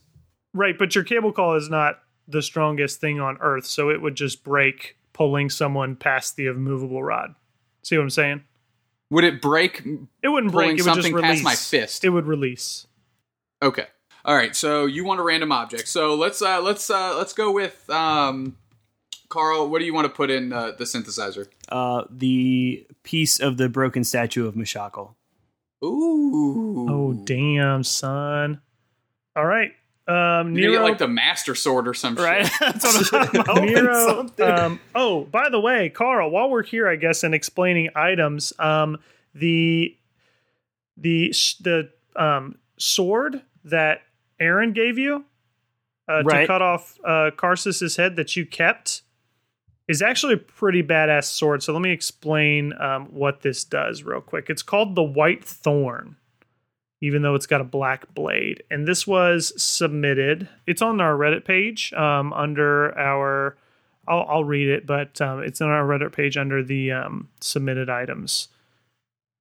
right 0.55 0.79
but 0.79 0.95
your 0.95 1.05
cable 1.05 1.33
call 1.33 1.57
is 1.57 1.69
not 1.69 1.99
the 2.27 2.41
strongest 2.41 3.01
thing 3.01 3.21
on 3.21 3.37
earth 3.41 3.67
so 3.67 3.91
it 3.91 4.01
would 4.01 4.15
just 4.15 4.43
break 4.43 4.97
pulling 5.13 5.51
someone 5.51 5.95
past 5.95 6.37
the 6.37 6.47
immovable 6.47 7.03
rod 7.03 7.35
see 7.83 7.97
what 7.97 8.03
i'm 8.03 8.11
saying 8.11 8.43
Would 9.11 9.25
it 9.25 9.43
break? 9.43 9.83
It 10.23 10.29
wouldn't 10.29 10.53
break. 10.53 10.79
It 10.79 10.85
would 10.85 10.95
just 10.95 11.13
release. 11.13 11.43
past 11.43 11.45
my 11.45 11.55
fist. 11.55 12.03
It 12.05 12.09
would 12.09 12.27
release. 12.27 12.87
Okay. 13.61 13.87
All 14.25 14.35
right. 14.35 14.57
So 14.57 14.87
you 14.87 15.05
want 15.05 15.21
a 15.21 15.23
random 15.23 15.53
object. 15.53 15.87
So 15.89 16.15
let's 16.15 16.41
uh 16.41 16.63
let's 16.63 16.89
uh 16.89 17.17
let's 17.19 17.35
go 17.35 17.53
with 17.53 17.89
um 17.91 18.57
Carl, 19.29 19.69
what 19.69 19.79
do 19.81 19.85
you 19.87 19.95
want 19.95 20.05
to 20.07 20.13
put 20.13 20.31
in 20.31 20.53
uh, 20.53 20.73
the 20.79 20.85
synthesizer? 20.85 21.47
Uh, 21.71 22.05
the 22.11 22.87
piece 23.03 23.41
of 23.41 23.57
the 23.57 23.69
broken 23.69 24.05
statue 24.05 24.47
of 24.47 24.55
Mashakal. 24.55 25.15
Ooh. 25.83 26.87
Oh 26.89 27.13
damn, 27.25 27.83
son! 27.83 28.61
All 29.35 29.47
right, 29.47 29.73
um, 30.09 30.55
You 30.55 30.63
Nero. 30.69 30.73
get 30.73 30.83
like 30.83 30.99
the 30.99 31.09
master 31.09 31.55
sword 31.55 31.87
or 31.89 31.95
some 31.95 32.15
Right? 32.17 32.47
shit. 32.47 32.59
That's 32.61 33.13
what 33.13 33.37
I'm 33.39 33.45
hoping 33.47 33.65
Nero. 33.67 34.27
Um, 34.41 34.81
oh, 34.95 35.25
by 35.25 35.49
the 35.49 35.61
way, 35.61 35.89
Carl, 35.91 36.31
while 36.31 36.51
we're 36.51 36.63
here, 36.65 36.89
I 36.89 36.97
guess, 36.97 37.23
and 37.25 37.35
explaining 37.35 37.91
items, 37.95 38.53
um, 38.59 38.99
the 39.35 39.97
the 40.97 41.33
sh- 41.33 41.57
the 41.57 41.91
um, 42.17 42.57
sword 42.79 43.43
that 43.65 44.03
Aaron 44.41 44.73
gave 44.73 44.99
you 44.99 45.25
uh, 46.09 46.23
to 46.23 46.47
cut 46.47 46.63
off 46.63 46.99
uh, 47.05 47.31
Karsus's 47.37 47.97
head 47.97 48.17
that 48.17 48.37
you 48.37 48.45
kept 48.45 49.03
is 49.89 50.03
actually 50.03 50.35
a 50.35 50.39
pretty 50.39 50.83
badass 50.83 51.25
sword. 51.25 51.63
So 51.63 51.73
let 51.73 51.81
me 51.83 51.91
explain 51.91 52.73
um, 52.81 53.07
what 53.07 53.43
this 53.43 53.65
does 53.65 54.03
real 54.03 54.21
quick. 54.21 54.51
It's 54.51 54.63
called 54.63 54.95
the 54.95 55.03
White 55.03 55.45
Thorn. 55.45 56.17
Even 57.03 57.21
though 57.21 57.35
it's 57.35 57.47
got 57.47 57.61
a 57.61 57.65
black 57.65 58.15
blade, 58.15 58.63
and 58.71 58.89
this 58.89 59.07
was 59.07 59.53
submitted, 59.63 60.49
it's 60.67 60.81
on 60.81 61.01
our 61.01 61.15
Reddit 61.15 61.45
page 61.45 61.93
um, 61.93 62.33
under 62.33 62.97
our 62.99 63.57
I'll, 64.09 64.27
I'll 64.29 64.45
read 64.45 64.69
it, 64.69 64.87
but 64.87 65.21
um, 65.21 65.43
it's 65.43 65.61
on 65.61 65.69
our 65.69 65.85
Reddit 65.85 66.13
page 66.13 66.37
under 66.37 66.63
the 66.63 66.93
um, 66.93 67.29
submitted 67.41 67.89
items, 67.89 68.49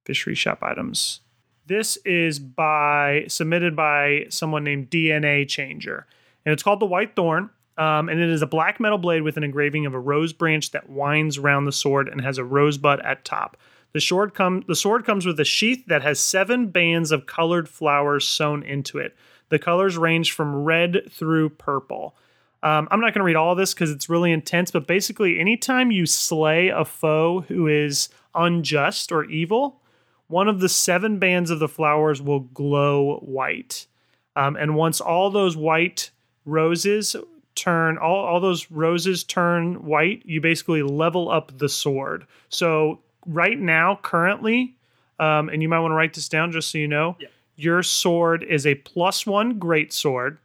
fishery 0.06 0.36
shop 0.36 0.60
items. 0.62 1.22
This 1.66 1.98
is 1.98 2.40
by 2.40 3.26
submitted 3.28 3.76
by 3.76 4.26
someone 4.30 4.64
named 4.64 4.90
DNA 4.90 5.48
Changer, 5.48 6.06
and 6.46 6.54
it's 6.54 6.64
called 6.64 6.80
the 6.80 6.86
White 6.86 7.16
Thorn. 7.16 7.50
Um, 7.78 8.10
and 8.10 8.20
it 8.20 8.30
is 8.30 8.42
a 8.42 8.48
black 8.48 8.80
metal 8.80 8.98
blade 8.98 9.24
with 9.24 9.38
an 9.38 9.44
engraving 9.44 9.86
of 9.86 9.94
a 9.94 10.00
rose 10.00 10.34
branch 10.34 10.72
that 10.72 10.90
winds 10.90 11.38
around 11.38 11.66
the 11.66 11.72
sword 11.72 12.10
and 12.10 12.22
has 12.22 12.38
a 12.38 12.44
rosebud 12.44 13.00
at 13.00 13.24
top. 13.24 13.58
The 13.94 14.02
sword 14.02 14.34
come 14.34 14.64
the 14.68 14.76
sword 14.76 15.06
comes 15.06 15.26
with 15.26 15.40
a 15.40 15.46
sheath 15.46 15.86
that 15.88 16.02
has 16.02 16.20
seven 16.20 16.68
bands 16.68 17.12
of 17.12 17.26
colored 17.26 17.68
flowers 17.68 18.28
sewn 18.28 18.64
into 18.64 18.98
it. 18.98 19.16
The 19.50 19.60
colors 19.60 19.98
range 19.98 20.32
from 20.32 20.64
red 20.64 21.12
through 21.12 21.50
purple. 21.50 22.16
Um, 22.64 22.88
I'm 22.92 23.00
not 23.02 23.14
going 23.14 23.22
to 23.22 23.26
read 23.26 23.36
all 23.36 23.56
this 23.56 23.74
because 23.74 23.92
it's 23.92 24.10
really 24.10 24.32
intense, 24.32 24.72
but 24.72 24.88
basically, 24.88 25.40
anytime 25.40 25.92
you 25.92 26.06
slay 26.06 26.70
a 26.70 26.86
foe 26.86 27.42
who 27.48 27.68
is 27.68 28.10
unjust 28.36 29.12
or 29.12 29.26
evil, 29.26 29.82
one 30.28 30.48
of 30.48 30.60
the 30.60 30.70
seven 30.70 31.18
bands 31.18 31.50
of 31.50 31.60
the 31.60 31.68
flowers 31.68 32.22
will 32.22 32.42
glow 32.42 33.18
white. 33.18 33.88
Um, 34.36 34.56
and 34.56 34.76
once 34.76 35.02
all 35.02 35.30
those 35.30 35.58
white 35.58 36.12
roses 36.46 37.16
turn, 37.56 37.98
all, 37.98 38.26
all 38.26 38.40
those 38.40 38.70
roses 38.72 39.24
turn 39.24 39.84
white, 39.86 40.22
you 40.26 40.40
basically 40.40 40.84
level 40.84 41.30
up 41.30 41.58
the 41.58 41.68
sword. 41.68 42.26
So, 42.50 43.00
right 43.26 43.60
now, 43.60 44.00
currently, 44.02 44.76
um, 45.20 45.50
and 45.50 45.62
you 45.62 45.70
might 45.70 45.80
want 45.80 45.92
to 45.92 45.96
write 45.96 46.14
this 46.14 46.30
down 46.30 46.52
just 46.52 46.72
so 46.72 46.78
you 46.78 46.88
know, 46.88 47.18
your 47.56 47.84
sword 47.84 48.44
is 48.44 48.66
a 48.66 48.76
plus 48.76 49.26
one 49.26 49.60
great 49.60 49.94
sword. 49.94 50.38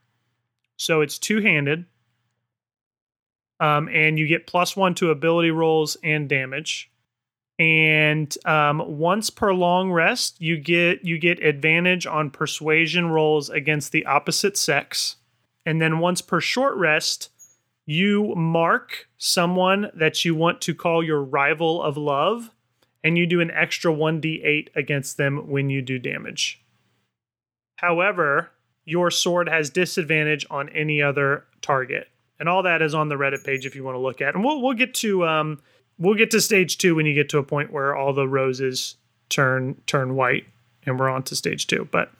So, 0.76 1.00
it's 1.00 1.18
two 1.18 1.40
handed 1.40 1.86
um, 3.60 3.88
and 3.88 4.18
you 4.18 4.26
get 4.26 4.46
plus 4.46 4.76
one 4.76 4.94
to 4.96 5.10
ability 5.10 5.50
rolls 5.50 5.96
and 6.02 6.28
damage. 6.28 6.90
And 7.58 8.36
um, 8.44 8.98
once 8.98 9.30
per 9.30 9.54
long 9.54 9.90
rest, 9.90 10.40
you 10.40 10.58
get 10.58 11.04
you 11.04 11.18
get 11.18 11.42
advantage 11.42 12.06
on 12.06 12.30
persuasion 12.30 13.08
rolls 13.08 13.48
against 13.48 13.92
the 13.92 14.04
opposite 14.04 14.58
sex. 14.58 15.16
And 15.64 15.80
then 15.80 15.98
once 15.98 16.20
per 16.20 16.40
short 16.40 16.76
rest, 16.76 17.30
you 17.86 18.34
mark 18.34 19.08
someone 19.16 19.90
that 19.94 20.24
you 20.24 20.34
want 20.34 20.60
to 20.62 20.74
call 20.74 21.02
your 21.02 21.22
rival 21.22 21.82
of 21.82 21.96
love, 21.96 22.50
and 23.06 23.16
you 23.16 23.24
do 23.24 23.40
an 23.40 23.52
extra 23.52 23.92
1d8 23.92 24.68
against 24.74 25.16
them 25.16 25.48
when 25.48 25.70
you 25.70 25.80
do 25.80 25.96
damage. 25.96 26.60
However, 27.76 28.50
your 28.84 29.12
sword 29.12 29.48
has 29.48 29.70
disadvantage 29.70 30.44
on 30.50 30.68
any 30.70 31.00
other 31.00 31.44
target 31.62 32.08
and 32.38 32.48
all 32.48 32.62
that 32.62 32.82
is 32.82 32.94
on 32.94 33.08
the 33.08 33.14
Reddit 33.14 33.44
page 33.44 33.66
if 33.66 33.74
you 33.74 33.84
want 33.84 33.94
to 33.94 34.00
look 34.00 34.20
at. 34.20 34.34
And 34.34 34.44
we'll 34.44 34.60
we'll 34.60 34.74
get 34.74 34.94
to 34.94 35.26
um 35.26 35.62
we'll 35.98 36.14
get 36.14 36.30
to 36.32 36.40
stage 36.40 36.78
two 36.78 36.94
when 36.94 37.06
you 37.06 37.14
get 37.14 37.28
to 37.30 37.38
a 37.38 37.42
point 37.42 37.72
where 37.72 37.94
all 37.94 38.12
the 38.12 38.28
roses 38.28 38.96
turn 39.28 39.80
turn 39.86 40.16
white, 40.16 40.46
and 40.84 40.98
we're 40.98 41.08
on 41.08 41.22
to 41.24 41.36
stage 41.36 41.66
two. 41.66 41.88
But 41.90 42.10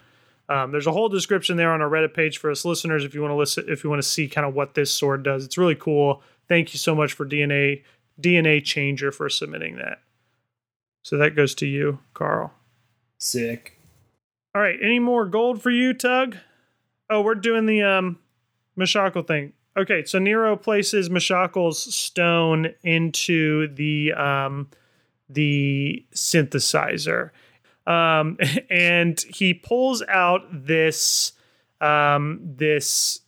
um, 0.49 0.71
there's 0.71 0.87
a 0.87 0.93
whole 0.93 1.09
description 1.09 1.57
there 1.57 1.73
on 1.73 1.83
our 1.83 1.91
Reddit 1.91 2.15
page 2.15 2.39
for 2.39 2.51
us 2.51 2.65
listeners 2.65 3.05
if 3.05 3.15
you 3.15 3.21
want 3.21 3.33
to 3.33 3.37
listen 3.37 3.65
if 3.69 3.85
you 3.85 3.91
want 3.91 4.01
to 4.03 4.09
see 4.09 4.29
kind 4.29 4.47
of 4.47 4.55
what 4.55 4.75
this 4.75 4.91
sword 4.91 5.23
does. 5.23 5.45
It's 5.45 5.59
really 5.59 5.75
cool. 5.75 6.23
Thank 6.49 6.73
you 6.73 6.79
so 6.79 6.95
much 6.95 7.13
for 7.13 7.27
DNA 7.27 7.83
DNA 8.21 8.65
Changer 8.65 9.13
for 9.13 9.29
submitting 9.29 9.77
that. 9.77 10.01
So 11.07 11.17
that 11.19 11.37
goes 11.37 11.55
to 11.57 11.67
you, 11.69 12.01
Carl. 12.15 12.53
Sick. 13.17 13.79
All 14.57 14.61
right. 14.61 14.77
Any 14.83 14.99
more 14.99 15.25
gold 15.25 15.63
for 15.63 15.71
you, 15.71 15.95
Tug? 15.95 16.37
Oh, 17.09 17.21
we're 17.21 17.37
doing 17.37 17.67
the 17.67 17.81
um 17.85 18.19
Mashakal 18.77 19.25
thing. 19.25 19.53
Okay, 19.77 20.05
so 20.05 20.19
Nero 20.19 20.57
places 20.57 21.09
Mashakal's 21.09 21.95
stone 21.95 22.75
into 22.83 23.73
the 23.73 24.15
um 24.15 24.69
the 25.29 26.05
synthesizer. 26.13 27.31
Um 27.87 28.37
and 28.69 29.25
he 29.33 29.55
pulls 29.55 30.03
out 30.09 30.43
this 30.51 31.35
um 31.81 32.41
this 32.43 33.21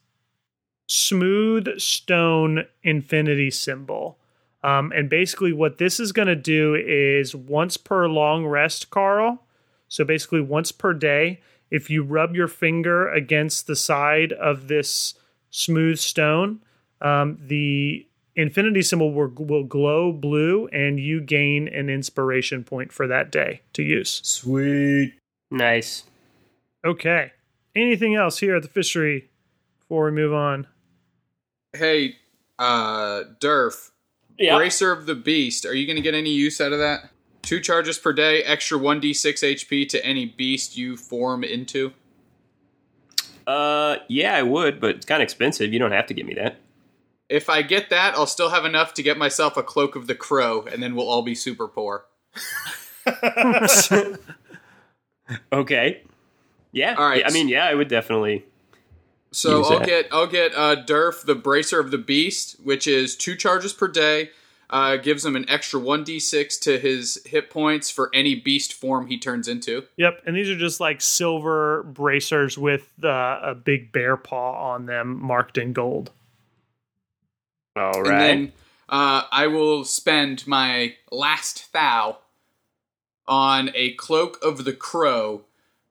smooth 0.88 1.78
stone 1.78 2.64
infinity 2.82 3.52
symbol. 3.52 4.17
Um, 4.62 4.92
and 4.94 5.08
basically, 5.08 5.52
what 5.52 5.78
this 5.78 6.00
is 6.00 6.12
going 6.12 6.28
to 6.28 6.36
do 6.36 6.74
is 6.74 7.34
once 7.34 7.76
per 7.76 8.08
long 8.08 8.46
rest, 8.46 8.90
Carl. 8.90 9.42
So 9.88 10.04
basically, 10.04 10.40
once 10.40 10.72
per 10.72 10.92
day, 10.92 11.40
if 11.70 11.90
you 11.90 12.02
rub 12.02 12.34
your 12.34 12.48
finger 12.48 13.08
against 13.08 13.66
the 13.66 13.76
side 13.76 14.32
of 14.32 14.68
this 14.68 15.14
smooth 15.50 15.98
stone, 15.98 16.60
um, 17.00 17.38
the 17.40 18.06
infinity 18.34 18.82
symbol 18.82 19.12
will, 19.12 19.30
will 19.36 19.64
glow 19.64 20.12
blue, 20.12 20.68
and 20.68 20.98
you 20.98 21.20
gain 21.20 21.68
an 21.68 21.88
inspiration 21.88 22.64
point 22.64 22.92
for 22.92 23.06
that 23.06 23.30
day 23.30 23.60
to 23.74 23.82
use. 23.82 24.20
Sweet. 24.24 25.14
Nice. 25.50 26.04
Okay. 26.84 27.32
Anything 27.74 28.14
else 28.14 28.38
here 28.38 28.56
at 28.56 28.62
the 28.62 28.68
fishery 28.68 29.28
before 29.80 30.06
we 30.06 30.10
move 30.12 30.32
on? 30.32 30.66
Hey, 31.72 32.16
uh, 32.58 33.24
Durf, 33.40 33.90
Yeah. 34.38 34.56
Bracer 34.56 34.92
of 34.92 35.06
the 35.06 35.14
Beast. 35.14 35.66
Are 35.66 35.74
you 35.74 35.86
going 35.86 35.96
to 35.96 36.02
get 36.02 36.14
any 36.14 36.30
use 36.30 36.60
out 36.60 36.72
of 36.72 36.78
that? 36.78 37.10
Two 37.42 37.60
charges 37.60 37.98
per 37.98 38.12
day, 38.12 38.42
extra 38.42 38.78
1d6 38.78 39.42
HP 39.42 39.88
to 39.88 40.04
any 40.04 40.26
beast 40.26 40.76
you 40.76 40.96
form 40.96 41.42
into. 41.42 41.92
Uh, 43.46 43.96
yeah, 44.08 44.34
I 44.34 44.42
would, 44.42 44.80
but 44.80 44.96
it's 44.96 45.06
kind 45.06 45.22
of 45.22 45.24
expensive. 45.24 45.72
You 45.72 45.78
don't 45.78 45.92
have 45.92 46.06
to 46.06 46.14
give 46.14 46.26
me 46.26 46.34
that. 46.34 46.60
If 47.28 47.48
I 47.48 47.62
get 47.62 47.90
that, 47.90 48.14
I'll 48.14 48.26
still 48.26 48.50
have 48.50 48.64
enough 48.64 48.94
to 48.94 49.02
get 49.02 49.16
myself 49.16 49.56
a 49.56 49.62
Cloak 49.62 49.96
of 49.96 50.06
the 50.06 50.14
Crow, 50.14 50.62
and 50.62 50.82
then 50.82 50.94
we'll 50.94 51.08
all 51.08 51.22
be 51.22 51.34
super 51.34 51.68
poor. 51.68 52.04
Okay. 55.52 56.02
Yeah. 56.72 56.94
All 56.94 57.08
right. 57.08 57.22
I 57.24 57.30
mean, 57.30 57.48
yeah, 57.48 57.66
I 57.66 57.74
would 57.74 57.88
definitely. 57.88 58.44
So 59.30 59.58
Use 59.58 59.70
I'll 59.70 59.78
that. 59.80 59.86
get 59.86 60.08
I'll 60.12 60.26
get 60.26 60.54
uh, 60.54 60.76
Durf, 60.84 61.24
the 61.24 61.34
Bracer 61.34 61.80
of 61.80 61.90
the 61.90 61.98
Beast, 61.98 62.56
which 62.62 62.86
is 62.86 63.16
two 63.16 63.36
charges 63.36 63.72
per 63.72 63.88
day. 63.88 64.30
Uh, 64.70 64.96
gives 64.96 65.24
him 65.24 65.34
an 65.34 65.48
extra 65.48 65.80
1d6 65.80 66.60
to 66.60 66.78
his 66.78 67.22
hit 67.24 67.48
points 67.48 67.90
for 67.90 68.10
any 68.12 68.34
beast 68.34 68.74
form 68.74 69.06
he 69.06 69.18
turns 69.18 69.48
into. 69.48 69.84
Yep, 69.96 70.20
and 70.26 70.36
these 70.36 70.50
are 70.50 70.58
just 70.58 70.78
like 70.78 71.00
silver 71.00 71.84
bracers 71.84 72.58
with 72.58 72.86
uh, 73.02 73.40
a 73.42 73.54
big 73.54 73.92
bear 73.92 74.18
paw 74.18 74.72
on 74.72 74.84
them 74.84 75.18
marked 75.22 75.56
in 75.56 75.72
gold. 75.72 76.10
All 77.76 78.02
right. 78.02 78.12
And 78.12 78.20
then 78.20 78.52
uh, 78.90 79.22
I 79.32 79.46
will 79.46 79.84
spend 79.84 80.46
my 80.46 80.96
last 81.10 81.72
thou 81.72 82.18
on 83.26 83.70
a 83.74 83.92
Cloak 83.94 84.38
of 84.42 84.64
the 84.64 84.72
Crow, 84.74 85.44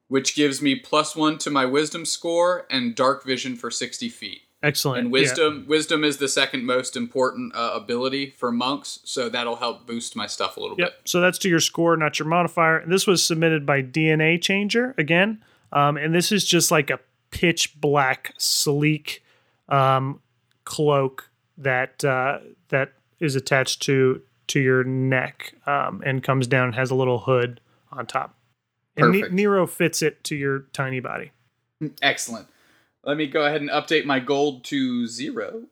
which 0.08 0.36
gives 0.36 0.62
me 0.62 0.76
plus 0.76 1.16
one 1.16 1.38
to 1.40 1.50
my 1.50 1.66
wisdom 1.66 2.06
score 2.06 2.66
and 2.70 2.96
dark 2.96 3.24
vision 3.24 3.56
for 3.56 3.70
60 3.70 4.10
feet. 4.10 4.42
Excellent. 4.64 5.00
And 5.00 5.08
Yeah. 5.08 5.12
wisdom, 5.22 5.66
wisdom 5.68 6.04
is 6.04 6.18
the 6.18 6.28
second 6.28 6.66
most 6.66 6.96
important 6.96 7.56
uh, 7.56 7.72
ability 7.76 8.32
for 8.32 8.52
monks, 8.52 9.00
so 9.04 9.30
that'll 9.30 9.58
help 9.58 9.86
boost 9.86 10.16
my 10.16 10.26
stuff 10.26 10.58
a 10.58 10.60
little 10.60 10.76
bit. 10.76 10.84
Yep. 10.84 10.98
bit. 11.04 11.10
So 11.10 11.22
that's 11.22 11.38
to 11.40 11.50
your 11.50 11.60
score, 11.60 11.96
not 11.96 12.18
your 12.18 12.28
modifier. 12.28 12.78
And 12.78 12.92
this 12.92 13.06
was 13.06 13.24
submitted 13.24 13.66
by 13.66 13.84
DNA 13.84 14.42
Changer 14.42 14.96
again. 14.98 15.44
Um, 15.72 15.98
and 15.98 16.14
this 16.16 16.32
is 16.32 16.44
just 16.46 16.72
like 16.72 16.90
a 16.90 17.00
pitch 17.30 17.80
black, 17.80 18.34
sleek 18.38 19.24
um, 19.70 20.22
cloak 20.64 21.30
that 21.58 22.04
uh, 22.04 22.40
that 22.70 22.94
is 23.20 23.36
attached 23.36 23.82
to 23.84 24.22
to 24.48 24.60
your 24.60 24.84
neck 24.84 25.54
um, 25.66 26.02
and 26.06 26.24
comes 26.24 26.48
down 26.48 26.66
and 26.68 26.76
has 26.76 26.90
a 26.90 26.96
little 26.96 27.20
hood 27.20 27.60
on 27.92 28.06
top. 28.06 28.37
And 28.98 29.14
Perfect. 29.14 29.34
Nero 29.34 29.68
fits 29.68 30.02
it 30.02 30.24
to 30.26 30.36
your 30.36 30.62
tiny 30.74 31.00
body. 31.00 31.32
Excellent. 32.02 32.48
Let 33.04 33.16
me 33.18 33.28
go 33.28 33.46
ahead 33.46 33.62
and 33.62 33.70
update 33.70 34.06
my 34.06 34.20
gold 34.20 34.64
to 34.66 35.06
zero. 35.08 35.64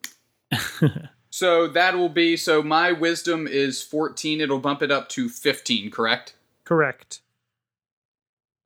so 1.32 1.68
that 1.68 1.96
will 1.96 2.10
be 2.10 2.38
so 2.38 2.62
my 2.62 2.92
wisdom 2.92 3.48
is 3.48 3.82
14, 3.82 4.40
it'll 4.42 4.60
bump 4.60 4.82
it 4.82 4.92
up 4.92 5.10
to 5.10 5.28
15, 5.28 5.90
correct? 5.92 6.36
Correct. 6.64 7.22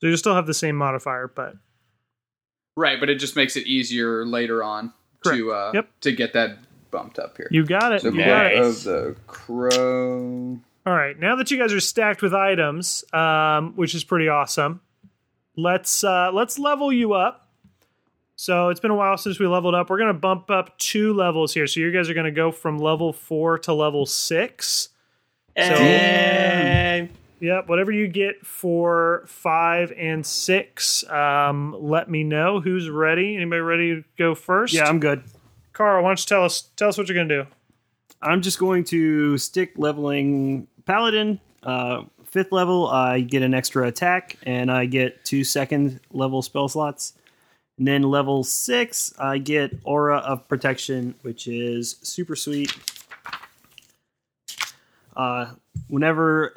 So 0.01 0.07
you 0.07 0.17
still 0.17 0.35
have 0.35 0.45
the 0.47 0.53
same 0.53 0.75
modifier, 0.75 1.27
but 1.27 1.55
Right, 2.77 2.99
but 2.99 3.09
it 3.09 3.15
just 3.15 3.35
makes 3.35 3.55
it 3.55 3.65
easier 3.65 4.25
later 4.25 4.63
on 4.63 4.93
to 5.25 5.51
uh 5.51 5.71
Yep. 5.73 5.87
to 6.01 6.11
get 6.11 6.33
that 6.33 6.59
bumped 6.91 7.19
up 7.19 7.37
here. 7.37 7.47
you 7.51 7.65
got 7.65 7.91
it. 7.93 8.01
so 8.01 8.09
you 8.09 8.23
got 8.23 8.47
it. 8.51 8.59
of 8.59 8.83
the 8.83 9.15
crow. 9.27 10.59
All 10.85 10.93
right, 10.93 11.17
now 11.19 11.35
that 11.35 11.51
you 11.51 11.57
guys 11.57 11.73
are 11.73 11.79
stacked 11.79 12.21
with 12.21 12.33
items, 12.33 13.03
um, 13.13 13.73
which 13.75 13.93
is 13.93 14.03
pretty 14.03 14.27
awesome, 14.27 14.81
let's 15.55 16.03
uh, 16.03 16.31
let's 16.33 16.57
level 16.57 16.91
you 16.91 17.13
up. 17.13 17.47
So 18.35 18.69
it's 18.69 18.79
been 18.79 18.91
a 18.91 18.95
while 18.95 19.17
since 19.17 19.37
we 19.37 19.47
leveled 19.47 19.75
up. 19.75 19.89
We're 19.89 19.99
gonna 19.99 20.13
bump 20.13 20.49
up 20.49 20.77
two 20.77 21.13
levels 21.13 21.53
here. 21.53 21.67
So 21.67 21.81
you 21.81 21.91
guys 21.91 22.09
are 22.09 22.13
gonna 22.13 22.31
go 22.31 22.51
from 22.51 22.77
level 22.77 23.11
four 23.11 23.59
to 23.59 23.73
level 23.73 24.05
six. 24.05 24.89
And 25.55 27.09
Yep, 27.41 27.69
whatever 27.69 27.91
you 27.91 28.07
get 28.07 28.45
for 28.45 29.23
five 29.27 29.93
and 29.97 30.25
six, 30.25 31.09
um, 31.09 31.75
let 31.79 32.09
me 32.09 32.23
know 32.23 32.59
who's 32.59 32.89
ready. 32.89 33.35
Anybody 33.35 33.61
ready 33.61 33.95
to 33.95 34.03
go 34.17 34.35
first? 34.35 34.73
Yeah, 34.73 34.85
I'm 34.85 34.99
good. 34.99 35.23
Carl, 35.71 36.03
why 36.03 36.09
don't 36.09 36.19
you 36.19 36.25
tell 36.25 36.43
us 36.43 36.61
tell 36.75 36.89
us 36.89 36.97
what 36.97 37.07
you're 37.07 37.15
gonna 37.15 37.43
do? 37.43 37.49
I'm 38.21 38.41
just 38.41 38.59
going 38.59 38.83
to 38.85 39.37
stick 39.37 39.73
leveling 39.77 40.67
Paladin. 40.85 41.39
Uh, 41.63 42.03
fifth 42.25 42.51
level, 42.51 42.87
I 42.87 43.21
get 43.21 43.43
an 43.43 43.53
extra 43.53 43.87
attack, 43.87 44.37
and 44.43 44.69
I 44.71 44.85
get 44.85 45.23
two 45.23 45.43
second 45.43 46.01
level 46.11 46.41
spell 46.41 46.67
slots. 46.67 47.13
And 47.77 47.87
then 47.87 48.03
level 48.03 48.43
six, 48.43 49.13
I 49.17 49.37
get 49.37 49.71
Aura 49.85 50.17
of 50.17 50.47
Protection, 50.49 51.15
which 51.21 51.47
is 51.47 51.95
super 52.01 52.35
sweet. 52.35 52.75
Uh, 55.15 55.53
whenever 55.87 56.55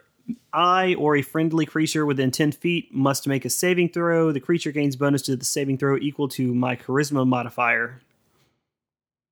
I 0.52 0.94
or 0.94 1.16
a 1.16 1.22
friendly 1.22 1.64
creature 1.64 2.04
within 2.04 2.32
10 2.32 2.52
feet 2.52 2.92
must 2.92 3.28
make 3.28 3.44
a 3.44 3.50
saving 3.50 3.90
throw, 3.90 4.32
the 4.32 4.40
creature 4.40 4.72
gains 4.72 4.96
bonus 4.96 5.22
to 5.22 5.36
the 5.36 5.44
saving 5.44 5.78
throw 5.78 5.96
equal 5.96 6.28
to 6.30 6.54
my 6.54 6.74
Charisma 6.74 7.26
modifier. 7.26 8.00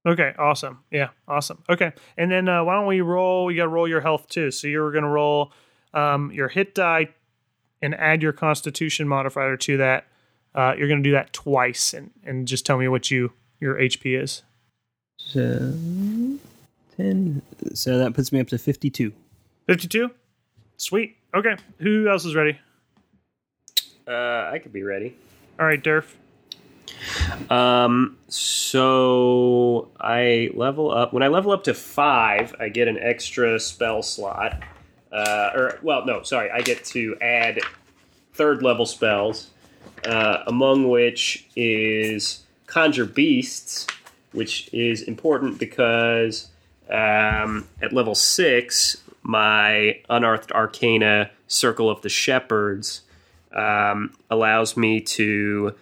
Okay, 0.07 0.33
awesome. 0.39 0.79
Yeah, 0.91 1.11
awesome. 1.29 1.63
Okay, 1.69 1.93
and 2.17 2.31
then 2.31 2.49
uh, 2.49 2.65
why 2.65 2.75
don't 2.75 2.87
we 2.87 3.01
roll? 3.03 3.51
You 3.51 3.59
got 3.59 3.65
to 3.65 3.69
roll 3.69 3.87
your 3.89 4.01
health 4.01 4.29
too. 4.29 4.51
So 4.51 4.67
you're 4.67 4.91
going 4.93 5.05
to 5.05 5.11
roll 5.11 5.53
um, 5.93 6.33
your 6.33 6.49
hit 6.49 6.75
die 6.75 7.09
and 7.83 7.95
add 7.95 8.23
your 8.23 8.33
Constitution 8.33 9.07
modifier 9.09 9.57
to 9.59 9.77
that. 9.77 10.07
Uh, 10.55 10.75
you're 10.77 10.89
going 10.89 11.03
to 11.03 11.09
do 11.09 11.13
that 11.13 11.33
twice, 11.33 11.93
and 11.93 12.11
and 12.25 12.49
just 12.49 12.65
tell 12.65 12.79
me 12.79 12.89
what 12.89 13.11
you 13.11 13.33
your 13.61 13.75
HP 13.77 14.21
is. 14.21 14.43
So, 15.19 15.75
10. 16.97 17.43
So 17.75 17.99
that 17.99 18.15
puts 18.15 18.33
me 18.33 18.41
up 18.41 18.49
to 18.49 18.59
52. 18.59 19.13
Fifty-two. 19.67 20.11
Sweet. 20.79 21.17
Okay. 21.35 21.57
Who 21.81 22.09
else 22.09 22.25
is 22.25 22.35
ready? 22.35 22.59
uh, 24.09 24.49
I 24.51 24.59
could 24.63 24.73
be 24.73 24.83
ready. 24.83 25.15
All 25.59 25.67
right, 25.67 25.83
Durf. 25.83 26.15
Um, 27.49 28.17
so 28.29 29.89
I 30.01 30.51
level 30.55 30.91
up. 30.91 31.13
When 31.13 31.23
I 31.23 31.29
level 31.29 31.53
up 31.53 31.65
to 31.65 31.75
five, 31.75 32.55
I 32.61 32.69
get 32.69 32.89
an 32.89 32.99
extra 32.99 33.59
spell 33.59 34.03
slot. 34.03 34.63
Uh, 35.13 35.51
or 35.55 35.79
well, 35.83 36.07
no, 36.07 36.23
sorry, 36.23 36.51
I 36.51 36.61
get 36.61 36.85
to 36.87 37.17
add 37.21 37.61
third 38.35 38.63
level 38.63 38.87
spells, 38.87 39.51
uh, 40.07 40.45
among 40.47 40.89
which 40.89 41.47
is 41.57 42.45
conjure 42.67 43.05
beasts, 43.05 43.87
which 44.33 44.73
is 44.73 45.03
important 45.03 45.59
because 45.59 46.49
um, 46.89 47.67
at 47.83 47.93
level 47.93 48.15
six, 48.15 49.03
my 49.23 50.01
unearthed 50.09 50.53
arcana 50.53 51.31
circle 51.49 51.91
of 51.91 52.03
the 52.03 52.09
shepherds 52.09 53.03
um, 53.53 54.15
allows 54.31 54.77
me 54.77 55.01
to 55.01 55.75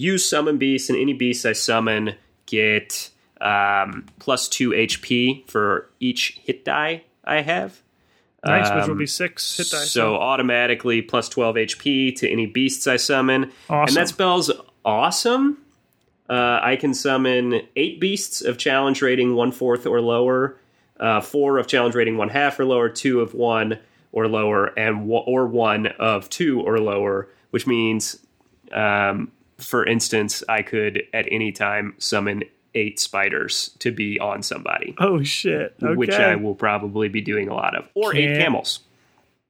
use 0.00 0.28
summon 0.28 0.56
beasts, 0.58 0.88
and 0.90 0.98
any 0.98 1.12
beasts 1.12 1.44
I 1.44 1.52
summon 1.52 2.14
get 2.46 3.10
um, 3.40 4.06
plus 4.18 4.48
two 4.48 4.70
HP 4.70 5.48
for 5.48 5.88
each 6.00 6.40
hit 6.44 6.64
die 6.64 7.04
I 7.24 7.42
have. 7.42 7.80
Nice, 8.44 8.70
which 8.74 8.84
will 8.86 8.92
Um, 8.92 8.98
be 8.98 9.06
six 9.06 9.56
hit 9.58 9.68
dice. 9.70 9.90
So 9.90 10.16
automatically 10.16 11.02
plus 11.02 11.28
12 11.28 11.56
HP 11.56 12.16
to 12.16 12.28
any 12.28 12.46
beasts 12.46 12.86
I 12.86 12.96
summon. 12.96 13.50
Awesome. 13.68 13.88
And 13.88 13.96
that 13.96 14.08
spell's 14.08 14.50
awesome. 14.84 15.58
Uh, 16.28 16.58
I 16.62 16.76
can 16.76 16.94
summon 16.94 17.60
eight 17.76 18.00
beasts 18.00 18.40
of 18.40 18.56
challenge 18.56 19.02
rating 19.02 19.34
one 19.34 19.52
fourth 19.52 19.84
or 19.84 20.00
lower, 20.00 20.56
uh, 20.98 21.20
four 21.20 21.58
of 21.58 21.66
challenge 21.66 21.94
rating 21.94 22.16
one 22.16 22.28
half 22.30 22.58
or 22.58 22.64
lower, 22.64 22.88
two 22.88 23.20
of 23.20 23.34
one 23.34 23.78
or 24.12 24.26
lower, 24.28 24.66
and 24.78 25.00
w- 25.00 25.22
or 25.26 25.46
one 25.46 25.88
of 25.98 26.30
two 26.30 26.60
or 26.62 26.78
lower, 26.78 27.28
which 27.50 27.66
means, 27.66 28.24
um, 28.72 29.30
for 29.60 29.84
instance, 29.86 30.42
I 30.48 30.62
could 30.62 31.02
at 31.12 31.26
any 31.30 31.52
time 31.52 31.94
summon 31.98 32.44
eight 32.74 33.00
spiders 33.00 33.70
to 33.80 33.90
be 33.90 34.18
on 34.20 34.42
somebody, 34.42 34.94
Oh 34.98 35.22
shit. 35.22 35.74
Okay. 35.82 35.94
which 35.94 36.10
I 36.14 36.36
will 36.36 36.54
probably 36.54 37.08
be 37.08 37.20
doing 37.20 37.48
a 37.48 37.54
lot 37.54 37.76
of, 37.76 37.88
or 37.94 38.14
eight 38.14 38.38
camels. 38.38 38.80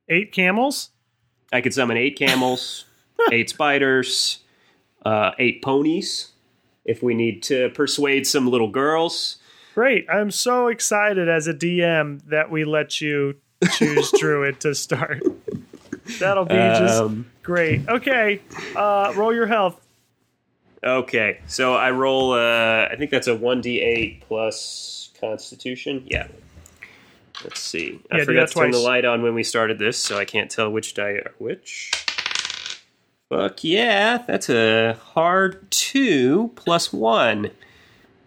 Eight 0.08 0.32
camels. 0.32 0.90
I 1.52 1.60
could 1.60 1.74
summon 1.74 1.96
eight 1.96 2.16
camels, 2.18 2.84
eight 3.32 3.50
spiders, 3.50 4.38
uh, 5.04 5.32
eight 5.38 5.62
ponies. 5.62 6.28
If 6.84 7.02
we 7.02 7.12
need 7.14 7.42
to 7.44 7.68
persuade 7.70 8.26
some 8.26 8.48
little 8.48 8.68
girls, 8.70 9.36
Great. 9.74 10.06
I'm 10.10 10.30
so 10.32 10.66
excited 10.66 11.28
as 11.28 11.46
a 11.46 11.54
DM 11.54 12.22
that 12.26 12.50
we 12.50 12.64
let 12.64 13.00
you 13.00 13.36
choose 13.72 14.10
Druid 14.18 14.60
to 14.60 14.74
start. 14.74 15.22
That'll 16.18 16.44
be 16.44 16.54
just 16.54 17.00
Um, 17.02 17.26
great. 17.42 17.88
Okay. 17.88 18.40
Uh, 18.74 19.12
roll 19.14 19.32
your 19.32 19.46
health. 19.46 19.80
Okay, 20.82 21.40
so 21.46 21.74
I 21.74 21.90
roll. 21.90 22.32
Uh, 22.32 22.88
I 22.90 22.94
think 22.96 23.10
that's 23.10 23.26
a 23.26 23.34
one 23.36 23.60
d 23.60 23.80
eight 23.80 24.22
plus 24.26 25.10
Constitution. 25.20 26.04
Yeah. 26.06 26.28
Let's 27.44 27.60
see. 27.60 28.00
I 28.10 28.18
Yeah, 28.18 28.24
forgot 28.24 28.48
to 28.48 28.54
turn 28.54 28.70
the 28.70 28.78
light 28.78 29.04
on 29.04 29.22
when 29.22 29.34
we 29.34 29.42
started 29.42 29.78
this, 29.78 29.96
so 29.98 30.18
I 30.18 30.24
can't 30.24 30.50
tell 30.50 30.70
which 30.70 30.94
die 30.94 31.12
are 31.12 31.32
which. 31.38 31.90
Fuck 33.28 33.62
yeah, 33.62 34.18
that's 34.26 34.48
a 34.50 34.94
hard 34.94 35.70
two 35.70 36.50
plus 36.56 36.92
one, 36.92 37.50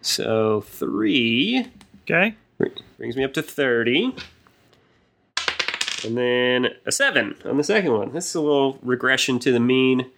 so 0.00 0.62
three 0.62 1.66
Okay. 2.08 2.34
brings 2.98 3.16
me 3.16 3.24
up 3.24 3.34
to 3.34 3.42
thirty. 3.42 4.14
And 6.04 6.16
then 6.18 6.68
a 6.86 6.92
seven 6.92 7.36
on 7.44 7.56
the 7.56 7.64
second 7.64 7.92
one. 7.92 8.12
This 8.12 8.28
is 8.28 8.34
a 8.34 8.40
little 8.40 8.78
regression 8.82 9.38
to 9.40 9.52
the 9.52 9.60
mean. 9.60 10.10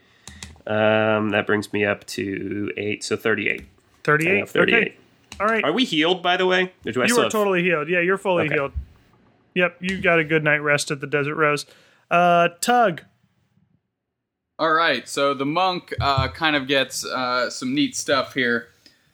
Um, 0.66 1.30
that 1.30 1.46
brings 1.46 1.72
me 1.72 1.84
up 1.84 2.04
to 2.08 2.72
eight, 2.76 3.04
so 3.04 3.16
38. 3.16 3.64
38? 4.04 4.48
38. 4.48 4.76
Okay. 4.76 4.96
All 5.40 5.46
right. 5.46 5.64
Are 5.64 5.72
we 5.72 5.84
healed, 5.84 6.22
by 6.22 6.36
the 6.36 6.46
way? 6.46 6.72
Or 6.86 6.92
do 6.92 7.00
I 7.00 7.04
you 7.04 7.08
still 7.10 7.20
are 7.20 7.22
have- 7.24 7.32
totally 7.32 7.62
healed. 7.62 7.88
Yeah, 7.88 8.00
you're 8.00 8.18
fully 8.18 8.46
Okay. 8.46 8.54
healed. 8.54 8.72
Yep. 9.54 9.76
You 9.80 10.00
got 10.00 10.18
a 10.18 10.24
good 10.24 10.42
night 10.44 10.58
rest 10.58 10.90
at 10.90 11.00
the 11.00 11.06
Desert 11.06 11.34
Rose. 11.36 11.66
Uh, 12.10 12.48
Tug. 12.60 13.02
All 14.58 14.72
right, 14.72 15.06
so 15.06 15.34
the 15.34 15.44
monk 15.44 15.92
uh, 16.00 16.28
kind 16.28 16.56
of 16.56 16.66
gets 16.66 17.04
uh, 17.04 17.50
some 17.50 17.74
neat 17.74 17.94
stuff 17.94 18.32
here. 18.32 18.68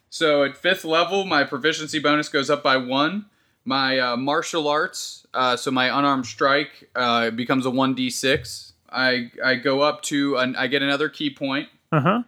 So 0.08 0.44
at 0.44 0.56
fifth 0.56 0.84
level, 0.84 1.24
my 1.24 1.42
proficiency 1.42 1.98
bonus 1.98 2.28
goes 2.28 2.48
up 2.48 2.62
by 2.62 2.76
one. 2.76 3.26
My 3.64 3.98
uh, 3.98 4.16
martial 4.16 4.68
arts, 4.68 5.26
uh, 5.34 5.56
so 5.56 5.70
my 5.72 5.86
unarmed 5.98 6.26
strike, 6.26 6.88
uh, 6.94 7.30
becomes 7.30 7.66
a 7.66 7.70
one 7.70 7.94
d 7.94 8.08
six. 8.10 8.71
I 8.92 9.30
I 9.42 9.54
go 9.56 9.80
up 9.80 10.02
to 10.02 10.36
an, 10.36 10.56
I 10.56 10.66
get 10.66 10.82
another 10.82 11.08
ki 11.08 11.30
point. 11.30 11.68
Uh 11.90 12.00
huh. 12.00 12.22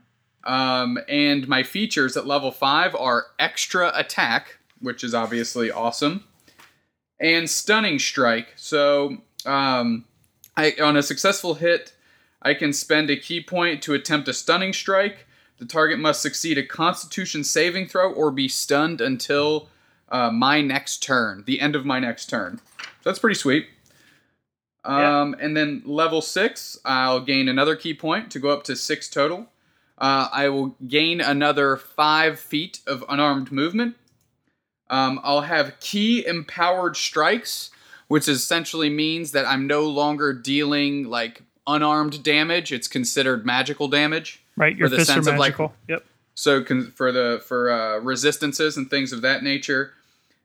Um, 0.44 0.98
and 1.08 1.48
my 1.48 1.62
features 1.62 2.16
at 2.16 2.26
level 2.26 2.50
five 2.50 2.94
are 2.94 3.26
extra 3.38 3.92
attack, 3.94 4.58
which 4.80 5.02
is 5.02 5.14
obviously 5.14 5.70
awesome, 5.70 6.24
and 7.18 7.48
stunning 7.48 7.98
strike. 7.98 8.52
So 8.56 9.18
um, 9.46 10.04
I 10.56 10.74
on 10.82 10.96
a 10.96 11.02
successful 11.02 11.54
hit, 11.54 11.94
I 12.42 12.54
can 12.54 12.72
spend 12.72 13.10
a 13.10 13.16
ki 13.16 13.42
point 13.42 13.82
to 13.84 13.94
attempt 13.94 14.28
a 14.28 14.34
stunning 14.34 14.72
strike. 14.72 15.26
The 15.58 15.66
target 15.66 15.98
must 15.98 16.20
succeed 16.20 16.58
a 16.58 16.66
Constitution 16.66 17.44
saving 17.44 17.86
throw 17.86 18.12
or 18.12 18.30
be 18.30 18.48
stunned 18.48 19.00
until 19.00 19.68
uh, 20.08 20.30
my 20.30 20.60
next 20.60 21.02
turn, 21.02 21.44
the 21.46 21.60
end 21.60 21.76
of 21.76 21.86
my 21.86 22.00
next 22.00 22.26
turn. 22.26 22.60
So 22.78 23.10
that's 23.10 23.18
pretty 23.18 23.36
sweet. 23.36 23.68
Um, 24.84 25.34
And 25.40 25.56
then 25.56 25.82
level 25.84 26.20
six, 26.20 26.78
I'll 26.84 27.20
gain 27.20 27.48
another 27.48 27.76
ki 27.76 27.94
point 27.94 28.30
to 28.32 28.38
go 28.38 28.50
up 28.50 28.64
to 28.64 28.76
six 28.76 29.08
total. 29.08 29.48
Uh, 29.96 30.28
I 30.32 30.48
will 30.48 30.76
gain 30.86 31.20
another 31.20 31.76
five 31.76 32.38
feet 32.38 32.80
of 32.86 33.04
unarmed 33.08 33.52
movement. 33.52 33.96
Um, 34.90 35.20
I'll 35.22 35.42
have 35.42 35.78
ki 35.80 36.26
empowered 36.26 36.96
strikes, 36.96 37.70
which 38.08 38.28
essentially 38.28 38.90
means 38.90 39.32
that 39.32 39.46
I'm 39.46 39.66
no 39.66 39.84
longer 39.84 40.32
dealing 40.32 41.04
like 41.04 41.42
unarmed 41.66 42.22
damage. 42.22 42.72
It's 42.72 42.88
considered 42.88 43.46
magical 43.46 43.88
damage. 43.88 44.42
Right. 44.56 44.76
Your 44.76 44.88
the 44.88 44.96
fists 44.96 45.10
are 45.10 45.14
sense 45.14 45.26
of, 45.26 45.38
like, 45.38 45.56
yep. 45.88 46.04
So 46.34 46.62
con- 46.62 46.92
for 46.94 47.12
the 47.12 47.42
for 47.46 47.70
uh, 47.70 47.98
resistances 48.00 48.76
and 48.76 48.90
things 48.90 49.12
of 49.12 49.22
that 49.22 49.42
nature, 49.42 49.94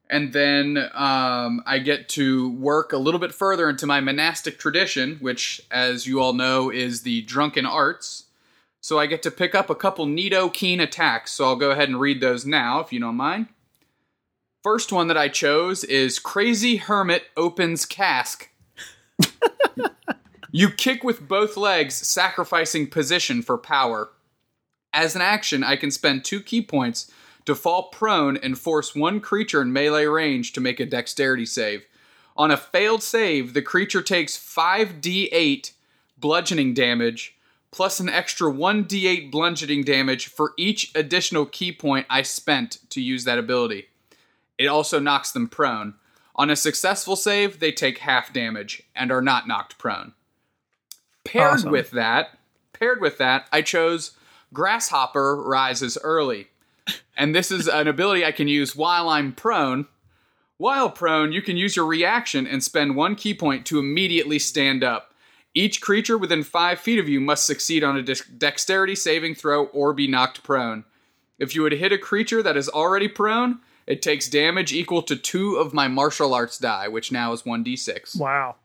and 0.09 0.33
then 0.33 0.89
um, 0.93 1.61
I 1.65 1.79
get 1.79 2.09
to 2.09 2.49
work 2.51 2.93
a 2.93 2.97
little 2.97 3.19
bit 3.19 3.33
further 3.33 3.69
into 3.69 3.85
my 3.85 4.01
monastic 4.01 4.57
tradition, 4.57 5.17
which, 5.21 5.61
as 5.69 6.07
you 6.07 6.19
all 6.19 6.33
know, 6.33 6.71
is 6.71 7.03
the 7.03 7.21
drunken 7.21 7.65
arts. 7.65 8.25
So 8.81 8.97
I 8.97 9.05
get 9.05 9.21
to 9.23 9.31
pick 9.31 9.53
up 9.53 9.69
a 9.69 9.75
couple 9.75 10.07
neato 10.07 10.51
keen 10.51 10.79
attacks. 10.79 11.31
So 11.33 11.45
I'll 11.45 11.55
go 11.55 11.71
ahead 11.71 11.89
and 11.89 11.99
read 11.99 12.21
those 12.21 12.45
now, 12.45 12.79
if 12.79 12.91
you 12.91 12.99
don't 12.99 13.15
mind. 13.15 13.47
First 14.63 14.91
one 14.91 15.07
that 15.07 15.17
I 15.17 15.27
chose 15.27 15.83
is 15.83 16.17
Crazy 16.17 16.77
Hermit 16.77 17.25
opens 17.37 17.85
cask. 17.85 18.49
you 20.51 20.69
kick 20.71 21.03
with 21.03 21.27
both 21.27 21.55
legs, 21.55 21.95
sacrificing 21.95 22.87
position 22.87 23.41
for 23.41 23.57
power. 23.57 24.09
As 24.91 25.15
an 25.15 25.21
action, 25.21 25.63
I 25.63 25.75
can 25.75 25.91
spend 25.91 26.25
two 26.25 26.41
ki 26.41 26.63
points 26.63 27.11
to 27.45 27.55
fall 27.55 27.83
prone 27.83 28.37
and 28.37 28.57
force 28.57 28.95
one 28.95 29.19
creature 29.19 29.61
in 29.61 29.73
melee 29.73 30.05
range 30.05 30.53
to 30.53 30.61
make 30.61 30.79
a 30.79 30.85
dexterity 30.85 31.45
save. 31.45 31.85
On 32.37 32.51
a 32.51 32.57
failed 32.57 33.03
save, 33.03 33.53
the 33.53 33.61
creature 33.61 34.01
takes 34.01 34.37
5d8 34.37 35.71
bludgeoning 36.17 36.73
damage 36.73 37.35
plus 37.71 37.99
an 37.99 38.09
extra 38.09 38.51
1d8 38.51 39.31
bludgeoning 39.31 39.83
damage 39.83 40.27
for 40.27 40.53
each 40.57 40.91
additional 40.95 41.45
ki 41.45 41.71
point 41.71 42.05
I 42.09 42.21
spent 42.23 42.79
to 42.89 43.01
use 43.01 43.23
that 43.25 43.37
ability. 43.37 43.87
It 44.57 44.67
also 44.67 44.99
knocks 44.99 45.31
them 45.31 45.47
prone. 45.47 45.95
On 46.35 46.49
a 46.49 46.55
successful 46.55 47.15
save, 47.15 47.59
they 47.59 47.71
take 47.71 47.99
half 47.99 48.33
damage 48.33 48.83
and 48.95 49.11
are 49.11 49.21
not 49.21 49.47
knocked 49.47 49.77
prone. 49.77 50.13
Paired 51.23 51.53
Awesome. 51.53 51.71
with 51.71 51.91
that, 51.91 52.37
paired 52.73 53.01
with 53.01 53.17
that, 53.17 53.47
I 53.51 53.61
chose 53.61 54.11
Grasshopper 54.53 55.35
rises 55.35 55.97
early. 56.03 56.47
And 57.17 57.35
this 57.35 57.51
is 57.51 57.67
an 57.67 57.87
ability 57.87 58.23
I 58.23 58.31
can 58.31 58.47
use 58.47 58.75
while 58.75 59.09
I'm 59.09 59.33
prone. 59.33 59.87
While 60.57 60.89
prone, 60.89 61.31
you 61.31 61.41
can 61.41 61.57
use 61.57 61.75
your 61.75 61.85
reaction 61.85 62.45
and 62.45 62.63
spend 62.63 62.95
one 62.95 63.15
ki 63.15 63.33
point 63.33 63.65
to 63.67 63.79
immediately 63.79 64.39
stand 64.39 64.83
up. 64.83 65.13
Each 65.53 65.81
creature 65.81 66.17
within 66.17 66.43
five 66.43 66.79
feet 66.79 66.99
of 66.99 67.09
you 67.09 67.19
must 67.19 67.45
succeed 67.45 67.83
on 67.83 67.97
a 67.97 68.01
dex- 68.01 68.27
dexterity 68.27 68.95
saving 68.95 69.35
throw 69.35 69.65
or 69.67 69.93
be 69.93 70.07
knocked 70.07 70.43
prone. 70.43 70.85
If 71.39 71.55
you 71.55 71.63
would 71.63 71.73
hit 71.73 71.91
a 71.91 71.97
creature 71.97 72.43
that 72.43 72.57
is 72.57 72.69
already 72.69 73.07
prone, 73.07 73.59
it 73.87 74.01
takes 74.01 74.29
damage 74.29 74.71
equal 74.71 75.01
to 75.03 75.15
two 75.15 75.55
of 75.55 75.73
my 75.73 75.87
martial 75.87 76.33
arts 76.33 76.57
die, 76.59 76.87
which 76.87 77.11
now 77.11 77.33
is 77.33 77.43
1d6. 77.43 78.19
Wow. 78.19 78.57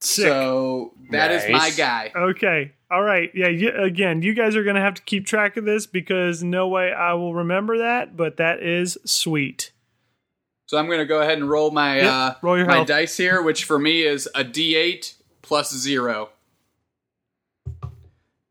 Sick. 0.00 0.26
So 0.26 0.92
that 1.10 1.32
is 1.32 1.50
my 1.50 1.70
guy. 1.70 2.12
Okay. 2.14 2.72
All 2.90 3.02
right. 3.02 3.30
Yeah. 3.34 3.48
You, 3.48 3.72
again, 3.72 4.22
you 4.22 4.34
guys 4.34 4.54
are 4.56 4.62
going 4.62 4.76
to 4.76 4.82
have 4.82 4.94
to 4.94 5.02
keep 5.02 5.26
track 5.26 5.56
of 5.56 5.64
this 5.64 5.86
because 5.86 6.42
no 6.42 6.68
way 6.68 6.92
I 6.92 7.14
will 7.14 7.34
remember 7.34 7.78
that, 7.78 8.16
but 8.16 8.36
that 8.36 8.62
is 8.62 8.98
sweet. 9.04 9.72
So 10.66 10.76
I'm 10.78 10.86
going 10.86 10.98
to 10.98 11.06
go 11.06 11.20
ahead 11.20 11.38
and 11.38 11.48
roll 11.48 11.70
my 11.70 11.96
Yep, 11.96 12.12
uh, 12.12 12.34
roll 12.42 12.56
your 12.56 12.66
my 12.66 12.74
health. 12.76 12.88
dice 12.88 13.16
here, 13.16 13.40
which 13.40 13.64
for 13.64 13.78
me 13.78 14.02
is 14.02 14.28
a 14.34 14.44
D8 14.44 15.14
plus 15.42 15.72
zero. 15.74 16.30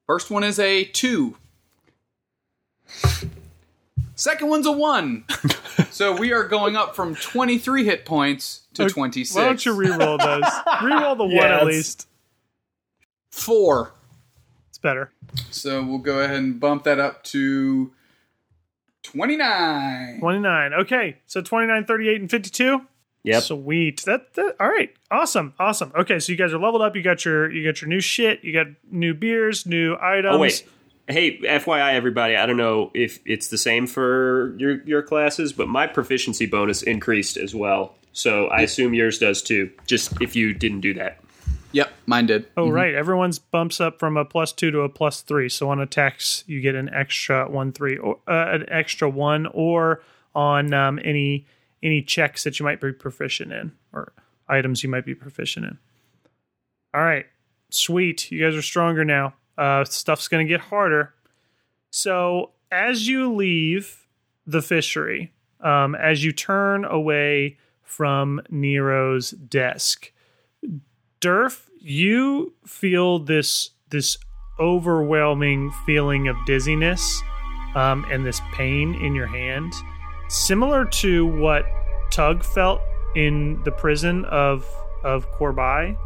First 0.08 0.30
one 0.32 0.44
is 0.44 0.58
a 0.60 0.86
two. 0.86 1.36
Second 4.16 4.50
one's 4.50 4.66
a 4.66 4.72
one. 4.72 5.26
so 5.92 6.16
we 6.16 6.32
are 6.32 6.44
going 6.44 6.76
up 6.76 6.96
from 6.96 7.16
23 7.16 7.84
hit 7.84 8.06
points 8.06 8.62
to 8.74 8.84
Okay, 8.84 8.94
26. 8.94 9.36
Why 9.36 9.46
don't 9.46 9.66
you 9.66 9.74
re-roll 9.74 10.18
those? 10.18 10.44
re-roll 10.84 11.16
the 11.16 11.26
one 11.26 11.52
at 11.52 11.66
least. 11.66 12.08
Four. 13.30 13.92
It's 14.70 14.78
better. 14.78 15.12
So 15.52 15.84
we'll 15.84 15.98
go 16.00 16.20
ahead 16.20 16.38
and 16.38 16.60
bump 16.60 16.84
that 16.86 17.00
up 17.00 17.24
to 17.26 17.92
29. 19.04 20.20
29. 20.20 20.74
Okay. 20.74 21.18
So 21.26 21.42
29, 21.42 21.86
38, 21.86 22.22
and 22.22 22.32
52. 22.32 22.82
Yep. 23.24 23.44
Sweet. 23.44 24.04
That, 24.04 24.34
that 24.36 24.56
all 24.60 24.68
right. 24.68 24.94
Awesome. 25.10 25.56
Awesome. 25.60 25.92
Okay, 25.96 26.20
so 26.20 26.32
you 26.32 26.38
guys 26.38 26.54
are 26.54 26.60
leveled 26.60 26.84
up. 26.84 26.96
You 26.96 27.02
got 27.02 27.26
your 27.26 27.52
you 27.52 27.66
got 27.66 27.82
your 27.82 27.90
new 27.90 28.00
shit. 28.00 28.44
You 28.44 28.54
got 28.54 28.68
new 28.92 29.16
beers, 29.16 29.66
new 29.66 29.98
items. 30.00 30.36
Oh 30.36 30.38
wait. 30.38 30.64
Hey, 31.08 31.40
FYI, 31.40 31.94
everybody. 31.94 32.36
I 32.36 32.46
don't 32.48 32.58
know 32.58 32.90
if 32.96 33.20
it's 33.26 33.50
the 33.50 33.58
same 33.58 33.86
for 33.86 34.56
your 34.58 34.82
your 34.84 35.02
classes, 35.04 35.54
but 35.54 35.68
my 35.68 35.86
proficiency 35.86 36.48
bonus 36.48 36.82
increased 36.82 37.38
as 37.38 37.54
well. 37.54 37.96
So 38.14 38.48
I 38.48 38.62
assume 38.62 38.94
yours 38.94 39.20
does 39.20 39.42
too. 39.42 39.72
Just 39.86 40.20
if 40.22 40.36
you 40.36 40.54
didn't 40.54 40.82
do 40.82 40.94
that. 40.96 41.20
Yep, 41.74 41.94
mine 42.06 42.26
did. 42.26 42.48
Oh 42.58 42.70
right, 42.70 42.96
everyone's 42.96 43.38
bumps 43.38 43.80
up 43.80 44.00
from 44.00 44.18
a 44.18 44.26
plus 44.26 44.52
two 44.52 44.72
to 44.72 44.80
a 44.82 44.90
plus 44.90 45.22
three. 45.22 45.50
So 45.50 45.70
on 45.70 45.80
attacks, 45.80 46.44
you 46.48 46.62
get 46.62 46.74
an 46.74 46.90
extra 46.92 47.50
one 47.52 47.72
three 47.72 47.98
or 47.98 48.20
uh, 48.28 48.54
an 48.54 48.66
extra 48.70 49.10
one, 49.10 49.46
or 49.48 50.02
on 50.34 50.74
um, 50.74 51.00
any 51.04 51.46
any 51.84 52.02
checks 52.02 52.44
that 52.46 52.60
you 52.60 52.64
might 52.66 52.82
be 52.82 52.94
proficient 52.94 53.52
in 53.52 53.74
or 53.94 54.12
items 54.48 54.84
you 54.84 54.90
might 54.90 55.06
be 55.06 55.14
proficient 55.14 55.66
in. 55.66 55.78
All 56.94 57.02
right. 57.02 57.26
Sweet. 57.70 58.32
You 58.32 58.44
guys 58.44 58.56
are 58.56 58.62
stronger 58.62 59.06
now. 59.06 59.34
Uh, 59.58 59.84
stuff's 59.86 60.28
going 60.28 60.46
to 60.46 60.50
get 60.50 60.62
harder. 60.62 61.14
So, 61.90 62.52
as 62.72 63.08
you 63.08 63.34
leave 63.34 64.08
the 64.46 64.62
fishery, 64.62 65.34
um, 65.62 65.96
as 65.96 66.24
you 66.24 66.32
turn 66.32 66.84
away 66.86 67.58
from 67.82 68.42
Nero's 68.50 69.32
desk, 69.32 70.12
Durf, 71.22 71.68
you 71.80 72.54
feel 72.66 73.20
this 73.20 73.72
this 73.90 74.18
overwhelming 74.60 75.72
feeling 75.86 76.28
of 76.28 76.36
dizziness 76.46 77.22
um, 77.76 78.06
and 78.10 78.26
this 78.26 78.42
pain 78.54 78.96
in 78.96 79.14
your 79.14 79.28
hand, 79.28 79.74
similar 80.28 80.86
to 80.86 81.26
what 81.26 81.66
Tug 82.12 82.44
felt 82.44 82.82
in 83.16 83.62
the 83.64 83.72
prison 83.72 84.26
of 84.26 84.68
of 85.04 85.32
Korbai, 85.32 85.98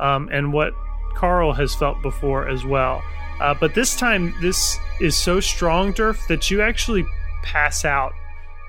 um, 0.00 0.28
and 0.32 0.52
what 0.52 0.72
Carl 1.14 1.52
has 1.52 1.74
felt 1.74 2.00
before 2.02 2.48
as 2.48 2.64
well. 2.64 3.02
Uh, 3.40 3.54
but 3.54 3.74
this 3.74 3.96
time, 3.96 4.34
this 4.40 4.78
is 5.00 5.16
so 5.16 5.40
strong, 5.40 5.92
Durf, 5.92 6.26
that 6.28 6.50
you 6.50 6.62
actually 6.62 7.04
pass 7.42 7.84
out 7.84 8.12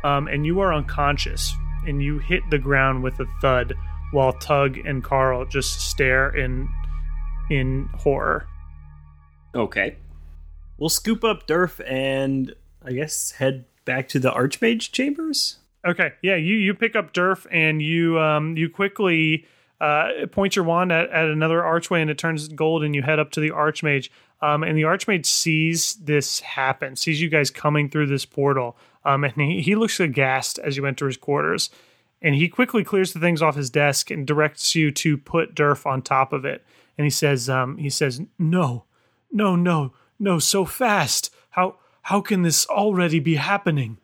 um, 0.03 0.27
and 0.27 0.45
you 0.45 0.59
are 0.59 0.73
unconscious 0.73 1.53
and 1.87 2.01
you 2.01 2.19
hit 2.19 2.41
the 2.49 2.57
ground 2.57 3.03
with 3.03 3.19
a 3.19 3.25
thud 3.41 3.73
while 4.11 4.33
Tug 4.33 4.77
and 4.77 5.03
Carl 5.03 5.45
just 5.45 5.81
stare 5.81 6.29
in 6.29 6.67
in 7.49 7.89
horror. 7.95 8.47
Okay. 9.53 9.97
We'll 10.77 10.89
scoop 10.89 11.23
up 11.23 11.47
Durf 11.47 11.79
and 11.89 12.53
I 12.83 12.91
guess 12.91 13.31
head 13.31 13.65
back 13.85 14.07
to 14.09 14.19
the 14.19 14.31
Archmage 14.31 14.91
chambers. 14.91 15.57
Okay, 15.85 16.13
yeah, 16.21 16.35
you 16.35 16.55
you 16.55 16.73
pick 16.73 16.95
up 16.95 17.13
Durf 17.13 17.45
and 17.51 17.81
you 17.81 18.19
um 18.19 18.57
you 18.57 18.69
quickly 18.69 19.45
uh, 19.81 20.09
point 20.31 20.55
your 20.55 20.65
wand 20.65 20.91
at, 20.91 21.09
at 21.09 21.25
another 21.25 21.63
archway 21.63 22.01
and 22.01 22.09
it 22.09 22.17
turns 22.17 22.47
gold 22.47 22.83
and 22.83 22.95
you 22.95 23.01
head 23.01 23.19
up 23.19 23.31
to 23.31 23.39
the 23.39 23.51
Archmage. 23.51 24.09
Um, 24.41 24.63
and 24.63 24.77
the 24.77 24.83
Archmage 24.83 25.25
sees 25.25 25.95
this 25.95 26.39
happen, 26.41 26.95
sees 26.95 27.21
you 27.21 27.29
guys 27.29 27.49
coming 27.49 27.89
through 27.89 28.07
this 28.07 28.25
portal, 28.25 28.77
um, 29.03 29.23
and 29.23 29.33
he, 29.35 29.61
he 29.61 29.75
looks 29.75 29.99
aghast 29.99 30.59
as 30.59 30.77
you 30.77 30.85
enter 30.85 31.07
his 31.07 31.17
quarters. 31.17 31.69
And 32.21 32.35
he 32.35 32.47
quickly 32.47 32.83
clears 32.83 33.13
the 33.13 33.19
things 33.19 33.41
off 33.41 33.55
his 33.55 33.69
desk 33.69 34.09
and 34.09 34.25
directs 34.25 34.73
you 34.73 34.91
to 34.91 35.17
put 35.17 35.53
Durf 35.53 35.85
on 35.85 36.01
top 36.01 36.33
of 36.33 36.43
it. 36.43 36.65
And 36.97 37.05
he 37.05 37.11
says, 37.11 37.49
um, 37.49 37.77
he 37.77 37.89
says, 37.89 38.21
no, 38.39 38.85
no, 39.31 39.55
no, 39.55 39.93
no, 40.17 40.39
so 40.39 40.65
fast. 40.65 41.33
How 41.51 41.77
how 42.03 42.21
can 42.21 42.43
this 42.43 42.65
already 42.67 43.19
be 43.19 43.35
happening? 43.35 43.97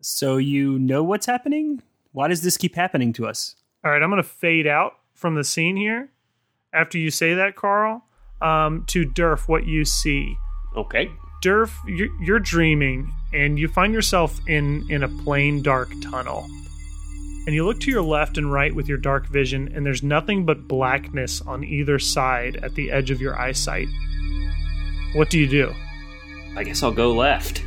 So 0.00 0.36
you 0.36 0.78
know 0.78 1.02
what's 1.02 1.26
happening? 1.26 1.82
Why 2.12 2.28
does 2.28 2.42
this 2.42 2.56
keep 2.56 2.74
happening 2.74 3.12
to 3.14 3.26
us? 3.26 3.56
All 3.84 3.90
right, 3.90 4.02
I'm 4.02 4.10
going 4.10 4.22
to 4.22 4.28
fade 4.28 4.66
out 4.66 4.94
from 5.14 5.34
the 5.34 5.44
scene 5.44 5.76
here 5.76 6.10
after 6.72 6.98
you 6.98 7.10
say 7.10 7.34
that, 7.34 7.56
Carl, 7.56 8.04
um, 8.40 8.84
to 8.88 9.06
Durf 9.06 9.48
what 9.48 9.66
you 9.66 9.84
see. 9.84 10.36
Okay. 10.76 11.10
Durf, 11.42 11.72
you're, 11.86 12.08
you're 12.20 12.38
dreaming, 12.40 13.12
and 13.32 13.58
you 13.58 13.68
find 13.68 13.92
yourself 13.92 14.40
in 14.48 14.84
in 14.90 15.04
a 15.04 15.08
plain 15.08 15.62
dark 15.62 15.88
tunnel. 16.02 16.46
And 17.46 17.54
you 17.54 17.64
look 17.64 17.80
to 17.80 17.90
your 17.90 18.02
left 18.02 18.36
and 18.36 18.52
right 18.52 18.74
with 18.74 18.88
your 18.88 18.98
dark 18.98 19.26
vision, 19.28 19.72
and 19.74 19.86
there's 19.86 20.02
nothing 20.02 20.44
but 20.44 20.68
blackness 20.68 21.40
on 21.40 21.64
either 21.64 21.98
side 21.98 22.56
at 22.56 22.74
the 22.74 22.90
edge 22.90 23.10
of 23.10 23.20
your 23.20 23.38
eyesight. 23.38 23.86
What 25.14 25.30
do 25.30 25.38
you 25.38 25.48
do? 25.48 25.72
I 26.56 26.64
guess 26.64 26.82
I'll 26.82 26.90
go 26.90 27.12
left. 27.12 27.62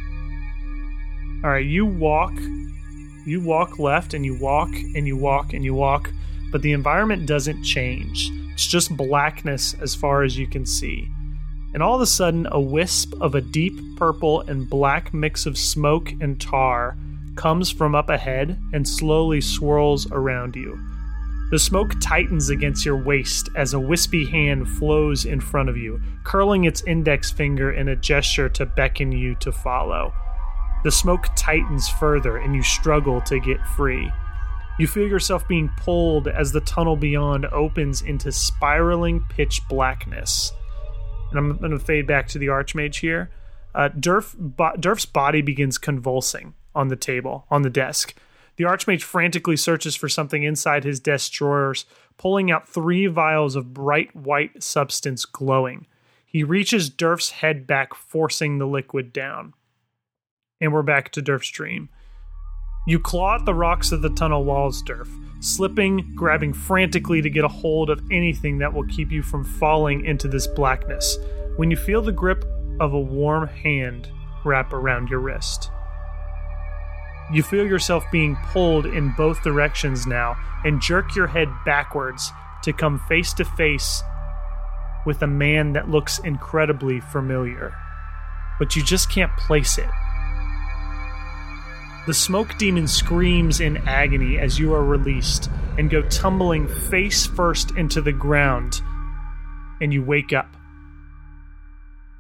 All 1.44 1.50
right, 1.50 1.66
you 1.66 1.86
walk, 1.86 2.34
you 3.26 3.42
walk 3.42 3.80
left, 3.80 4.14
and 4.14 4.26
you 4.26 4.36
walk, 4.36 4.70
and 4.74 5.08
you 5.08 5.18
walk, 5.18 5.54
and 5.54 5.64
you 5.64 5.74
walk, 5.74 6.12
but 6.52 6.62
the 6.62 6.74
environment 6.74 7.26
doesn't 7.26 7.64
change. 7.64 8.30
It's 8.54 8.68
just 8.68 8.96
blackness 8.96 9.74
as 9.82 9.96
far 9.96 10.24
as 10.24 10.38
you 10.38 10.48
can 10.48 10.66
see. 10.66 11.10
And 11.74 11.82
all 11.82 11.96
of 11.96 12.02
a 12.02 12.06
sudden, 12.06 12.48
a 12.52 12.60
wisp 12.60 13.14
of 13.22 13.34
a 13.34 13.42
deep 13.42 13.74
purple 13.98 14.42
and 14.42 14.70
black 14.70 15.14
mix 15.14 15.46
of 15.46 15.58
smoke 15.58 16.12
and 16.20 16.40
tar 16.40 16.98
comes 17.36 17.72
from 17.72 17.96
up 17.96 18.10
ahead 18.10 18.60
and 18.74 18.88
slowly 18.88 19.40
swirls 19.40 20.12
around 20.12 20.56
you. 20.56 20.78
The 21.50 21.60
smoke 21.60 21.94
tightens 22.02 22.50
against 22.50 22.86
your 22.86 22.96
waist 22.96 23.50
as 23.56 23.74
a 23.74 23.80
wispy 23.80 24.26
hand 24.26 24.70
flows 24.70 25.26
in 25.26 25.42
front 25.42 25.70
of 25.70 25.78
you, 25.78 26.02
curling 26.24 26.64
its 26.66 26.84
index 26.84 27.32
finger 27.32 27.72
in 27.72 27.90
a 27.90 27.96
gesture 27.96 28.50
to 28.50 28.66
beckon 28.66 29.12
you 29.12 29.36
to 29.36 29.52
follow. 29.52 30.14
The 30.84 30.92
smoke 30.92 31.28
tightens 31.36 31.88
further 31.88 32.38
and 32.38 32.56
you 32.56 32.64
struggle 32.64 33.22
to 33.22 33.40
get 33.40 33.66
free. 33.68 34.12
You 34.80 34.88
feel 34.88 35.08
yourself 35.08 35.48
being 35.48 35.70
pulled 35.78 36.28
as 36.28 36.52
the 36.52 36.62
tunnel 36.62 36.96
beyond 36.96 37.46
opens 37.48 38.02
into 38.02 38.32
spiraling 38.32 39.24
pitch 39.30 39.62
blackness. 39.70 40.52
And 41.30 41.38
I'm 41.38 41.58
going 41.58 41.72
to 41.72 41.80
fade 41.80 42.08
back 42.08 42.28
to 42.30 42.40
the 42.40 42.48
Archmage 42.48 43.00
here. 43.00 43.30
Uh, 43.76 43.90
Durf, 43.90 44.36
bo- 44.38 44.76
Durf's 44.80 45.06
body 45.06 45.42
begins 45.42 45.78
convulsing 45.78 46.56
on 46.74 46.88
the 46.88 46.96
table, 46.96 47.46
on 47.52 47.62
the 47.62 47.70
desk. 47.70 48.16
The 48.58 48.64
Archmage 48.64 49.04
frantically 49.04 49.56
searches 49.56 49.96
for 49.96 50.10
something 50.10 50.44
inside 50.44 50.84
his 50.84 51.00
desk 51.00 51.32
drawers, 51.32 51.86
pulling 52.18 52.52
out 52.52 52.68
three 52.68 53.08
vials 53.08 53.56
of 53.56 53.74
bright 53.74 54.16
white 54.16 54.62
substance 54.62 55.26
glowing. 55.26 55.86
He 56.26 56.44
reaches 56.44 56.90
Durf's 56.90 57.32
head 57.32 57.68
back, 57.68 57.94
forcing 57.94 58.58
the 58.58 58.68
liquid 58.68 59.14
down. 59.14 59.54
And 60.62 60.72
we're 60.72 60.84
back 60.84 61.12
to 61.14 61.22
Durf's 61.24 61.50
dream. 61.50 61.90
You 62.88 63.00
claw 63.00 63.36
at 63.36 63.46
the 63.46 63.54
rocks 63.54 63.92
of 63.92 64.04
the 64.04 64.12
tunnel 64.12 64.46
walls, 64.46 64.84
Durf, 64.84 65.10
slipping, 65.40 66.14
grabbing 66.16 66.54
frantically 66.54 67.22
to 67.22 67.30
get 67.30 67.44
a 67.44 67.48
hold 67.48 67.90
of 67.90 68.02
anything 68.12 68.60
that 68.60 68.74
will 68.74 68.86
keep 68.86 69.12
you 69.12 69.24
from 69.24 69.44
falling 69.44 70.06
into 70.06 70.28
this 70.28 70.46
blackness, 70.46 71.18
when 71.58 71.72
you 71.72 71.78
feel 71.78 72.02
the 72.02 72.12
grip 72.12 72.46
of 72.80 72.94
a 72.94 73.00
warm 73.00 73.48
hand 73.48 74.10
wrap 74.46 74.72
around 74.72 75.10
your 75.10 75.20
wrist. 75.20 75.72
You 77.32 77.44
feel 77.44 77.66
yourself 77.66 78.04
being 78.12 78.36
pulled 78.52 78.86
in 78.86 79.14
both 79.16 79.44
directions 79.44 80.06
now 80.06 80.36
and 80.64 80.82
jerk 80.82 81.16
your 81.16 81.28
head 81.28 81.50
backwards 81.66 82.32
to 82.64 82.74
come 82.74 83.00
face 83.08 83.34
to 83.34 83.46
face 83.46 84.04
with 85.06 85.22
a 85.22 85.28
man 85.28 85.74
that 85.74 85.90
looks 85.90 86.20
incredibly 86.20 87.00
familiar. 87.00 87.74
But 88.60 88.76
you 88.76 88.84
just 88.84 89.10
can't 89.10 89.36
place 89.38 89.78
it. 89.78 89.90
The 92.08 92.14
smoke 92.16 92.58
demon 92.58 92.88
screams 92.88 93.60
in 93.60 93.78
agony 93.88 94.40
as 94.40 94.58
you 94.58 94.74
are 94.74 94.84
released 94.84 95.52
and 95.78 95.90
go 95.90 96.02
tumbling 96.02 96.68
face 96.68 97.28
first 97.28 97.72
into 97.78 98.02
the 98.02 98.12
ground, 98.12 98.82
and 99.80 99.94
you 99.94 100.04
wake 100.04 100.34
up. 100.34 100.58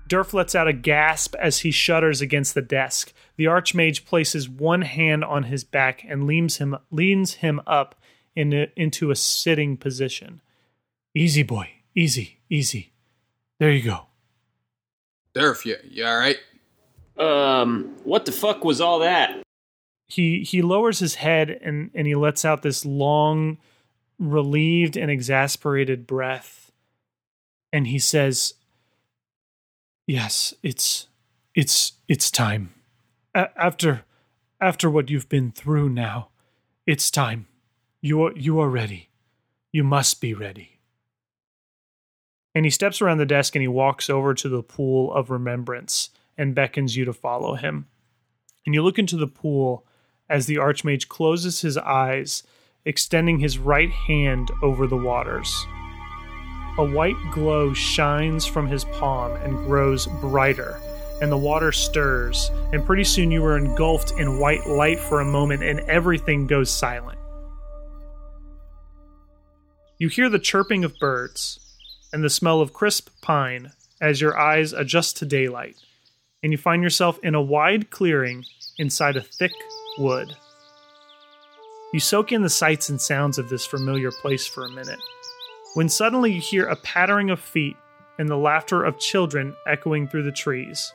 Durf 0.08 0.34
lets 0.34 0.54
out 0.54 0.68
a 0.68 0.74
gasp 0.74 1.36
as 1.36 1.60
he 1.60 1.72
shudders 1.72 2.22
against 2.22 2.54
the 2.54 2.62
desk. 2.62 3.12
The 3.38 3.46
Archmage 3.46 4.06
places 4.06 4.48
one 4.48 4.84
hand 4.84 5.24
on 5.24 5.44
his 5.44 5.64
back 5.64 6.06
and 6.08 6.28
leans 6.28 6.58
him, 6.58 6.78
leans 6.92 7.36
him 7.36 7.60
up 7.66 7.96
in 8.36 8.54
a, 8.54 8.68
into 8.76 9.10
a 9.10 9.16
sitting 9.16 9.78
position. 9.78 10.42
Easy, 11.16 11.44
boy. 11.44 11.70
Easy, 11.96 12.40
easy. 12.50 12.94
There 13.60 13.72
you 13.72 13.82
go. 13.82 14.06
Durf, 15.34 15.66
you, 15.66 15.78
you 15.90 16.06
all 16.06 16.18
right? 16.18 16.38
Um, 17.18 17.96
what 18.04 18.26
the 18.26 18.32
fuck 18.32 18.64
was 18.64 18.80
all 18.80 19.00
that? 19.00 19.42
He 20.12 20.44
he 20.44 20.62
lowers 20.62 21.00
his 21.00 21.16
head 21.16 21.50
and 21.50 21.90
and 21.96 22.06
he 22.06 22.16
lets 22.16 22.44
out 22.44 22.64
this 22.64 22.86
long 22.86 23.58
relieved 24.20 24.98
and 24.98 25.10
exasperated 25.10 26.06
breath. 26.06 26.72
And 27.72 27.88
he 27.88 27.98
says 27.98 28.56
yes 30.06 30.54
it's 30.62 31.08
it's 31.56 31.94
it's 32.10 32.30
time. 32.30 32.74
A- 33.34 33.58
after 33.58 34.04
after 34.60 34.90
what 34.90 35.10
you've 35.10 35.30
been 35.30 35.52
through 35.52 35.90
now 35.90 36.28
it's 36.86 37.10
time. 37.10 37.48
You 38.02 38.24
are 38.24 38.34
you 38.36 38.60
are 38.60 38.70
ready. 38.70 39.10
You 39.72 39.86
must 39.86 40.20
be 40.20 40.34
ready. 40.34 40.80
And 42.54 42.66
he 42.66 42.72
steps 42.72 43.02
around 43.02 43.20
the 43.20 43.26
desk 43.26 43.56
and 43.56 43.62
he 43.62 43.68
walks 43.70 44.10
over 44.10 44.34
to 44.34 44.50
the 44.50 44.62
pool 44.62 45.14
of 45.14 45.30
remembrance 45.30 46.10
and 46.38 46.54
beckons 46.54 46.98
you 46.98 47.06
to 47.06 47.14
follow 47.14 47.56
him. 47.56 47.88
And 48.66 48.76
you 48.76 48.84
look 48.84 49.00
into 49.00 49.16
the 49.16 49.28
pool 49.28 49.86
as 50.32 50.46
the 50.46 50.56
Archmage 50.56 51.10
closes 51.10 51.60
his 51.60 51.78
eyes, 51.78 52.44
extending 52.86 53.40
his 53.40 53.58
right 53.58 53.92
hand 53.92 54.50
over 54.64 54.88
the 54.88 54.98
waters. 54.98 55.54
A 56.78 56.86
white 56.86 57.18
glow 57.32 57.74
shines 57.74 58.46
from 58.46 58.68
his 58.68 58.86
palm 58.86 59.34
and 59.44 59.58
grows 59.68 60.08
brighter, 60.22 60.80
and 61.22 61.30
the 61.30 61.38
water 61.38 61.74
stirs, 61.74 62.50
and 62.72 62.86
pretty 62.86 63.04
soon 63.04 63.30
you 63.30 63.44
are 63.44 63.58
engulfed 63.58 64.14
in 64.18 64.40
white 64.40 64.66
light 64.66 65.00
for 65.00 65.20
a 65.20 65.26
moment, 65.26 65.64
and 65.64 65.82
everything 65.82 66.48
goes 66.48 66.72
silent. 66.72 67.20
You 70.00 70.08
hear 70.08 70.30
the 70.30 70.40
chirping 70.40 70.86
of 70.86 70.98
birds 70.98 71.60
and 72.14 72.24
the 72.24 72.30
smell 72.30 72.62
of 72.62 72.74
crisp 72.74 73.10
pine 73.22 73.74
as 74.00 74.22
your 74.22 74.40
eyes 74.40 74.72
adjust 74.72 75.18
to 75.18 75.26
daylight, 75.26 75.76
and 76.42 76.54
you 76.54 76.58
find 76.58 76.82
yourself 76.82 77.20
in 77.22 77.36
a 77.36 77.42
wide 77.42 77.90
clearing 77.90 78.46
inside 78.80 79.18
a 79.18 79.22
thick 79.22 79.52
wood. 79.98 80.36
You 81.94 82.00
soak 82.00 82.32
in 82.32 82.42
the 82.42 82.50
sights 82.50 82.90
and 82.90 83.02
sounds 83.02 83.38
of 83.38 83.50
this 83.50 83.66
familiar 83.66 84.12
place 84.22 84.48
for 84.48 84.66
a 84.66 84.70
minute. 84.72 85.00
when 85.74 85.90
suddenly 85.90 86.34
you 86.34 86.42
hear 86.42 86.66
a 86.66 86.76
pattering 86.76 87.30
of 87.30 87.40
feet 87.40 87.78
and 88.20 88.28
the 88.28 88.38
laughter 88.38 88.84
of 88.84 89.00
children 89.00 89.56
echoing 89.66 90.08
through 90.08 90.24
the 90.24 90.32
trees, 90.32 90.94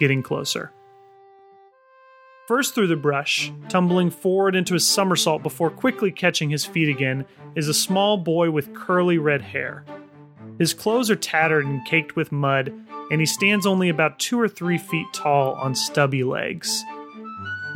getting 0.00 0.22
closer. 0.22 0.72
First 2.48 2.74
through 2.74 2.88
the 2.88 2.96
brush, 2.96 3.52
tumbling 3.68 4.10
forward 4.10 4.54
into 4.54 4.74
a 4.74 4.80
somersault 4.80 5.42
before 5.42 5.70
quickly 5.70 6.12
catching 6.12 6.50
his 6.50 6.64
feet 6.64 6.88
again, 6.88 7.24
is 7.56 7.68
a 7.68 7.74
small 7.74 8.16
boy 8.16 8.50
with 8.50 8.74
curly 8.74 9.18
red 9.18 9.42
hair. 9.42 9.84
His 10.58 10.72
clothes 10.72 11.10
are 11.10 11.16
tattered 11.16 11.66
and 11.66 11.84
caked 11.86 12.14
with 12.14 12.32
mud, 12.32 12.72
and 13.10 13.20
he 13.20 13.26
stands 13.26 13.66
only 13.66 13.88
about 13.88 14.18
two 14.18 14.40
or 14.40 14.48
three 14.48 14.78
feet 14.78 15.06
tall 15.12 15.54
on 15.54 15.74
stubby 15.74 16.22
legs. 16.24 16.84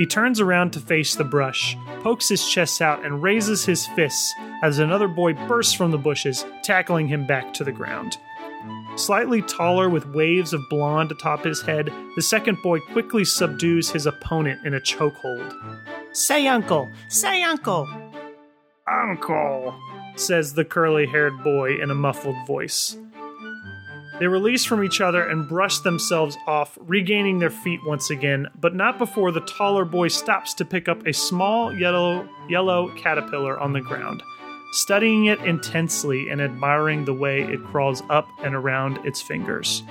He 0.00 0.06
turns 0.06 0.40
around 0.40 0.72
to 0.72 0.80
face 0.80 1.14
the 1.14 1.24
brush, 1.24 1.76
pokes 2.00 2.26
his 2.26 2.48
chest 2.48 2.80
out, 2.80 3.04
and 3.04 3.22
raises 3.22 3.66
his 3.66 3.86
fists 3.88 4.34
as 4.62 4.78
another 4.78 5.06
boy 5.06 5.34
bursts 5.34 5.74
from 5.74 5.90
the 5.90 5.98
bushes, 5.98 6.46
tackling 6.62 7.06
him 7.06 7.26
back 7.26 7.52
to 7.52 7.64
the 7.64 7.70
ground. 7.70 8.16
Slightly 8.96 9.42
taller 9.42 9.90
with 9.90 10.06
waves 10.06 10.54
of 10.54 10.66
blonde 10.70 11.12
atop 11.12 11.44
his 11.44 11.60
head, 11.60 11.92
the 12.16 12.22
second 12.22 12.56
boy 12.62 12.80
quickly 12.80 13.26
subdues 13.26 13.90
his 13.90 14.06
opponent 14.06 14.64
in 14.64 14.72
a 14.72 14.80
chokehold. 14.80 15.54
Say 16.12 16.46
uncle! 16.46 16.90
Say 17.10 17.42
uncle! 17.42 17.86
Uncle. 18.90 19.78
says 20.16 20.54
the 20.54 20.64
curly 20.64 21.04
haired 21.04 21.44
boy 21.44 21.78
in 21.78 21.90
a 21.90 21.94
muffled 21.94 22.46
voice. 22.46 22.96
They 24.20 24.28
release 24.28 24.66
from 24.66 24.84
each 24.84 25.00
other 25.00 25.26
and 25.26 25.48
brush 25.48 25.78
themselves 25.78 26.36
off, 26.46 26.76
regaining 26.82 27.38
their 27.38 27.48
feet 27.48 27.80
once 27.86 28.10
again, 28.10 28.48
but 28.60 28.74
not 28.74 28.98
before 28.98 29.32
the 29.32 29.40
taller 29.40 29.86
boy 29.86 30.08
stops 30.08 30.52
to 30.54 30.64
pick 30.66 30.90
up 30.90 31.06
a 31.06 31.12
small 31.14 31.74
yellow 31.74 32.28
yellow 32.46 32.94
caterpillar 32.96 33.58
on 33.58 33.72
the 33.72 33.80
ground, 33.80 34.22
studying 34.72 35.24
it 35.24 35.40
intensely 35.40 36.28
and 36.28 36.42
admiring 36.42 37.06
the 37.06 37.14
way 37.14 37.40
it 37.40 37.64
crawls 37.64 38.02
up 38.10 38.28
and 38.44 38.54
around 38.54 38.98
its 39.06 39.22
fingers. 39.22 39.82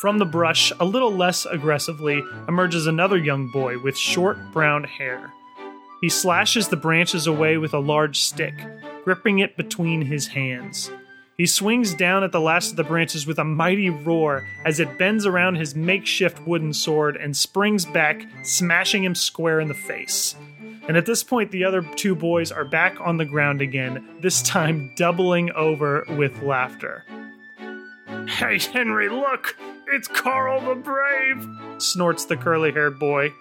From 0.00 0.16
the 0.16 0.24
brush, 0.24 0.72
a 0.80 0.84
little 0.86 1.12
less 1.12 1.44
aggressively, 1.44 2.22
emerges 2.48 2.86
another 2.86 3.18
young 3.18 3.50
boy 3.50 3.78
with 3.80 3.98
short 3.98 4.38
brown 4.50 4.84
hair. 4.84 5.30
He 6.00 6.08
slashes 6.08 6.68
the 6.68 6.76
branches 6.76 7.26
away 7.26 7.58
with 7.58 7.74
a 7.74 7.80
large 7.80 8.18
stick, 8.18 8.54
gripping 9.04 9.40
it 9.40 9.58
between 9.58 10.02
his 10.02 10.28
hands. 10.28 10.90
He 11.38 11.46
swings 11.46 11.94
down 11.94 12.24
at 12.24 12.32
the 12.32 12.40
last 12.40 12.72
of 12.72 12.76
the 12.76 12.82
branches 12.82 13.24
with 13.24 13.38
a 13.38 13.44
mighty 13.44 13.90
roar 13.90 14.48
as 14.66 14.80
it 14.80 14.98
bends 14.98 15.24
around 15.24 15.54
his 15.54 15.76
makeshift 15.76 16.44
wooden 16.44 16.72
sword 16.72 17.16
and 17.16 17.36
springs 17.36 17.84
back, 17.84 18.26
smashing 18.42 19.04
him 19.04 19.14
square 19.14 19.60
in 19.60 19.68
the 19.68 19.74
face. 19.74 20.34
And 20.88 20.96
at 20.96 21.06
this 21.06 21.22
point, 21.22 21.52
the 21.52 21.62
other 21.62 21.82
two 21.94 22.16
boys 22.16 22.50
are 22.50 22.64
back 22.64 23.00
on 23.00 23.18
the 23.18 23.24
ground 23.24 23.62
again, 23.62 24.04
this 24.20 24.42
time 24.42 24.92
doubling 24.96 25.52
over 25.52 26.04
with 26.16 26.42
laughter. 26.42 27.04
Hey, 28.26 28.58
Henry, 28.58 29.08
look! 29.08 29.56
It's 29.92 30.08
Carl 30.08 30.60
the 30.60 30.74
Brave! 30.74 31.46
Snorts 31.80 32.24
the 32.24 32.36
curly 32.36 32.72
haired 32.72 32.98
boy. 32.98 33.32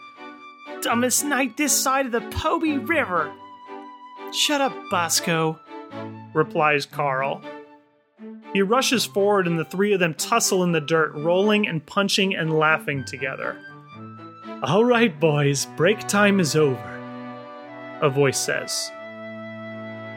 Dumbest 0.82 1.26
knight 1.26 1.58
this 1.58 1.76
side 1.76 2.06
of 2.06 2.12
the 2.12 2.22
Poby 2.22 2.78
River! 2.78 3.34
Shut 4.32 4.62
up, 4.62 4.74
Bosco, 4.92 5.60
replies 6.36 6.86
Carl. 6.86 7.42
He 8.58 8.64
rushes 8.64 9.06
forward, 9.06 9.46
and 9.46 9.60
the 9.60 9.64
three 9.64 9.94
of 9.94 10.00
them 10.00 10.16
tussle 10.16 10.64
in 10.64 10.72
the 10.72 10.82
dirt, 10.82 11.14
rolling 11.14 11.68
and 11.68 11.86
punching 11.86 12.36
and 12.36 12.58
laughing 12.58 13.06
together. 13.06 13.56
All 14.64 14.84
right, 14.84 15.20
boys, 15.20 15.68
break 15.78 16.00
time 16.08 16.40
is 16.40 16.56
over, 16.56 18.00
a 18.02 18.10
voice 18.10 18.40
says. 18.40 18.90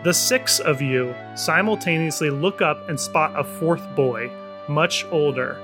The 0.05 0.15
six 0.15 0.59
of 0.59 0.81
you 0.81 1.15
simultaneously 1.35 2.31
look 2.31 2.63
up 2.63 2.89
and 2.89 2.99
spot 2.99 3.39
a 3.39 3.45
fourth 3.45 3.87
boy, 3.95 4.31
much 4.71 5.05
older. 5.11 5.61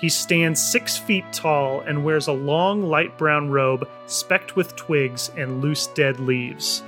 He 0.00 0.08
stands 0.08 0.62
six 0.62 0.96
feet 0.96 1.30
tall 1.30 1.80
and 1.80 2.06
wears 2.06 2.26
a 2.26 2.32
long 2.32 2.84
light 2.84 3.18
brown 3.18 3.50
robe 3.50 3.86
specked 4.06 4.56
with 4.56 4.76
twigs 4.76 5.30
and 5.36 5.60
loose 5.60 5.88
dead 5.88 6.20
leaves. 6.20 6.82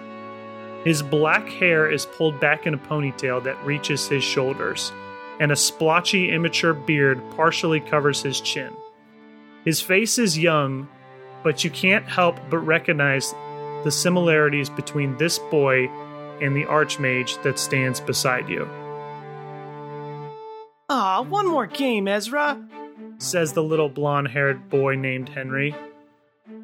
His 0.85 1.03
black 1.03 1.49
hair 1.49 1.91
is 1.91 2.07
pulled 2.07 2.41
back 2.41 2.67
in 2.67 2.75
a 2.75 2.79
ponytail 2.79 3.43
that 3.45 3.65
reaches 3.65 4.09
his 4.09 4.23
shoulders, 4.23 4.93
and 5.41 5.51
a 5.51 5.57
splotchy, 5.57 6.31
immature 6.33 6.75
beard 6.75 7.21
partially 7.37 7.81
covers 7.81 8.23
his 8.23 8.41
chin. 8.41 8.73
His 9.65 9.81
face 9.81 10.19
is 10.19 10.39
young, 10.39 10.89
but 11.43 11.65
you 11.65 11.71
can't 11.71 12.07
help 12.07 12.39
but 12.49 12.59
recognize 12.59 13.35
the 13.85 13.91
similarities 13.91 14.71
between 14.71 15.17
this 15.17 15.39
boy 15.39 15.89
and 16.41 16.57
the 16.57 16.65
archmage 16.65 17.43
that 17.43 17.59
stands 17.59 18.01
beside 18.01 18.49
you. 18.49 18.69
Aw, 20.89 21.23
one 21.23 21.47
more 21.47 21.67
game, 21.67 22.09
Ezra! 22.09 22.65
Says 23.19 23.53
the 23.53 23.63
little 23.63 23.89
blonde 23.89 24.29
haired 24.29 24.71
boy 24.71 24.95
named 24.95 25.29
Henry. 25.29 25.75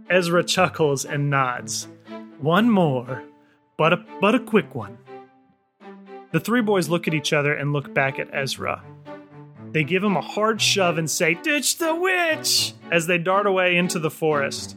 Ezra 0.08 0.44
chuckles 0.44 1.04
and 1.04 1.28
nods. 1.28 1.88
One 2.38 2.70
more, 2.70 3.22
but 3.76 3.92
a, 3.92 4.04
but 4.20 4.34
a 4.34 4.40
quick 4.40 4.74
one. 4.74 4.98
The 6.32 6.40
three 6.40 6.62
boys 6.62 6.88
look 6.88 7.06
at 7.06 7.14
each 7.14 7.32
other 7.32 7.54
and 7.54 7.72
look 7.72 7.94
back 7.94 8.18
at 8.18 8.28
Ezra. 8.32 8.82
They 9.70 9.84
give 9.84 10.04
him 10.04 10.16
a 10.16 10.20
hard 10.20 10.60
shove 10.60 10.98
and 10.98 11.10
say, 11.10 11.34
Ditch 11.34 11.78
the 11.78 11.94
witch! 11.94 12.74
as 12.90 13.06
they 13.06 13.18
dart 13.18 13.46
away 13.46 13.76
into 13.76 13.98
the 13.98 14.10
forest. 14.10 14.76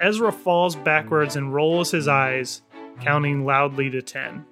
Ezra 0.00 0.30
falls 0.30 0.76
backwards 0.76 1.36
and 1.36 1.54
rolls 1.54 1.90
his 1.90 2.06
eyes, 2.06 2.62
counting 3.00 3.44
loudly 3.44 3.90
to 3.90 4.02
ten. 4.02 4.44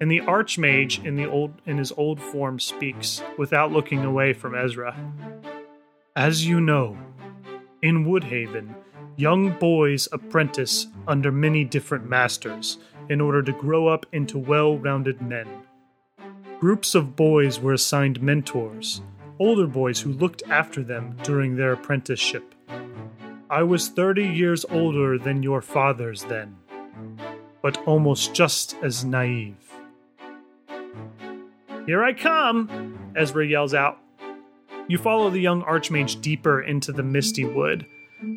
And 0.00 0.10
the 0.10 0.20
archmage 0.20 1.04
in 1.04 1.16
the 1.16 1.26
old 1.26 1.52
in 1.66 1.78
his 1.78 1.92
old 1.92 2.20
form 2.20 2.58
speaks, 2.58 3.22
without 3.36 3.70
looking 3.70 4.04
away 4.04 4.32
from 4.32 4.54
Ezra. 4.54 4.96
As 6.16 6.46
you 6.46 6.60
know, 6.60 6.96
in 7.82 8.06
Woodhaven, 8.06 8.74
young 9.16 9.50
boys 9.58 10.08
apprentice 10.12 10.86
under 11.06 11.30
many 11.30 11.64
different 11.64 12.08
masters 12.08 12.78
in 13.08 13.20
order 13.20 13.42
to 13.42 13.52
grow 13.52 13.88
up 13.88 14.06
into 14.12 14.38
well 14.38 14.78
rounded 14.78 15.20
men. 15.20 15.48
Groups 16.60 16.94
of 16.94 17.16
boys 17.16 17.58
were 17.58 17.72
assigned 17.72 18.22
mentors, 18.22 19.02
older 19.38 19.66
boys 19.66 20.00
who 20.00 20.12
looked 20.12 20.42
after 20.48 20.82
them 20.82 21.16
during 21.22 21.56
their 21.56 21.72
apprenticeship. 21.72 22.54
I 23.48 23.62
was 23.62 23.88
30 23.88 24.24
years 24.24 24.64
older 24.66 25.18
than 25.18 25.42
your 25.42 25.60
fathers 25.60 26.22
then, 26.24 26.56
but 27.62 27.76
almost 27.86 28.34
just 28.34 28.76
as 28.82 29.04
naive. 29.04 29.56
Here 31.86 32.04
I 32.04 32.12
come, 32.12 33.12
Ezra 33.16 33.46
yells 33.46 33.74
out. 33.74 33.98
You 34.86 34.98
follow 34.98 35.30
the 35.30 35.40
young 35.40 35.62
archmage 35.62 36.20
deeper 36.20 36.60
into 36.60 36.92
the 36.92 37.02
misty 37.02 37.44
wood. 37.44 37.86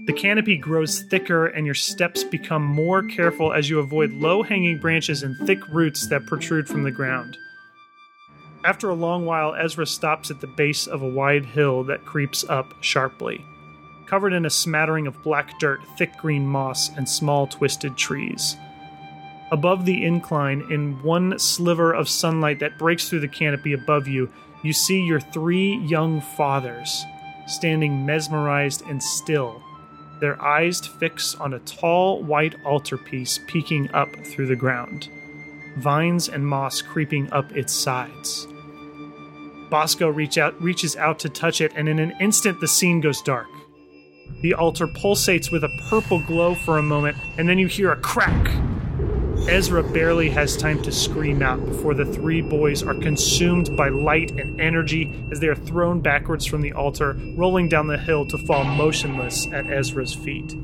The 0.06 0.14
canopy 0.14 0.58
grows 0.58 1.02
thicker, 1.02 1.48
and 1.48 1.66
your 1.66 1.76
steps 1.76 2.24
become 2.24 2.64
more 2.64 3.04
careful 3.04 3.52
as 3.52 3.70
you 3.70 3.80
avoid 3.80 4.14
low 4.14 4.42
hanging 4.42 4.80
branches 4.80 5.24
and 5.24 5.36
thick 5.46 5.68
roots 5.68 6.08
that 6.08 6.26
protrude 6.26 6.68
from 6.68 6.84
the 6.84 6.92
ground. 6.92 7.38
After 8.64 8.90
a 8.90 8.96
long 8.96 9.26
while, 9.26 9.54
Ezra 9.56 9.86
stops 9.86 10.32
at 10.32 10.40
the 10.40 10.48
base 10.48 10.88
of 10.88 11.02
a 11.02 11.10
wide 11.10 11.46
hill 11.46 11.84
that 11.84 12.06
creeps 12.06 12.46
up 12.48 12.74
sharply, 12.80 13.44
covered 14.06 14.32
in 14.32 14.46
a 14.46 14.50
smattering 14.50 15.06
of 15.06 15.22
black 15.22 15.60
dirt, 15.60 15.82
thick 15.98 16.16
green 16.18 16.48
moss, 16.48 16.90
and 16.96 17.08
small 17.08 17.46
twisted 17.46 17.98
trees. 17.98 18.56
Above 19.52 19.84
the 19.84 20.06
incline, 20.06 20.66
in 20.72 21.04
one 21.04 21.38
sliver 21.38 21.92
of 21.92 22.08
sunlight 22.08 22.60
that 22.60 22.80
breaks 22.80 23.10
through 23.10 23.20
the 23.20 23.28
canopy 23.28 23.74
above 23.74 24.08
you, 24.08 24.32
you 24.64 24.72
see 24.72 25.04
your 25.04 25.20
three 25.20 25.76
young 25.80 26.22
fathers 26.22 27.04
standing 27.46 28.06
mesmerized 28.06 28.82
and 28.88 29.04
still, 29.04 29.62
their 30.24 30.42
eyes 30.42 30.80
fixed 30.80 31.38
on 31.42 31.54
a 31.54 31.60
tall 31.60 32.24
white 32.24 32.56
altarpiece 32.64 33.42
peeking 33.46 33.92
up 33.94 34.08
through 34.26 34.48
the 34.48 34.56
ground, 34.56 35.10
vines 35.80 36.30
and 36.30 36.48
moss 36.48 36.82
creeping 36.82 37.30
up 37.34 37.52
its 37.52 37.74
sides. 37.74 38.48
Bosco 39.70 40.08
reach 40.08 40.38
out, 40.38 40.60
reaches 40.62 40.96
out 40.96 41.20
to 41.20 41.28
touch 41.28 41.60
it, 41.60 41.74
and 41.76 41.90
in 41.90 42.00
an 42.00 42.14
instant 42.22 42.62
the 42.62 42.70
scene 42.70 43.02
goes 43.02 43.22
dark. 43.22 43.50
The 44.42 44.54
altar 44.54 44.88
pulsates 44.88 45.52
with 45.52 45.66
a 45.66 45.82
purple 45.90 46.20
glow 46.20 46.56
for 46.56 46.78
a 46.78 46.84
moment, 46.84 47.18
and 47.38 47.50
then 47.50 47.60
you 47.60 47.68
hear 47.68 47.92
a 47.92 47.98
crack. 47.98 48.73
Ezra 49.48 49.84
barely 49.84 50.30
has 50.30 50.56
time 50.56 50.82
to 50.82 50.92
scream 50.92 51.42
out 51.42 51.64
before 51.66 51.94
the 51.94 52.06
three 52.06 52.42
boys 52.42 52.82
are 52.82 52.94
consumed 52.94 53.76
by 53.76 53.90
light 53.90 54.32
and 54.32 54.60
energy 54.60 55.14
as 55.32 55.42
they 55.42 55.48
are 55.48 55.56
thrown 55.56 56.00
backwards 56.00 56.46
from 56.46 56.62
the 56.62 56.72
altar, 56.72 57.14
rolling 57.36 57.68
down 57.68 57.88
the 57.88 57.98
hill 57.98 58.26
to 58.26 58.38
fall 58.38 58.64
motionless 58.64 59.48
at 59.52 59.70
Ezra's 59.70 60.14
feet. 60.14 60.56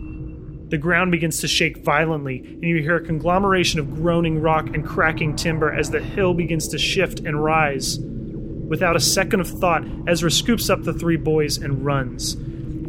The 0.70 0.78
ground 0.78 1.12
begins 1.12 1.42
to 1.42 1.48
shake 1.48 1.84
violently, 1.84 2.40
and 2.40 2.64
you 2.64 2.82
hear 2.82 2.96
a 2.96 3.06
conglomeration 3.06 3.82
of 3.82 3.96
groaning 3.96 4.40
rock 4.40 4.68
and 4.68 4.86
cracking 4.86 5.36
timber 5.36 5.74
as 5.74 5.90
the 5.90 6.00
hill 6.00 6.34
begins 6.34 6.70
to 6.70 6.78
shift 6.78 7.20
and 7.20 7.44
rise. 7.44 8.00
Without 8.00 8.96
a 8.96 9.02
second 9.02 9.42
of 9.42 9.50
thought, 9.50 9.84
Ezra 10.08 10.32
scoops 10.32 10.70
up 10.70 10.84
the 10.84 10.94
three 10.94 11.18
boys 11.18 11.58
and 11.58 11.84
runs. 11.84 12.38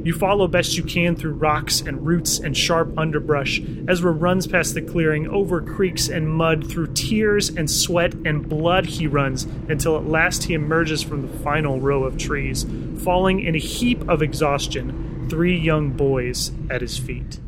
You 0.03 0.15
follow 0.15 0.49
best 0.49 0.79
you 0.79 0.83
can 0.83 1.15
through 1.15 1.35
rocks 1.35 1.83
and 1.83 2.07
roots 2.07 2.39
and 2.39 2.57
sharp 2.57 2.97
underbrush. 2.97 3.61
Ezra 3.87 4.11
runs 4.11 4.47
past 4.47 4.73
the 4.73 4.81
clearing, 4.81 5.29
over 5.29 5.61
creeks 5.61 6.09
and 6.09 6.27
mud, 6.27 6.71
through 6.71 6.95
tears 6.95 7.51
and 7.51 7.71
sweat 7.71 8.15
and 8.25 8.49
blood 8.49 8.87
he 8.87 9.07
runs, 9.07 9.45
until 9.69 9.99
at 9.99 10.07
last 10.07 10.45
he 10.45 10.55
emerges 10.55 11.03
from 11.03 11.21
the 11.21 11.39
final 11.41 11.81
row 11.81 12.05
of 12.05 12.17
trees, 12.17 12.65
falling 13.05 13.41
in 13.41 13.55
a 13.55 13.59
heap 13.59 14.09
of 14.09 14.23
exhaustion, 14.23 15.27
three 15.29 15.57
young 15.57 15.91
boys 15.91 16.51
at 16.71 16.81
his 16.81 16.97
feet. 16.97 17.39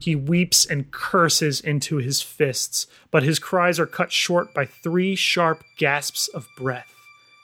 He 0.00 0.16
weeps 0.16 0.66
and 0.66 0.90
curses 0.90 1.60
into 1.60 1.98
his 1.98 2.22
fists, 2.22 2.88
but 3.12 3.22
his 3.22 3.38
cries 3.38 3.78
are 3.78 3.86
cut 3.86 4.10
short 4.10 4.52
by 4.52 4.64
three 4.64 5.14
sharp 5.14 5.62
gasps 5.76 6.26
of 6.28 6.48
breath 6.56 6.92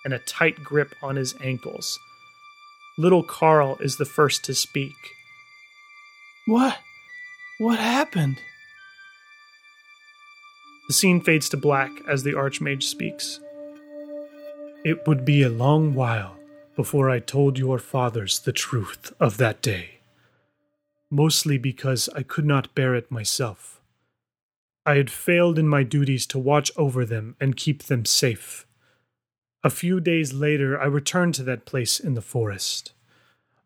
and 0.05 0.13
a 0.13 0.19
tight 0.21 0.65
grip 0.65 0.95
on 1.03 1.17
his 1.17 1.35
ankles. 1.41 2.01
Little 2.99 3.23
Carl 3.23 3.77
is 3.81 3.97
the 3.97 4.07
first 4.07 4.43
to 4.45 4.55
speak. 4.55 4.95
What? 6.47 6.79
What 7.59 7.79
happened? 7.79 8.39
The 10.89 10.95
scene 10.95 11.21
fades 11.21 11.49
to 11.51 11.57
black 11.57 11.91
as 12.09 12.23
the 12.23 12.33
Archmage 12.33 12.85
speaks. 12.85 13.41
It 14.85 15.07
would 15.07 15.25
be 15.25 15.43
a 15.43 15.49
long 15.49 15.95
while 15.95 16.37
before 16.77 17.11
I 17.11 17.19
told 17.19 17.59
your 17.59 17.79
fathers 17.79 18.39
the 18.39 18.53
truth 18.53 19.13
of 19.19 19.37
that 19.39 19.61
day, 19.61 19.99
mostly 21.11 21.59
because 21.59 22.09
I 22.15 22.23
could 22.23 22.47
not 22.47 22.75
bear 22.75 22.95
it 22.95 23.11
myself. 23.11 23.81
I 24.87 24.97
had 24.97 25.11
failed 25.11 25.59
in 25.59 25.67
my 25.67 25.83
duties 25.83 26.27
to 26.29 26.39
watch 26.39 26.71
over 26.77 27.05
them 27.05 27.35
and 27.41 27.57
keep 27.57 27.85
them 27.85 28.05
safe. 28.05 28.66
A 29.65 29.71
few 29.71 30.01
days 30.01 30.33
later, 30.33 30.81
I 30.81 30.87
returned 30.87 31.35
to 31.37 31.43
that 31.45 31.65
place 31.65 31.99
in 31.99 32.15
the 32.15 32.23
forest. 32.23 32.93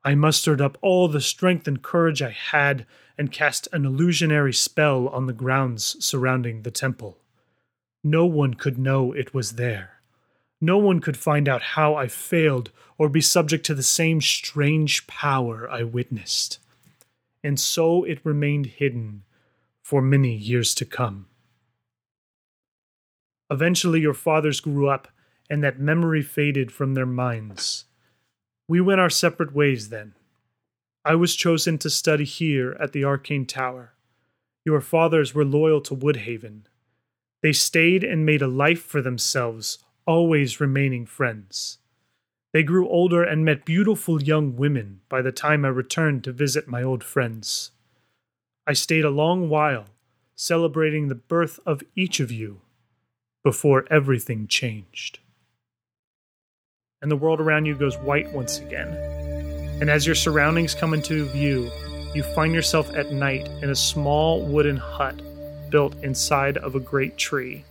I 0.03 0.15
mustered 0.15 0.61
up 0.61 0.79
all 0.81 1.09
the 1.09 1.21
strength 1.21 1.69
and 1.69 1.83
courage 1.83 2.23
I 2.23 2.31
had 2.31 2.87
and 3.19 3.31
cast 3.31 3.69
an 3.73 3.85
illusionary 3.85 4.55
spell 4.55 5.09
on 5.09 5.27
the 5.27 5.35
grounds 5.35 6.03
surrounding 6.05 6.63
the 6.63 6.71
temple. 6.71 7.19
No 8.03 8.25
one 8.25 8.55
could 8.55 8.79
know 8.79 9.13
it 9.13 9.35
was 9.35 9.53
there. 9.53 10.01
No 10.61 10.79
one 10.79 11.01
could 11.01 11.17
find 11.17 11.49
out 11.49 11.63
how 11.63 11.95
I 11.95 12.09
failed 12.09 12.71
or 12.97 13.09
be 13.09 13.21
subject 13.21 13.65
to 13.67 13.75
the 13.75 13.83
same 13.83 14.21
strange 14.21 15.07
power 15.07 15.69
I 15.71 15.83
witnessed. 15.83 16.59
And 17.43 17.59
so 17.59 18.05
it 18.05 18.25
remained 18.25 18.67
hidden 18.67 19.25
for 19.83 20.01
many 20.01 20.35
years 20.35 20.75
to 20.77 20.85
come. 20.85 21.27
Eventually, 23.51 24.01
your 24.01 24.15
fathers 24.15 24.61
grew 24.61 24.89
up 24.89 25.09
and 25.51 25.65
that 25.65 25.81
memory 25.81 26.23
faded 26.23 26.71
from 26.71 26.95
their 26.95 27.05
minds. 27.05 27.85
We 28.69 28.81
went 28.81 29.01
our 29.01 29.11
separate 29.11 29.53
ways 29.53 29.89
then. 29.89 30.15
I 31.05 31.17
was 31.17 31.35
chosen 31.35 31.77
to 31.79 31.91
study 31.91 32.25
here 32.25 32.77
at 32.79 32.93
the 32.93 33.05
Arcane 33.05 33.47
Tower. 33.47 33.95
Your 34.65 34.81
fathers 34.81 35.35
were 35.35 35.45
loyal 35.45 35.81
to 35.83 35.97
Woodhaven. 35.97 36.67
They 37.43 37.53
stayed 37.53 38.05
and 38.05 38.25
made 38.25 38.43
a 38.43 38.47
life 38.47 38.83
for 38.83 39.03
themselves, 39.03 39.79
always 40.07 40.61
remaining 40.61 41.07
friends. 41.07 41.79
They 42.53 42.63
grew 42.63 42.89
older 42.89 43.25
and 43.25 43.45
met 43.45 43.65
beautiful 43.65 44.23
young 44.23 44.57
women 44.57 45.01
by 45.09 45.23
the 45.23 45.33
time 45.33 45.65
I 45.65 45.69
returned 45.69 46.23
to 46.25 46.33
visit 46.33 46.69
my 46.69 46.83
old 46.83 47.03
friends. 47.03 47.73
I 48.67 48.75
stayed 48.75 49.05
a 49.05 49.11
long 49.11 49.49
while, 49.49 49.87
celebrating 50.37 51.09
the 51.09 51.15
birth 51.15 51.59
of 51.65 51.83
each 51.97 52.21
of 52.21 52.31
you, 52.31 52.61
before 53.43 53.87
everything 53.91 54.47
changed 54.47 55.21
and 57.03 57.11
the 57.11 57.17
world 57.17 57.41
around 57.41 57.65
you 57.65 57.75
goes 57.75 57.97
white 57.99 58.31
once 58.33 58.59
again. 58.59 58.89
And 59.81 59.89
as 59.89 60.05
your 60.05 60.15
surroundings 60.15 60.75
come 60.75 60.93
into 60.93 61.25
view, 61.27 61.71
you 62.15 62.23
find 62.23 62.53
yourself 62.53 62.95
at 62.95 63.11
night 63.11 63.49
in 63.63 63.71
a 63.71 63.75
small 63.75 64.43
wooden 64.43 64.77
hut 64.77 65.19
built 65.71 65.95
inside 66.03 66.59
of 66.59 66.75
a 66.75 66.81
great 66.81 67.17
tree. 67.17 67.65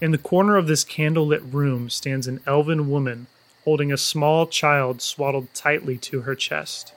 In 0.00 0.10
the 0.10 0.18
corner 0.18 0.56
of 0.56 0.68
this 0.68 0.84
candlelit 0.84 1.52
room 1.52 1.90
stands 1.90 2.26
an 2.26 2.40
elven 2.46 2.88
woman 2.88 3.26
holding 3.64 3.92
a 3.92 3.98
small 3.98 4.46
child 4.46 5.02
swaddled 5.02 5.52
tightly 5.52 5.98
to 5.98 6.22
her 6.22 6.34
chest. 6.34 6.94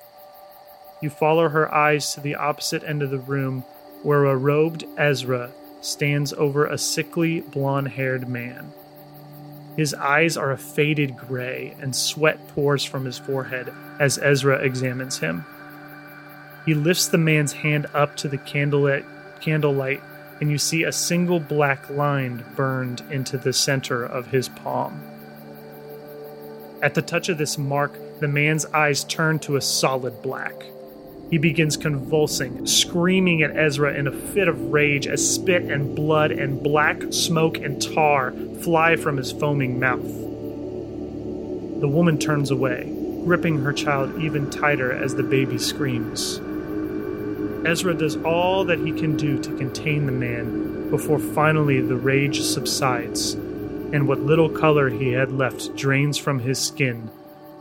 You 1.02 1.10
follow 1.10 1.50
her 1.50 1.74
eyes 1.74 2.14
to 2.14 2.22
the 2.22 2.36
opposite 2.36 2.84
end 2.84 3.02
of 3.02 3.10
the 3.10 3.20
room 3.20 3.66
where 4.04 4.26
a 4.26 4.38
robed 4.38 4.86
Ezra 4.98 5.52
stands 5.82 6.32
over 6.34 6.66
a 6.66 6.78
sickly, 6.78 7.42
blond 7.42 7.90
haired 7.90 8.30
man. 8.30 8.72
His 9.80 9.94
eyes 9.94 10.36
are 10.36 10.52
a 10.52 10.58
faded 10.58 11.16
gray, 11.16 11.74
and 11.80 11.96
sweat 11.96 12.50
pours 12.50 12.84
from 12.84 13.06
his 13.06 13.18
forehead 13.18 13.72
as 13.98 14.18
Ezra 14.18 14.58
examines 14.58 15.20
him. 15.20 15.46
He 16.66 16.74
lifts 16.74 17.08
the 17.08 17.18
man's 17.18 17.54
hand 17.54 17.88
up 17.94 18.18
to 18.18 18.28
the 18.28 18.38
candlelit, 18.38 19.06
candlelight, 19.40 20.04
and 20.42 20.52
you 20.52 20.58
see 20.58 20.84
a 20.84 20.92
single 20.92 21.40
black 21.40 21.90
line 21.90 22.44
burned 22.58 23.04
into 23.10 23.38
the 23.38 23.54
center 23.54 24.04
of 24.04 24.28
his 24.28 24.50
palm. 24.50 25.02
At 26.82 26.94
the 26.94 27.02
touch 27.02 27.30
of 27.30 27.38
this 27.38 27.58
mark, 27.58 28.20
the 28.20 28.28
man's 28.28 28.66
eyes 28.66 29.06
turn 29.06 29.40
to 29.40 29.56
a 29.56 29.62
solid 29.62 30.22
black. 30.22 30.62
He 31.30 31.38
begins 31.38 31.78
convulsing, 31.78 32.66
screaming 32.66 33.44
at 33.44 33.56
Ezra 33.56 33.94
in 33.94 34.08
a 34.08 34.12
fit 34.12 34.48
of 34.48 34.72
rage 34.72 35.06
as 35.06 35.36
spit 35.36 35.64
and 35.64 35.96
blood 35.96 36.32
and 36.32 36.62
black 36.64 37.02
smoke 37.12 37.58
and 37.60 37.80
tar 37.80 38.34
fly 38.62 38.96
from 38.96 39.18
his 39.18 39.32
foaming 39.32 39.80
mouth. 39.80 40.02
The 41.82 41.88
woman 41.88 42.18
turns 42.18 42.50
away, 42.50 42.92
gripping 43.26 43.60
her 43.60 43.74
child 43.74 44.20
even 44.20 44.50
tighter 44.50 44.92
as 44.92 45.14
the 45.14 45.24
baby 45.24 45.60
screams. 45.60 46.41
Ezra 47.64 47.94
does 47.94 48.18
all 48.18 48.66
that 48.66 48.80
he 48.80 48.91
can 48.91 49.16
do 49.16 49.38
to 49.38 49.56
contain 49.58 50.08
the 50.08 50.12
man 50.12 50.90
before 50.90 51.20
finally 51.20 51.80
the 51.80 51.95
rage 51.95 52.41
subsides, 52.41 53.34
and 53.34 54.08
what 54.08 54.20
little 54.22 54.49
color 54.49 54.90
he 54.90 55.12
had 55.12 55.32
left 55.32 55.76
drains 55.76 56.18
from 56.18 56.40
his 56.40 56.58
skin, 56.58 57.12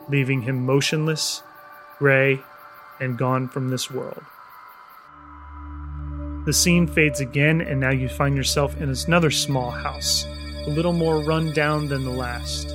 leaving 0.08 0.42
him 0.42 0.64
motionless, 0.64 1.42
gray, 1.98 2.40
and 3.00 3.18
gone 3.18 3.48
from 3.48 3.70
this 3.70 3.90
world. 3.90 4.22
The 6.44 6.52
scene 6.52 6.86
fades 6.86 7.20
again, 7.20 7.60
and 7.60 7.78
now 7.78 7.90
you 7.90 8.08
find 8.08 8.34
yourself 8.34 8.80
in 8.80 8.88
another 8.88 9.30
small 9.30 9.70
house, 9.70 10.24
a 10.66 10.70
little 10.70 10.94
more 10.94 11.20
run 11.20 11.52
down 11.52 11.88
than 11.88 12.04
the 12.04 12.10
last. 12.10 12.74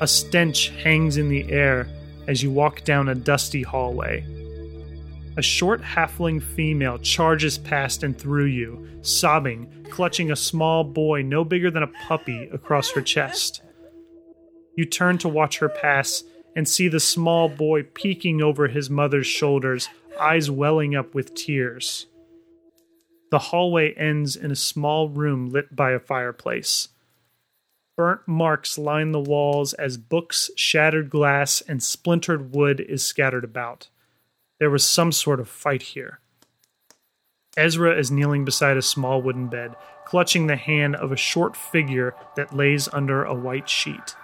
A 0.00 0.06
stench 0.06 0.70
hangs 0.82 1.18
in 1.18 1.28
the 1.28 1.52
air 1.52 1.86
as 2.26 2.42
you 2.42 2.50
walk 2.50 2.84
down 2.84 3.08
a 3.08 3.14
dusty 3.14 3.62
hallway. 3.62 4.24
A 5.36 5.42
short 5.42 5.82
halfling 5.82 6.42
female 6.42 6.98
charges 6.98 7.58
past 7.58 8.02
and 8.02 8.18
through 8.18 8.46
you, 8.46 8.88
sobbing, 9.02 9.86
clutching 9.90 10.30
a 10.30 10.36
small 10.36 10.82
boy 10.82 11.22
no 11.22 11.44
bigger 11.44 11.70
than 11.70 11.82
a 11.82 11.92
puppy 12.08 12.48
across 12.52 12.90
her 12.92 13.02
chest. 13.02 13.62
You 14.76 14.86
turn 14.86 15.18
to 15.18 15.28
watch 15.28 15.58
her 15.58 15.68
pass 15.68 16.24
and 16.54 16.68
see 16.68 16.88
the 16.88 17.00
small 17.00 17.48
boy 17.48 17.82
peeking 17.82 18.42
over 18.42 18.68
his 18.68 18.90
mother's 18.90 19.26
shoulders, 19.26 19.88
eyes 20.18 20.50
welling 20.50 20.94
up 20.94 21.14
with 21.14 21.34
tears. 21.34 22.06
The 23.30 23.38
hallway 23.38 23.94
ends 23.94 24.34
in 24.34 24.50
a 24.50 24.56
small 24.56 25.08
room 25.08 25.50
lit 25.50 25.74
by 25.74 25.92
a 25.92 26.00
fireplace. 26.00 26.88
Burnt 27.96 28.26
marks 28.26 28.78
line 28.78 29.12
the 29.12 29.20
walls 29.20 29.72
as 29.74 29.96
books, 29.96 30.50
shattered 30.56 31.10
glass, 31.10 31.60
and 31.60 31.82
splintered 31.82 32.54
wood 32.54 32.80
is 32.80 33.04
scattered 33.04 33.44
about. 33.44 33.88
There 34.58 34.70
was 34.70 34.84
some 34.84 35.12
sort 35.12 35.38
of 35.38 35.48
fight 35.48 35.82
here. 35.82 36.20
Ezra 37.56 37.96
is 37.96 38.10
kneeling 38.10 38.44
beside 38.44 38.76
a 38.76 38.82
small 38.82 39.20
wooden 39.20 39.48
bed, 39.48 39.74
clutching 40.04 40.46
the 40.46 40.56
hand 40.56 40.96
of 40.96 41.12
a 41.12 41.16
short 41.16 41.56
figure 41.56 42.14
that 42.36 42.54
lays 42.54 42.88
under 42.92 43.22
a 43.22 43.34
white 43.34 43.68
sheet. 43.68 44.16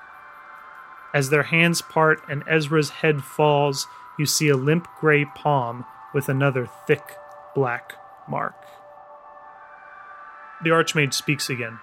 As 1.17 1.31
their 1.31 1.45
hands 1.45 1.81
part 1.81 2.21
and 2.29 2.45
Ezra's 2.47 2.91
head 2.91 3.25
falls, 3.25 3.87
you 4.19 4.27
see 4.27 4.51
a 4.51 4.55
limp 4.57 4.87
gray 5.01 5.25
palm 5.25 5.87
with 6.13 6.29
another 6.29 6.69
thick 6.87 7.17
black 7.55 7.95
mark. 8.29 8.67
The 10.63 10.69
Archmage 10.69 11.15
speaks 11.15 11.49
again. 11.49 11.79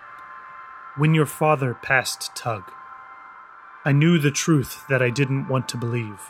When 0.97 1.15
your 1.15 1.25
father 1.25 1.73
passed 1.73 2.35
Tug, 2.35 2.71
I 3.83 3.91
knew 3.91 4.19
the 4.19 4.29
truth 4.29 4.83
that 4.87 5.01
I 5.01 5.09
didn't 5.09 5.47
want 5.47 5.67
to 5.69 5.77
believe. 5.77 6.21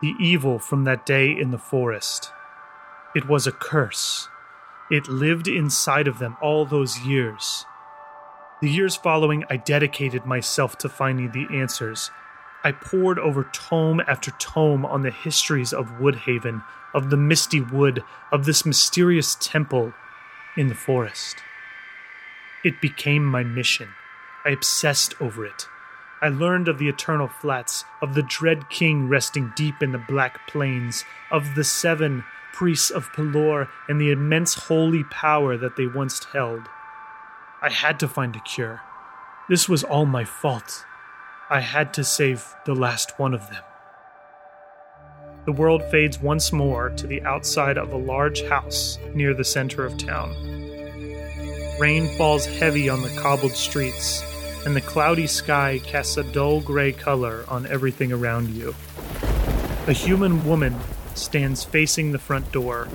The 0.00 0.14
evil 0.18 0.58
from 0.58 0.84
that 0.84 1.04
day 1.04 1.30
in 1.30 1.50
the 1.50 1.58
forest. 1.58 2.32
It 3.14 3.28
was 3.28 3.46
a 3.46 3.52
curse. 3.52 4.30
It 4.90 5.06
lived 5.06 5.48
inside 5.48 6.08
of 6.08 6.18
them 6.18 6.38
all 6.40 6.64
those 6.64 6.98
years. 7.00 7.66
The 8.62 8.70
years 8.70 8.96
following, 8.96 9.44
I 9.50 9.58
dedicated 9.58 10.24
myself 10.24 10.78
to 10.78 10.88
finding 10.88 11.30
the 11.30 11.46
answers. 11.54 12.10
I 12.64 12.72
pored 12.72 13.18
over 13.18 13.44
tome 13.52 14.00
after 14.08 14.30
tome 14.38 14.86
on 14.86 15.02
the 15.02 15.10
histories 15.10 15.74
of 15.74 15.98
Woodhaven, 16.00 16.64
of 16.94 17.10
the 17.10 17.18
misty 17.18 17.60
wood, 17.60 18.02
of 18.32 18.46
this 18.46 18.64
mysterious 18.64 19.36
temple 19.38 19.92
in 20.56 20.68
the 20.68 20.74
forest. 20.74 21.36
It 22.64 22.80
became 22.80 23.26
my 23.26 23.44
mission. 23.44 23.90
I 24.42 24.50
obsessed 24.50 25.14
over 25.20 25.44
it. 25.44 25.68
I 26.22 26.28
learned 26.30 26.66
of 26.66 26.78
the 26.78 26.88
Eternal 26.88 27.28
Flats, 27.28 27.84
of 28.00 28.14
the 28.14 28.22
dread 28.22 28.70
king 28.70 29.06
resting 29.06 29.52
deep 29.54 29.82
in 29.82 29.92
the 29.92 29.98
Black 29.98 30.48
Plains, 30.48 31.04
of 31.30 31.56
the 31.56 31.64
seven 31.64 32.24
priests 32.54 32.88
of 32.88 33.12
Pelor, 33.12 33.68
and 33.86 34.00
the 34.00 34.10
immense 34.10 34.54
holy 34.54 35.04
power 35.04 35.58
that 35.58 35.76
they 35.76 35.86
once 35.86 36.24
held. 36.24 36.70
I 37.66 37.70
had 37.70 37.98
to 37.98 38.06
find 38.06 38.36
a 38.36 38.40
cure. 38.42 38.80
This 39.48 39.68
was 39.68 39.82
all 39.82 40.06
my 40.06 40.24
fault. 40.24 40.84
I 41.50 41.58
had 41.58 41.92
to 41.94 42.04
save 42.04 42.46
the 42.64 42.76
last 42.76 43.18
one 43.18 43.34
of 43.34 43.40
them. 43.50 43.64
The 45.46 45.52
world 45.52 45.82
fades 45.90 46.20
once 46.20 46.52
more 46.52 46.90
to 46.90 47.08
the 47.08 47.20
outside 47.22 47.76
of 47.76 47.92
a 47.92 47.96
large 47.96 48.44
house 48.44 49.00
near 49.14 49.34
the 49.34 49.42
center 49.42 49.84
of 49.84 49.98
town. 49.98 50.30
Rain 51.80 52.06
falls 52.16 52.46
heavy 52.46 52.88
on 52.88 53.02
the 53.02 53.16
cobbled 53.20 53.56
streets, 53.56 54.22
and 54.64 54.76
the 54.76 54.80
cloudy 54.80 55.26
sky 55.26 55.80
casts 55.82 56.16
a 56.16 56.22
dull 56.22 56.60
gray 56.60 56.92
color 56.92 57.44
on 57.48 57.66
everything 57.66 58.12
around 58.12 58.50
you. 58.50 58.76
A 59.88 59.92
human 59.92 60.46
woman 60.46 60.76
stands 61.16 61.64
facing 61.64 62.12
the 62.12 62.20
front 62.20 62.52
door, 62.52 62.86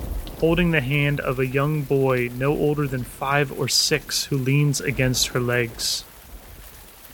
holding 0.42 0.72
the 0.72 0.80
hand 0.80 1.20
of 1.20 1.38
a 1.38 1.46
young 1.46 1.82
boy 1.82 2.28
no 2.36 2.50
older 2.50 2.84
than 2.88 3.04
five 3.04 3.56
or 3.56 3.68
six 3.68 4.24
who 4.24 4.36
leans 4.36 4.80
against 4.80 5.28
her 5.28 5.38
legs. 5.38 6.04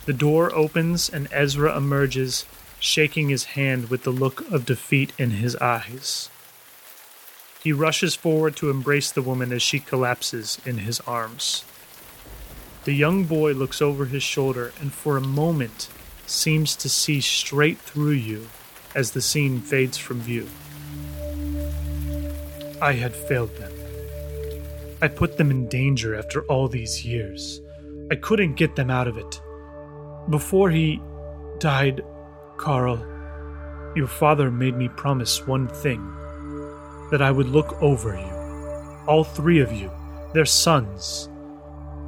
The 0.06 0.14
door 0.14 0.50
opens 0.54 1.10
and 1.10 1.28
Ezra 1.30 1.76
emerges, 1.76 2.46
shaking 2.80 3.28
his 3.28 3.44
hand 3.52 3.90
with 3.90 4.04
the 4.04 4.10
look 4.10 4.50
of 4.50 4.64
defeat 4.64 5.12
in 5.18 5.32
his 5.32 5.54
eyes. 5.56 6.30
He 7.62 7.70
rushes 7.70 8.14
forward 8.14 8.56
to 8.56 8.70
embrace 8.70 9.12
the 9.12 9.20
woman 9.20 9.52
as 9.52 9.60
she 9.60 9.78
collapses 9.78 10.58
in 10.64 10.78
his 10.78 10.98
arms. 11.00 11.66
The 12.84 12.94
young 12.94 13.24
boy 13.24 13.52
looks 13.52 13.82
over 13.82 14.06
his 14.06 14.22
shoulder 14.22 14.72
and 14.80 14.90
for 14.90 15.18
a 15.18 15.20
moment 15.20 15.90
seems 16.26 16.74
to 16.76 16.88
see 16.88 17.20
straight 17.20 17.76
through 17.76 18.12
you 18.12 18.48
as 18.94 19.10
the 19.10 19.20
scene 19.20 19.60
fades 19.60 19.98
from 19.98 20.20
view. 20.20 20.48
I 22.80 22.92
had 22.92 23.12
failed 23.12 23.54
them. 23.56 23.72
I 25.02 25.08
put 25.08 25.36
them 25.36 25.50
in 25.50 25.68
danger 25.68 26.14
after 26.16 26.42
all 26.42 26.68
these 26.68 27.04
years. 27.04 27.60
I 28.10 28.14
couldn't 28.14 28.54
get 28.54 28.76
them 28.76 28.90
out 28.90 29.08
of 29.08 29.18
it. 29.18 29.40
Before 30.30 30.70
he 30.70 31.00
died, 31.58 32.04
Carl, 32.56 32.98
your 33.96 34.06
father 34.06 34.50
made 34.50 34.76
me 34.76 34.88
promise 34.88 35.46
one 35.46 35.66
thing 35.66 36.00
that 37.10 37.20
I 37.20 37.32
would 37.32 37.48
look 37.48 37.82
over 37.82 38.14
you, 38.14 39.06
all 39.06 39.24
three 39.24 39.60
of 39.60 39.72
you, 39.72 39.90
their 40.32 40.44
sons. 40.44 41.28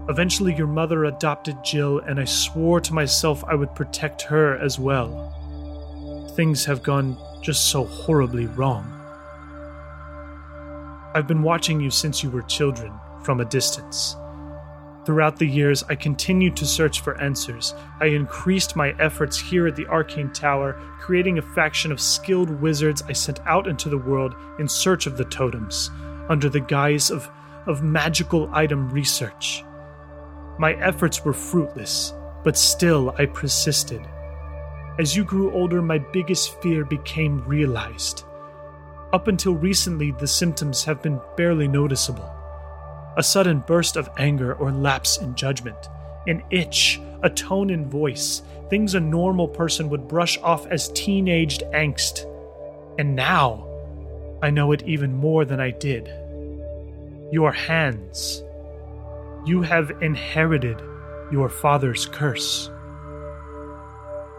Eventually, 0.09 0.55
your 0.55 0.67
mother 0.67 1.05
adopted 1.05 1.57
Jill, 1.65 1.99
and 1.99 2.21
I 2.21 2.25
swore 2.25 2.81
to 2.81 2.95
myself 2.95 3.43
I 3.45 3.55
would 3.55 3.75
protect 3.75 4.23
her 4.23 4.57
as 4.59 4.79
well. 4.79 6.33
Things 6.37 6.65
have 6.67 6.83
gone 6.83 7.17
just 7.43 7.71
so 7.71 7.85
horribly 7.85 8.47
wrong. 8.47 9.00
I've 11.13 11.27
been 11.27 11.43
watching 11.43 11.81
you 11.81 11.91
since 11.91 12.23
you 12.23 12.31
were 12.31 12.43
children, 12.43 12.93
from 13.25 13.41
a 13.41 13.45
distance. 13.45 14.17
Throughout 15.05 15.39
the 15.39 15.47
years, 15.47 15.83
I 15.89 15.97
continued 15.97 16.57
to 16.59 16.67
search 16.67 17.01
for 17.01 17.21
answers. 17.21 17.75
I 18.01 18.07
increased 18.07 18.77
my 18.77 18.91
efforts 19.01 19.37
here 19.37 19.67
at 19.67 19.75
the 19.75 19.89
Arcane 19.89 20.33
Tower, 20.33 20.75
creating 21.01 21.39
a 21.39 21.43
faction 21.43 21.91
of 21.91 22.01
skilled 22.01 22.51
wizards 22.61 23.03
I 23.03 23.13
sent 23.13 23.41
out 23.41 23.67
into 23.67 23.89
the 23.89 23.99
world 23.99 24.37
in 24.61 24.69
search 24.69 25.07
of 25.07 25.17
the 25.17 25.25
totems, 25.25 25.91
under 26.29 26.49
the 26.49 26.61
guise 26.61 27.11
of, 27.11 27.29
of 27.67 27.83
magical 27.83 28.49
item 28.53 28.89
research. 28.91 29.65
My 30.61 30.75
efforts 30.75 31.25
were 31.25 31.33
fruitless, 31.33 32.15
but 32.45 32.57
still 32.57 33.15
I 33.19 33.27
persisted. 33.27 34.07
As 35.01 35.17
you 35.17 35.25
grew 35.25 35.51
older, 35.53 35.83
my 35.83 35.99
biggest 35.99 36.61
fear 36.61 36.85
became 36.85 37.43
realized. 37.49 38.25
Up 39.13 39.29
until 39.29 39.55
recently, 39.55 40.13
the 40.13 40.27
symptoms 40.27 40.85
have 40.85 41.03
been 41.03 41.21
barely 41.37 41.67
noticeable 41.67 42.31
a 43.17 43.23
sudden 43.23 43.59
burst 43.67 43.97
of 43.97 44.09
anger 44.19 44.55
or 44.55 44.71
lapse 44.73 45.19
in 45.19 45.35
judgment, 45.35 45.89
an 46.27 46.43
itch, 46.51 47.01
a 47.23 47.31
tone 47.31 47.71
in 47.71 47.89
voice, 47.89 48.43
things 48.69 48.95
a 48.95 49.01
normal 49.01 49.49
person 49.49 49.91
would 49.91 50.09
brush 50.09 50.39
off 50.39 50.67
as 50.69 50.91
teenaged 50.93 51.63
angst. 51.75 52.25
And 52.99 53.17
now, 53.17 53.67
I 54.43 54.51
know 54.51 54.73
it 54.73 54.85
even 54.87 55.15
more 55.15 55.45
than 55.45 55.61
I 55.61 55.71
did. 55.71 56.07
Your 57.33 57.53
hands. 57.53 58.43
You 59.45 59.63
have 59.63 59.91
inherited 60.03 60.81
your 61.33 61.49
father's 61.49 62.07
curse. 62.07 62.71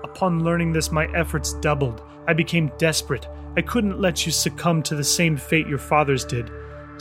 Upon 0.04 0.44
learning 0.44 0.74
this, 0.74 0.92
my 0.92 1.06
efforts 1.14 1.54
doubled. 1.56 2.02
I 2.28 2.34
became 2.34 2.72
desperate. 2.78 3.28
I 3.58 3.62
couldn't 3.62 4.00
let 4.00 4.26
you 4.26 4.32
succumb 4.32 4.84
to 4.84 4.96
the 4.96 5.04
same 5.04 5.38
fate 5.38 5.68
your 5.68 5.78
fathers 5.78 6.26
did 6.26 6.50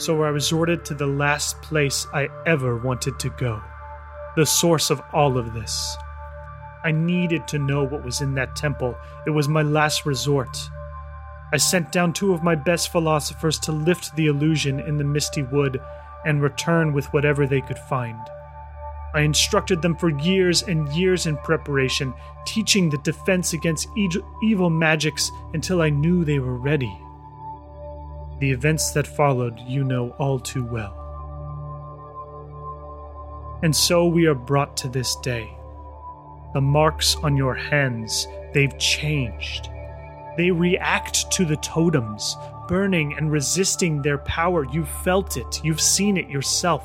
so 0.01 0.23
I 0.23 0.29
resorted 0.29 0.83
to 0.85 0.95
the 0.95 1.05
last 1.05 1.61
place 1.61 2.07
I 2.11 2.27
ever 2.47 2.75
wanted 2.75 3.19
to 3.19 3.29
go 3.29 3.61
the 4.35 4.45
source 4.45 4.89
of 4.89 5.01
all 5.11 5.37
of 5.37 5.53
this. 5.53 5.97
I 6.85 6.91
needed 6.91 7.49
to 7.49 7.59
know 7.59 7.83
what 7.83 8.05
was 8.05 8.21
in 8.21 8.33
that 8.35 8.55
temple, 8.55 8.97
it 9.27 9.31
was 9.31 9.49
my 9.49 9.61
last 9.61 10.05
resort. 10.05 10.57
I 11.51 11.57
sent 11.57 11.91
down 11.91 12.13
two 12.13 12.33
of 12.33 12.41
my 12.41 12.55
best 12.55 12.93
philosophers 12.93 13.59
to 13.59 13.73
lift 13.73 14.15
the 14.15 14.27
illusion 14.27 14.79
in 14.79 14.97
the 14.97 15.03
misty 15.03 15.43
wood 15.43 15.81
and 16.25 16.41
return 16.41 16.93
with 16.93 17.11
whatever 17.11 17.45
they 17.45 17.59
could 17.59 17.77
find. 17.77 18.17
I 19.13 19.21
instructed 19.21 19.81
them 19.81 19.95
for 19.95 20.09
years 20.09 20.63
and 20.63 20.87
years 20.89 21.25
in 21.25 21.37
preparation, 21.37 22.13
teaching 22.45 22.89
the 22.89 22.97
defense 22.99 23.53
against 23.53 23.89
evil 23.97 24.69
magics 24.69 25.31
until 25.53 25.81
I 25.81 25.89
knew 25.89 26.23
they 26.23 26.39
were 26.39 26.57
ready. 26.57 26.97
The 28.39 28.51
events 28.51 28.91
that 28.91 29.05
followed 29.05 29.59
you 29.59 29.83
know 29.83 30.11
all 30.17 30.39
too 30.39 30.63
well. 30.63 30.97
And 33.63 33.75
so 33.75 34.07
we 34.07 34.25
are 34.25 34.35
brought 34.35 34.75
to 34.77 34.87
this 34.87 35.15
day. 35.17 35.55
The 36.53 36.61
marks 36.61 37.15
on 37.17 37.37
your 37.37 37.53
hands, 37.53 38.27
they've 38.53 38.77
changed. 38.79 39.69
They 40.37 40.49
react 40.51 41.29
to 41.33 41.45
the 41.45 41.57
totems, 41.57 42.35
burning 42.67 43.13
and 43.17 43.31
resisting 43.31 44.01
their 44.01 44.17
power. 44.19 44.65
You've 44.65 44.89
felt 44.89 45.37
it, 45.37 45.61
you've 45.63 45.81
seen 45.81 46.17
it 46.17 46.29
yourself. 46.29 46.83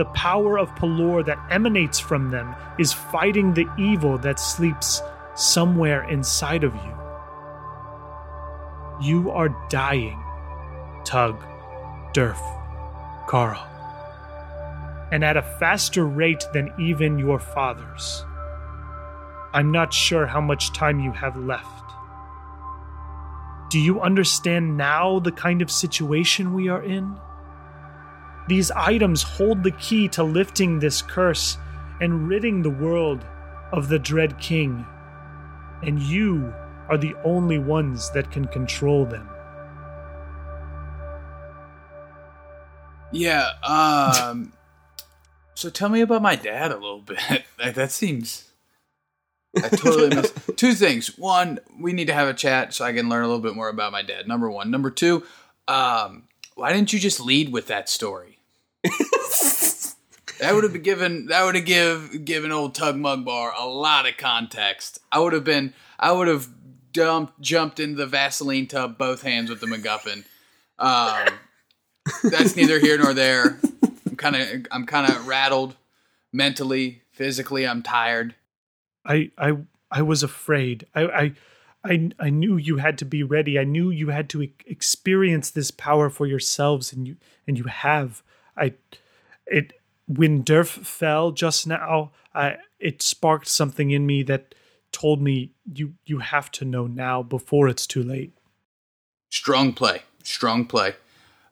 The 0.00 0.06
power 0.16 0.58
of 0.58 0.74
Pelor 0.76 1.26
that 1.26 1.38
emanates 1.50 1.98
from 1.98 2.30
them 2.30 2.54
is 2.78 2.90
fighting 2.90 3.52
the 3.52 3.68
evil 3.76 4.16
that 4.16 4.40
sleeps 4.40 5.02
somewhere 5.34 6.08
inside 6.08 6.64
of 6.64 6.74
you. 6.74 6.94
You 9.02 9.30
are 9.30 9.54
dying 9.68 10.18
Tug, 11.04 11.44
Durf, 12.14 12.40
Carl. 13.28 13.62
And 15.12 15.22
at 15.22 15.36
a 15.36 15.42
faster 15.42 16.06
rate 16.06 16.44
than 16.54 16.72
even 16.80 17.18
your 17.18 17.38
father's. 17.38 18.24
I'm 19.52 19.70
not 19.70 19.92
sure 19.92 20.26
how 20.26 20.40
much 20.40 20.72
time 20.72 21.00
you 21.00 21.12
have 21.12 21.36
left. 21.36 21.92
Do 23.68 23.78
you 23.78 24.00
understand 24.00 24.78
now 24.78 25.18
the 25.18 25.32
kind 25.32 25.60
of 25.60 25.70
situation 25.70 26.54
we 26.54 26.70
are 26.70 26.82
in? 26.82 27.18
These 28.50 28.72
items 28.72 29.22
hold 29.22 29.62
the 29.62 29.70
key 29.70 30.08
to 30.08 30.24
lifting 30.24 30.80
this 30.80 31.02
curse 31.02 31.56
and 32.00 32.26
ridding 32.28 32.62
the 32.62 32.70
world 32.70 33.24
of 33.72 33.88
the 33.88 33.96
Dread 34.00 34.40
King, 34.40 34.84
and 35.84 36.02
you 36.02 36.52
are 36.88 36.98
the 36.98 37.14
only 37.22 37.60
ones 37.60 38.10
that 38.10 38.32
can 38.32 38.48
control 38.48 39.06
them. 39.06 39.30
Yeah. 43.12 43.50
Um. 43.62 44.52
so 45.54 45.70
tell 45.70 45.88
me 45.88 46.00
about 46.00 46.20
my 46.20 46.34
dad 46.34 46.72
a 46.72 46.74
little 46.74 47.02
bit. 47.02 47.20
like, 47.56 47.76
that 47.76 47.92
seems. 47.92 48.50
I 49.62 49.68
totally 49.68 50.08
missed 50.08 50.34
two 50.56 50.74
things. 50.74 51.16
One, 51.16 51.60
we 51.78 51.92
need 51.92 52.08
to 52.08 52.14
have 52.14 52.26
a 52.26 52.34
chat 52.34 52.74
so 52.74 52.84
I 52.84 52.92
can 52.94 53.08
learn 53.08 53.22
a 53.22 53.28
little 53.28 53.42
bit 53.42 53.54
more 53.54 53.68
about 53.68 53.92
my 53.92 54.02
dad. 54.02 54.26
Number 54.26 54.50
one. 54.50 54.72
Number 54.72 54.90
two, 54.90 55.22
um, 55.68 56.24
why 56.56 56.72
didn't 56.72 56.92
you 56.92 56.98
just 56.98 57.20
lead 57.20 57.52
with 57.52 57.68
that 57.68 57.88
story? 57.88 58.29
that 60.40 60.54
would 60.54 60.64
have 60.64 60.82
given 60.82 61.26
that 61.26 61.44
would 61.44 61.54
have 61.54 61.64
give 61.64 62.24
given 62.24 62.52
old 62.52 62.74
Tug 62.74 62.96
Mugbar 62.96 63.52
a 63.58 63.66
lot 63.66 64.08
of 64.08 64.16
context. 64.16 64.98
I 65.12 65.18
would 65.18 65.32
have 65.32 65.44
been 65.44 65.74
I 65.98 66.12
would 66.12 66.28
have 66.28 66.48
dumped 66.92 67.40
jumped 67.40 67.80
into 67.80 67.96
the 67.96 68.06
Vaseline 68.06 68.66
tub 68.66 68.98
both 68.98 69.22
hands 69.22 69.50
with 69.50 69.60
the 69.60 69.66
MacGuffin. 69.66 70.24
Um, 70.78 71.34
that's 72.24 72.56
neither 72.56 72.78
here 72.78 72.98
nor 72.98 73.12
there. 73.12 73.60
I'm 74.06 74.16
kind 74.16 74.36
of 74.36 74.66
I'm 74.70 74.86
kind 74.86 75.10
of 75.10 75.26
rattled 75.26 75.76
mentally, 76.32 77.02
physically. 77.12 77.66
I'm 77.66 77.82
tired. 77.82 78.34
I 79.04 79.30
I 79.36 79.56
I 79.90 80.02
was 80.02 80.22
afraid. 80.22 80.86
I 80.94 81.02
I 81.04 81.32
I, 81.82 82.10
I 82.18 82.30
knew 82.30 82.56
you 82.56 82.76
had 82.76 82.98
to 82.98 83.04
be 83.04 83.22
ready. 83.22 83.58
I 83.58 83.64
knew 83.64 83.90
you 83.90 84.08
had 84.08 84.28
to 84.30 84.50
experience 84.66 85.50
this 85.50 85.70
power 85.70 86.10
for 86.10 86.26
yourselves, 86.26 86.92
and 86.92 87.06
you 87.06 87.16
and 87.46 87.58
you 87.58 87.64
have. 87.64 88.22
I 88.60 88.74
it 89.46 89.72
when 90.06 90.44
Durf 90.44 90.68
fell 90.68 91.32
just 91.32 91.66
now. 91.66 92.12
I 92.34 92.58
it 92.78 93.02
sparked 93.02 93.48
something 93.48 93.90
in 93.90 94.06
me 94.06 94.22
that 94.24 94.54
told 94.92 95.22
me 95.22 95.52
you 95.72 95.94
you 96.04 96.18
have 96.18 96.50
to 96.52 96.64
know 96.64 96.86
now 96.86 97.22
before 97.22 97.68
it's 97.68 97.86
too 97.86 98.02
late. 98.02 98.32
Strong 99.30 99.72
play. 99.74 100.02
Strong 100.22 100.66
play. 100.66 100.94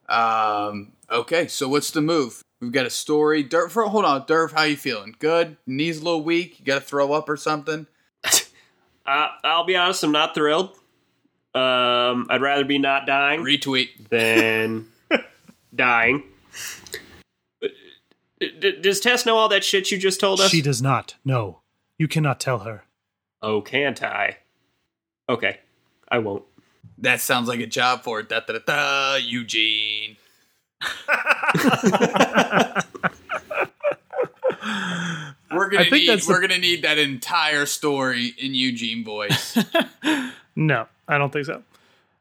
Um, 0.08 0.92
okay, 1.10 1.46
so 1.48 1.68
what's 1.68 1.90
the 1.90 2.00
move? 2.00 2.42
We've 2.60 2.72
got 2.72 2.86
a 2.86 2.90
story. 2.90 3.44
Durf, 3.44 3.72
hold 3.72 4.04
on, 4.04 4.26
Durf, 4.26 4.52
how 4.52 4.64
you 4.64 4.76
feeling? 4.76 5.14
Good? 5.18 5.56
Knees 5.66 6.00
a 6.00 6.04
little 6.04 6.24
weak? 6.24 6.58
You 6.58 6.64
got 6.64 6.74
to 6.76 6.80
throw 6.80 7.12
up 7.12 7.28
or 7.28 7.36
something? 7.36 7.86
Uh, 9.06 9.28
I'll 9.42 9.64
be 9.64 9.74
honest, 9.74 10.04
I'm 10.04 10.12
not 10.12 10.34
thrilled. 10.34 10.68
Um, 11.54 12.26
I'd 12.28 12.42
rather 12.42 12.66
be 12.66 12.78
not 12.78 13.06
dying 13.06 13.40
Retweet. 13.40 14.08
than 14.10 14.88
dying. 15.74 16.24
D- 18.40 18.52
d- 18.60 18.80
does 18.80 19.00
Tess 19.00 19.26
know 19.26 19.36
all 19.36 19.48
that 19.48 19.64
shit 19.64 19.90
you 19.90 19.98
just 19.98 20.20
told 20.20 20.40
us? 20.40 20.50
She 20.50 20.62
does 20.62 20.80
not. 20.80 21.16
No. 21.24 21.60
You 21.98 22.06
cannot 22.06 22.38
tell 22.40 22.60
her. 22.60 22.84
oh, 23.42 23.60
can't 23.60 24.00
I? 24.02 24.38
Okay, 25.28 25.58
I 26.08 26.18
won't. 26.18 26.44
That 26.98 27.20
sounds 27.20 27.48
like 27.48 27.60
a 27.60 27.66
job 27.66 28.02
for 28.04 28.20
it. 28.20 28.28
Da 28.28 28.40
da 28.40 28.54
da 28.54 28.60
da. 28.66 29.14
Eugene. 29.16 30.16
we're 35.50 35.68
gonna 35.70 35.84
I 35.84 35.90
think 35.90 35.92
need 35.92 36.08
that's 36.08 36.28
we're 36.28 36.40
gonna 36.40 36.58
need 36.58 36.82
that 36.82 36.98
entire 36.98 37.66
story 37.66 38.34
in 38.38 38.54
Eugene 38.54 39.04
voice. 39.04 39.58
No, 40.60 40.88
I 41.06 41.18
don't 41.18 41.32
think 41.32 41.46
so. 41.46 41.62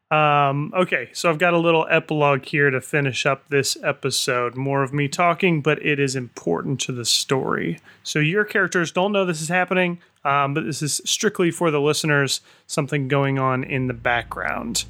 Um, 0.10 0.72
okay, 0.74 1.10
so 1.12 1.30
I've 1.30 1.38
got 1.38 1.54
a 1.54 1.58
little 1.58 1.86
epilogue 1.90 2.46
here 2.46 2.70
to 2.70 2.80
finish 2.80 3.26
up 3.26 3.50
this 3.50 3.78
episode. 3.84 4.56
More 4.56 4.82
of 4.82 4.94
me 4.94 5.10
talking, 5.10 5.62
but 5.62 5.86
it 5.86 6.00
is 6.00 6.16
important 6.16 6.80
to 6.82 6.94
the 6.94 7.04
story. 7.04 7.80
So 8.04 8.20
your 8.20 8.46
characters 8.46 8.92
don't 8.92 9.12
know 9.12 9.26
this 9.26 9.42
is 9.42 9.50
happening, 9.50 10.00
um, 10.24 10.54
but 10.54 10.64
this 10.64 10.82
is 10.82 11.02
strictly 11.04 11.52
for 11.52 11.72
the 11.72 11.82
listeners, 11.82 12.40
something 12.68 13.10
going 13.10 13.38
on 13.38 13.66
in 13.66 13.88
the 13.88 13.94
background. 13.94 14.86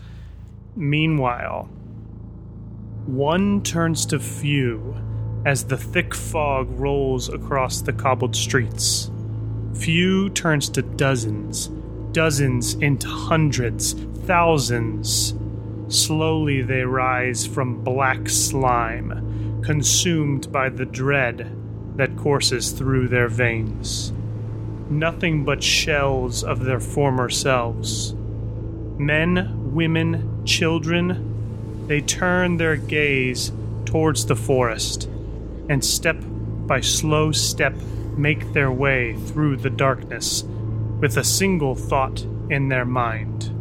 Meanwhile, 0.75 1.67
one 3.07 3.63
turns 3.63 4.05
to 4.07 4.19
few 4.19 4.95
as 5.45 5.63
the 5.63 5.77
thick 5.77 6.13
fog 6.13 6.67
rolls 6.79 7.29
across 7.29 7.81
the 7.81 7.93
cobbled 7.93 8.35
streets. 8.35 9.09
Few 9.73 10.29
turns 10.31 10.69
to 10.69 10.83
dozens, 10.83 11.67
dozens 12.11 12.75
into 12.75 13.07
hundreds, 13.07 13.95
thousands. 14.27 15.33
Slowly 15.87 16.61
they 16.61 16.81
rise 16.81 17.47
from 17.47 17.81
black 17.81 18.27
slime, 18.27 19.61
consumed 19.63 20.51
by 20.51 20.67
the 20.67 20.85
dread 20.85 21.49
that 21.95 22.17
courses 22.17 22.71
through 22.71 23.07
their 23.07 23.29
veins. 23.29 24.11
Nothing 24.89 25.45
but 25.45 25.63
shells 25.63 26.43
of 26.43 26.65
their 26.65 26.81
former 26.81 27.29
selves. 27.29 28.13
Men, 28.99 29.73
women, 29.73 30.45
children, 30.45 31.85
they 31.87 32.01
turn 32.01 32.57
their 32.57 32.75
gaze 32.75 33.53
towards 33.85 34.25
the 34.25 34.35
forest 34.35 35.05
and 35.69 35.83
step 35.83 36.17
by 36.67 36.81
slow 36.81 37.31
step 37.31 37.75
make 38.17 38.51
their 38.51 38.73
way 38.73 39.15
through 39.15 39.55
the 39.55 39.69
darkness 39.69 40.43
with 40.99 41.15
a 41.15 41.23
single 41.23 41.75
thought 41.75 42.23
in 42.49 42.67
their 42.67 42.85
mind 42.85 43.56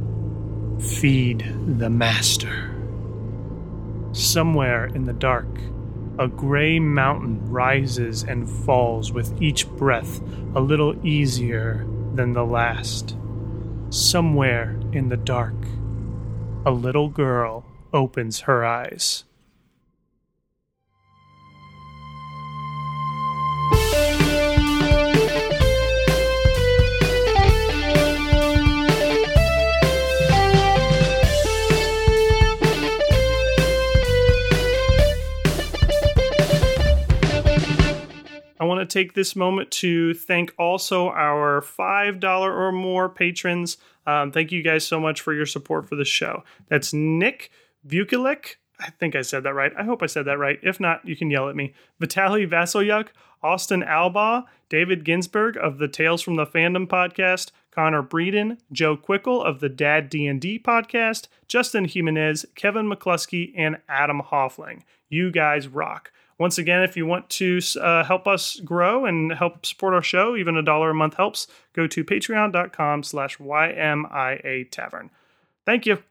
feed 0.81 1.45
the 1.79 1.91
master. 1.91 2.75
Somewhere 4.13 4.87
in 4.87 5.05
the 5.05 5.13
dark, 5.13 5.49
a 6.19 6.29
gray 6.29 6.79
mountain 6.79 7.51
rises 7.51 8.23
and 8.23 8.49
falls 8.49 9.13
with 9.13 9.41
each 9.43 9.69
breath 9.71 10.21
a 10.55 10.61
little 10.61 10.95
easier 11.07 11.87
than 12.15 12.33
the 12.33 12.45
last. 12.45 13.17
Somewhere 13.91 14.79
in 14.93 15.09
the 15.09 15.17
dark, 15.17 15.55
a 16.65 16.71
little 16.71 17.09
girl 17.09 17.65
opens 17.93 18.41
her 18.41 18.65
eyes. 18.65 19.25
Want 38.67 38.89
to 38.89 38.93
take 38.93 39.15
this 39.15 39.35
moment 39.35 39.71
to 39.73 40.15
thank 40.15 40.53
also 40.59 41.09
our 41.09 41.61
$5 41.63 42.25
or 42.25 42.73
more 42.73 43.09
patrons. 43.09 43.77
Um, 44.07 44.31
thank 44.31 44.53
you 44.53 44.63
guys 44.63 44.87
so 44.87 45.01
much 45.01 45.21
for 45.21 45.33
your 45.33 45.47
support 45.47 45.89
for 45.89 45.97
the 45.97 46.05
show. 46.05 46.45
That's 46.69 46.93
Nick 46.93 47.51
Vukilik. 47.87 48.57
I 48.79 48.91
think 48.91 49.17
I 49.17 49.23
said 49.23 49.43
that 49.45 49.55
right. 49.55 49.73
I 49.77 49.85
hope 49.85 50.03
I 50.03 50.07
said 50.07 50.27
that 50.27 50.39
right. 50.39 50.59
If 50.63 50.79
not, 50.81 51.07
you 51.07 51.17
can 51.17 51.31
yell 51.31 51.49
at 51.49 51.57
me. 51.57 51.73
Vitaly 52.01 52.49
Vasolyuk, 52.49 53.09
Austin 53.43 53.83
Alba, 53.83 54.45
David 54.69 55.05
Ginsberg 55.05 55.57
of 55.57 55.79
the 55.79 55.89
Tales 55.89 56.21
from 56.21 56.37
the 56.37 56.47
Fandom 56.47 56.87
podcast, 56.87 57.53
Connor 57.71 58.03
Breeden, 58.03 58.59
Joe 58.73 58.97
Quickle 58.97 59.43
of 59.43 59.61
the 59.61 59.69
Dad 59.69 60.09
D&D 60.09 60.59
podcast, 60.61 61.29
Justin 61.47 61.85
Jimenez, 61.87 62.47
Kevin 62.55 62.91
McCluskey, 62.91 63.53
and 63.57 63.79
Adam 63.89 64.21
Hoffling. 64.21 64.83
You 65.09 65.31
guys 65.31 65.69
rock. 65.69 66.11
Once 66.39 66.59
again, 66.59 66.83
if 66.83 66.97
you 66.97 67.07
want 67.07 67.29
to 67.31 67.59
uh, 67.81 68.05
help 68.05 68.29
us 68.29 68.61
grow 68.61 69.07
and 69.07 69.33
help 69.33 69.65
support 69.65 69.95
our 69.95 70.03
show, 70.03 70.37
even 70.37 70.57
a 70.57 70.63
dollar 70.63 70.91
a 70.91 70.95
month 70.95 71.15
helps, 71.15 71.47
go 71.73 71.87
to 71.87 72.05
patreon.com 72.05 73.03
slash 73.03 73.39
YMIA 73.39 74.71
Tavern. 74.71 75.11
Thank 75.65 75.87
you. 75.87 76.03